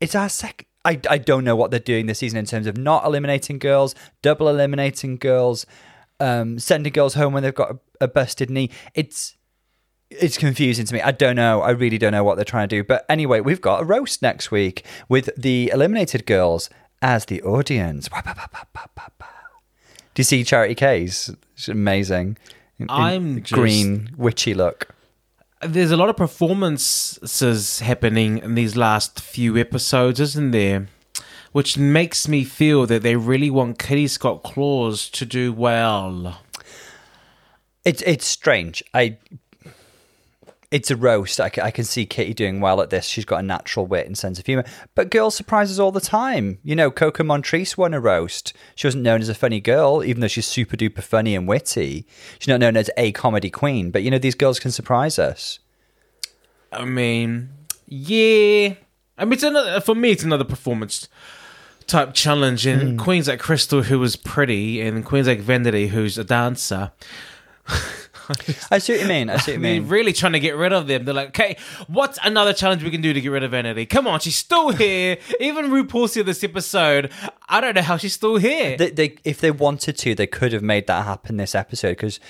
It's 0.00 0.14
our 0.14 0.28
second. 0.28 0.66
I, 0.86 1.00
I 1.08 1.16
don't 1.18 1.44
know 1.44 1.56
what 1.56 1.70
they're 1.70 1.80
doing 1.80 2.06
this 2.06 2.18
season 2.18 2.38
in 2.38 2.44
terms 2.44 2.66
of 2.66 2.76
not 2.76 3.06
eliminating 3.06 3.58
girls, 3.58 3.94
double 4.20 4.48
eliminating 4.48 5.16
girls, 5.16 5.64
um, 6.20 6.58
sending 6.58 6.92
girls 6.92 7.14
home 7.14 7.32
when 7.32 7.42
they've 7.42 7.54
got 7.54 7.70
a, 7.70 7.78
a 8.02 8.08
busted 8.08 8.50
knee. 8.50 8.70
It's 8.94 9.36
it's 10.10 10.36
confusing 10.38 10.84
to 10.86 10.94
me. 10.94 11.00
I 11.00 11.10
don't 11.10 11.36
know. 11.36 11.62
I 11.62 11.70
really 11.70 11.98
don't 11.98 12.12
know 12.12 12.22
what 12.22 12.36
they're 12.36 12.44
trying 12.44 12.68
to 12.68 12.76
do. 12.76 12.84
But 12.84 13.06
anyway, 13.08 13.40
we've 13.40 13.60
got 13.62 13.80
a 13.80 13.84
roast 13.84 14.20
next 14.22 14.50
week 14.50 14.84
with 15.08 15.30
the 15.36 15.70
eliminated 15.72 16.26
girls 16.26 16.68
as 17.00 17.24
the 17.26 17.42
audience. 17.42 18.08
Do 18.08 18.16
you 20.20 20.24
see 20.24 20.44
Charity 20.44 20.74
Kase? 20.74 21.30
It's 21.54 21.68
amazing. 21.68 22.36
In- 22.78 22.84
in 22.84 22.90
I'm 22.90 23.42
just- 23.42 23.52
green 23.52 24.10
witchy 24.16 24.54
look. 24.54 24.93
There's 25.66 25.90
a 25.90 25.96
lot 25.96 26.10
of 26.10 26.16
performances 26.16 27.80
happening 27.80 28.38
in 28.38 28.54
these 28.54 28.76
last 28.76 29.20
few 29.20 29.56
episodes, 29.56 30.20
isn't 30.20 30.50
there? 30.50 30.88
Which 31.52 31.78
makes 31.78 32.28
me 32.28 32.44
feel 32.44 32.84
that 32.86 33.02
they 33.02 33.16
really 33.16 33.48
want 33.48 33.78
Kitty 33.78 34.08
Scott 34.08 34.42
Claus 34.42 35.08
to 35.10 35.24
do 35.24 35.52
well. 35.52 36.40
It's 37.84 38.02
it's 38.02 38.26
strange. 38.26 38.82
I 38.92 39.16
it's 40.74 40.90
a 40.90 40.96
roast. 40.96 41.40
I, 41.40 41.52
I 41.62 41.70
can 41.70 41.84
see 41.84 42.04
Kitty 42.04 42.34
doing 42.34 42.60
well 42.60 42.80
at 42.80 42.90
this. 42.90 43.06
She's 43.06 43.24
got 43.24 43.38
a 43.38 43.46
natural 43.46 43.86
wit 43.86 44.08
and 44.08 44.18
sense 44.18 44.40
of 44.40 44.46
humor. 44.46 44.64
But 44.96 45.08
girls 45.08 45.36
surprise 45.36 45.70
us 45.70 45.78
all 45.78 45.92
the 45.92 46.00
time. 46.00 46.58
You 46.64 46.74
know, 46.74 46.90
Coco 46.90 47.22
Montrese 47.22 47.78
won 47.78 47.94
a 47.94 48.00
roast. 48.00 48.52
She 48.74 48.88
wasn't 48.88 49.04
known 49.04 49.20
as 49.20 49.28
a 49.28 49.36
funny 49.36 49.60
girl, 49.60 50.02
even 50.02 50.20
though 50.20 50.26
she's 50.26 50.48
super 50.48 50.76
duper 50.76 51.00
funny 51.00 51.36
and 51.36 51.46
witty. 51.46 52.08
She's 52.40 52.48
not 52.48 52.58
known 52.58 52.76
as 52.76 52.90
a 52.96 53.12
comedy 53.12 53.50
queen. 53.50 53.92
But 53.92 54.02
you 54.02 54.10
know, 54.10 54.18
these 54.18 54.34
girls 54.34 54.58
can 54.58 54.72
surprise 54.72 55.16
us. 55.16 55.60
I 56.72 56.84
mean, 56.84 57.50
yeah. 57.86 58.74
I 59.16 59.24
mean, 59.24 59.34
it's 59.34 59.44
another 59.44 59.80
for 59.80 59.94
me. 59.94 60.10
It's 60.10 60.24
another 60.24 60.42
performance 60.42 61.08
type 61.86 62.14
challenge. 62.14 62.66
And 62.66 62.82
hmm. 62.82 62.96
queens 62.96 63.28
like 63.28 63.40
Krystal, 63.40 63.84
who 63.84 64.00
was 64.00 64.16
pretty, 64.16 64.80
and 64.80 65.04
queens 65.04 65.28
like 65.28 65.38
Vanity, 65.38 65.86
who's 65.86 66.18
a 66.18 66.24
dancer. 66.24 66.90
I 68.70 68.78
see 68.78 68.92
what 68.94 69.02
you 69.02 69.08
mean. 69.08 69.30
I 69.30 69.36
see 69.36 69.52
what 69.52 69.56
you 69.56 69.62
They're 69.62 69.80
mean. 69.80 69.88
really 69.88 70.12
trying 70.12 70.32
to 70.32 70.40
get 70.40 70.56
rid 70.56 70.72
of 70.72 70.86
them. 70.86 71.04
They're 71.04 71.14
like, 71.14 71.28
okay, 71.28 71.56
what's 71.86 72.18
another 72.24 72.52
challenge 72.52 72.82
we 72.82 72.90
can 72.90 73.00
do 73.00 73.12
to 73.12 73.20
get 73.20 73.28
rid 73.28 73.42
of 73.42 73.50
Vanity? 73.50 73.86
Come 73.86 74.06
on, 74.06 74.20
she's 74.20 74.36
still 74.36 74.70
here. 74.70 75.18
Even 75.40 75.66
RuPaul 75.66 76.08
said 76.08 76.26
this 76.26 76.42
episode. 76.44 77.10
I 77.48 77.60
don't 77.60 77.74
know 77.74 77.82
how 77.82 77.96
she's 77.96 78.14
still 78.14 78.36
here. 78.36 78.76
They, 78.76 78.90
they, 78.90 79.16
if 79.24 79.40
they 79.40 79.50
wanted 79.50 79.98
to, 79.98 80.14
they 80.14 80.26
could 80.26 80.52
have 80.52 80.62
made 80.62 80.86
that 80.86 81.04
happen 81.04 81.36
this 81.36 81.54
episode 81.54 81.90
because 81.90 82.20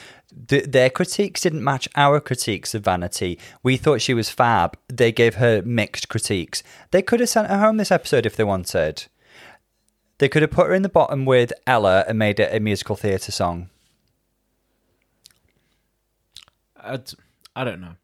th- 0.49 0.65
their 0.67 0.91
critiques 0.91 1.41
didn't 1.43 1.63
match 1.65 1.89
our 1.97 2.21
critiques 2.21 2.75
of 2.75 2.85
Vanity. 2.85 3.39
We 3.63 3.77
thought 3.77 4.01
she 4.01 4.15
was 4.15 4.31
fab. 4.31 4.77
They 4.89 5.13
gave 5.13 5.37
her 5.37 5.63
mixed 5.63 6.09
critiques. 6.09 6.63
They 6.91 7.03
could 7.03 7.21
have 7.21 7.29
sent 7.29 7.49
her 7.49 7.59
home 7.59 7.77
this 7.77 7.93
episode 7.93 8.27
if 8.27 8.37
they 8.37 8.45
wanted. 8.45 9.07
They 10.19 10.29
could 10.29 10.43
have 10.43 10.51
put 10.53 10.69
her 10.69 10.75
in 10.75 10.83
the 10.83 10.89
bottom 10.89 11.25
with 11.25 11.53
Ella 11.67 12.05
and 12.07 12.19
made 12.19 12.39
it 12.39 12.55
a 12.55 12.61
musical 12.61 12.95
theatre 12.97 13.33
song. 13.33 13.69
I, 16.85 17.01
I 17.57 17.65
don't 17.65 17.81
know. 17.81 17.95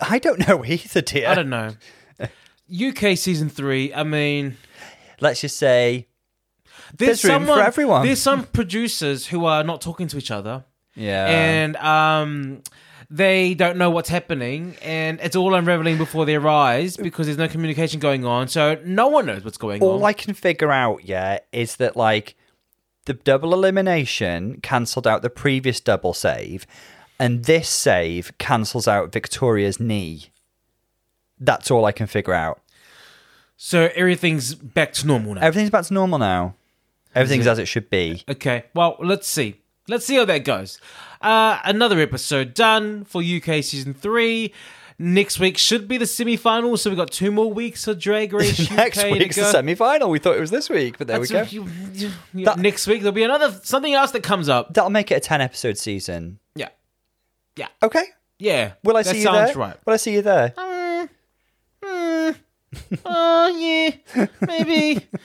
I 0.00 0.18
don't 0.18 0.46
know 0.48 0.64
either, 0.64 1.00
dear. 1.02 1.28
I 1.28 1.34
don't 1.34 1.50
know. 1.50 1.74
UK 2.70 3.16
season 3.16 3.48
three. 3.48 3.94
I 3.94 4.02
mean, 4.02 4.56
Let's 5.20 5.40
just 5.40 5.56
say, 5.56 6.06
there's, 6.96 7.22
There's 7.22 7.32
room 7.32 7.46
for 7.46 7.60
everyone. 7.60 8.06
There's 8.06 8.22
some 8.22 8.44
producers 8.44 9.26
who 9.26 9.44
are 9.46 9.64
not 9.64 9.80
talking 9.80 10.06
to 10.08 10.18
each 10.18 10.30
other, 10.30 10.64
yeah. 10.94 11.26
and 11.26 11.76
um, 11.76 12.62
they 13.10 13.54
don't 13.54 13.76
know 13.76 13.90
what's 13.90 14.08
happening, 14.08 14.76
and 14.80 15.18
it's 15.20 15.36
all 15.36 15.54
unraveling 15.54 15.98
before 15.98 16.24
their 16.24 16.46
eyes 16.48 16.96
because 16.96 17.26
there's 17.26 17.38
no 17.38 17.48
communication 17.48 18.00
going 18.00 18.24
on. 18.24 18.48
So 18.48 18.80
no 18.84 19.08
one 19.08 19.26
knows 19.26 19.44
what's 19.44 19.58
going 19.58 19.82
all 19.82 19.90
on. 19.90 20.00
All 20.00 20.04
I 20.06 20.12
can 20.12 20.34
figure 20.34 20.70
out, 20.70 21.04
yeah, 21.04 21.40
is 21.52 21.76
that 21.76 21.96
like 21.96 22.36
the 23.06 23.14
double 23.14 23.52
elimination 23.52 24.60
cancelled 24.62 25.06
out 25.06 25.22
the 25.22 25.30
previous 25.30 25.80
double 25.80 26.14
save, 26.14 26.66
and 27.18 27.44
this 27.44 27.68
save 27.68 28.36
cancels 28.38 28.86
out 28.88 29.12
Victoria's 29.12 29.78
knee. 29.80 30.26
That's 31.40 31.70
all 31.70 31.84
I 31.84 31.92
can 31.92 32.06
figure 32.06 32.34
out. 32.34 32.60
so 33.56 33.90
everything's 33.94 34.54
back 34.54 34.92
to 34.94 35.06
normal 35.06 35.34
now. 35.34 35.40
Everything's 35.42 35.70
back 35.70 35.84
to 35.86 35.94
normal 35.94 36.18
now. 36.18 36.54
Everything's 37.14 37.46
as 37.46 37.58
it 37.58 37.66
should 37.66 37.90
be. 37.90 38.22
Okay, 38.28 38.64
well, 38.74 38.96
let's 39.00 39.26
see. 39.26 39.60
Let's 39.88 40.04
see 40.04 40.16
how 40.16 40.24
that 40.26 40.44
goes. 40.44 40.80
Uh, 41.22 41.58
another 41.64 41.98
episode 42.00 42.54
done 42.54 43.04
for 43.04 43.22
UK 43.22 43.64
season 43.64 43.94
three. 43.94 44.52
Next 45.00 45.38
week 45.38 45.56
should 45.56 45.86
be 45.88 45.96
the 45.96 46.06
semi 46.06 46.36
final, 46.36 46.76
so 46.76 46.90
we've 46.90 46.96
got 46.96 47.10
two 47.12 47.30
more 47.30 47.50
weeks 47.52 47.86
of 47.86 47.98
Drag 48.00 48.32
Race 48.34 48.60
UK 48.60 48.76
Next 48.76 48.98
to 49.00 49.10
week's 49.12 49.36
the 49.36 49.42
go. 49.42 49.50
semi 49.52 49.74
final. 49.76 50.10
We 50.10 50.18
thought 50.18 50.36
it 50.36 50.40
was 50.40 50.50
this 50.50 50.68
week, 50.68 50.98
but 50.98 51.06
there 51.06 51.20
we 51.20 51.26
go. 51.28 51.34
That's- 51.34 51.52
you- 51.52 51.68
you- 51.94 52.10
you- 52.34 52.44
That- 52.44 52.58
next 52.58 52.86
week 52.88 53.00
there'll 53.02 53.12
be 53.14 53.22
another 53.22 53.58
something 53.62 53.94
else 53.94 54.10
that 54.10 54.22
comes 54.24 54.48
up. 54.48 54.74
That'll 54.74 54.90
make 54.90 55.10
it 55.12 55.14
a 55.14 55.20
10 55.20 55.40
episode 55.40 55.78
season. 55.78 56.40
Yeah, 57.58 57.68
Okay. 57.82 58.04
yeah. 58.38 58.72
Will 58.84 58.96
I 58.96 59.02
that 59.02 59.10
see 59.10 59.18
you 59.18 59.24
sounds 59.24 59.50
there? 59.50 59.56
right. 59.58 59.76
Will 59.84 59.94
I 59.94 59.96
see 59.96 60.14
you 60.14 60.22
there? 60.22 60.54
Oh 63.04 63.48
yeah, 63.58 64.26
maybe. 64.46 65.06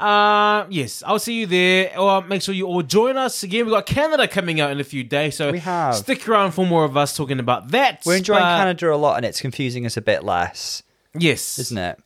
Uh, 0.00 0.64
yes, 0.70 1.02
I'll 1.06 1.18
see 1.18 1.40
you 1.40 1.46
there. 1.46 1.98
Or 1.98 2.22
make 2.22 2.40
sure 2.40 2.54
you 2.54 2.66
all 2.66 2.80
join 2.82 3.18
us 3.18 3.42
again. 3.42 3.66
We've 3.66 3.74
got 3.74 3.84
Canada 3.84 4.26
coming 4.26 4.58
out 4.58 4.70
in 4.70 4.80
a 4.80 4.84
few 4.84 5.04
days, 5.04 5.36
so 5.36 5.52
We 5.52 5.58
have. 5.58 5.94
stick 5.94 6.26
around 6.26 6.52
for 6.52 6.64
more 6.64 6.84
of 6.86 6.96
us 6.96 7.14
talking 7.14 7.38
about 7.38 7.68
that. 7.72 8.00
We're 8.06 8.16
enjoying 8.16 8.40
But- 8.40 8.56
Canada 8.56 8.94
a 8.94 8.96
lot 8.96 9.18
and 9.18 9.26
it's 9.26 9.42
confusing 9.42 9.84
us 9.84 9.98
a 9.98 10.00
bit 10.00 10.24
less, 10.24 10.82
Yes, 11.14 11.58
isn't 11.58 11.76
it? 11.76 11.98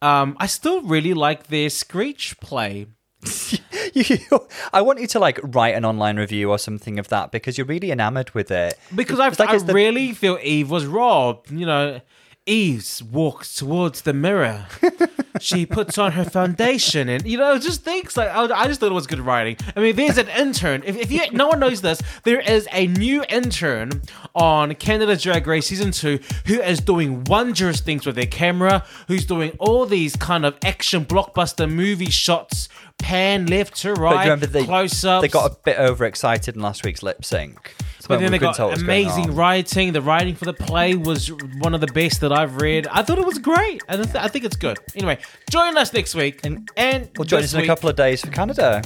Um, 0.00 0.36
I 0.38 0.46
still 0.46 0.82
really 0.82 1.12
like 1.12 1.48
their 1.48 1.70
Screech 1.70 2.38
play. 2.38 2.86
I 4.72 4.80
want 4.80 5.00
you 5.00 5.06
to 5.08 5.18
like 5.18 5.38
write 5.42 5.74
an 5.74 5.84
online 5.84 6.16
review 6.16 6.50
or 6.50 6.58
something 6.58 6.98
of 6.98 7.08
that 7.08 7.32
because 7.32 7.58
you're 7.58 7.66
really 7.66 7.90
enamored 7.90 8.30
with 8.34 8.50
it. 8.50 8.78
Because 8.94 9.20
I, 9.20 9.28
like 9.28 9.40
I 9.40 9.58
the- 9.58 9.74
really 9.74 10.12
feel 10.12 10.38
Eve 10.42 10.70
was 10.70 10.86
robbed. 10.86 11.50
You 11.50 11.66
know, 11.66 12.00
Eve 12.46 13.02
walks 13.12 13.54
towards 13.54 14.02
the 14.02 14.12
mirror. 14.12 14.66
she 15.40 15.66
puts 15.66 15.98
on 15.98 16.12
her 16.12 16.24
foundation, 16.24 17.08
and 17.08 17.26
you 17.26 17.38
know, 17.38 17.58
just 17.58 17.82
thinks 17.82 18.16
like 18.16 18.28
I, 18.28 18.44
I 18.44 18.66
just 18.66 18.80
thought 18.80 18.90
it 18.90 18.94
was 18.94 19.06
good 19.06 19.20
writing. 19.20 19.56
I 19.76 19.80
mean, 19.80 19.96
there's 19.96 20.18
an 20.18 20.28
intern. 20.28 20.82
If, 20.84 20.96
if 20.96 21.12
you 21.12 21.30
no 21.32 21.48
one 21.48 21.60
knows 21.60 21.82
this, 21.82 22.00
there 22.24 22.40
is 22.40 22.66
a 22.72 22.86
new 22.86 23.22
intern 23.28 24.02
on 24.34 24.74
Canada 24.76 25.16
Drag 25.16 25.46
Race 25.46 25.66
season 25.66 25.92
two 25.92 26.18
who 26.46 26.60
is 26.60 26.80
doing 26.80 27.24
wondrous 27.24 27.80
things 27.80 28.06
with 28.06 28.16
their 28.16 28.26
camera. 28.26 28.84
Who's 29.08 29.26
doing 29.26 29.52
all 29.58 29.86
these 29.86 30.16
kind 30.16 30.44
of 30.44 30.56
action 30.64 31.04
blockbuster 31.04 31.70
movie 31.70 32.10
shots, 32.10 32.68
pan 33.00 33.46
left 33.46 33.76
to 33.82 33.94
right, 33.94 34.36
they, 34.36 34.64
close 34.64 35.04
ups. 35.04 35.22
they 35.22 35.28
got 35.28 35.50
a 35.50 35.56
bit 35.64 35.78
overexcited 35.78 36.54
in 36.54 36.62
last 36.62 36.84
week's 36.84 37.02
lip 37.02 37.24
sync. 37.24 37.74
But 38.10 38.18
then 38.18 38.32
they 38.32 38.38
got 38.38 38.56
tell 38.56 38.66
what 38.66 38.72
was 38.72 38.82
going 38.82 39.06
amazing 39.06 39.36
writing. 39.36 39.92
The 39.92 40.02
writing 40.02 40.34
for 40.34 40.44
the 40.44 40.52
play 40.52 40.96
was 40.96 41.30
one 41.60 41.74
of 41.74 41.80
the 41.80 41.86
best 41.86 42.20
that 42.22 42.32
I've 42.32 42.56
read. 42.60 42.88
I 42.88 43.02
thought 43.02 43.18
it 43.18 43.24
was 43.24 43.38
great, 43.38 43.82
and 43.88 44.02
I, 44.02 44.04
th- 44.04 44.16
I 44.16 44.26
think 44.26 44.44
it's 44.44 44.56
good. 44.56 44.78
Anyway, 44.96 45.18
join 45.48 45.76
us 45.76 45.92
next 45.92 46.16
week, 46.16 46.40
and, 46.44 46.68
and 46.76 47.08
We'll 47.16 47.24
join 47.24 47.44
us 47.44 47.54
in 47.54 47.60
a 47.60 47.66
couple 47.66 47.88
of 47.88 47.94
days 47.94 48.20
for 48.20 48.32
Canada. 48.32 48.82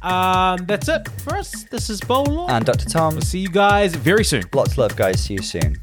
Um, 0.00 0.64
that's 0.66 0.88
it 0.88 1.06
for 1.20 1.34
us. 1.36 1.64
This 1.64 1.90
is 1.90 2.00
Bolo. 2.00 2.46
And 2.48 2.64
Dr. 2.64 2.86
Tom, 2.86 3.14
We'll 3.14 3.22
see 3.22 3.40
you 3.40 3.48
guys 3.48 3.94
very 3.94 4.24
soon. 4.24 4.44
lots 4.54 4.72
of 4.72 4.78
love, 4.78 4.96
guys. 4.96 5.20
See 5.20 5.34
you 5.34 5.42
soon. 5.42 5.76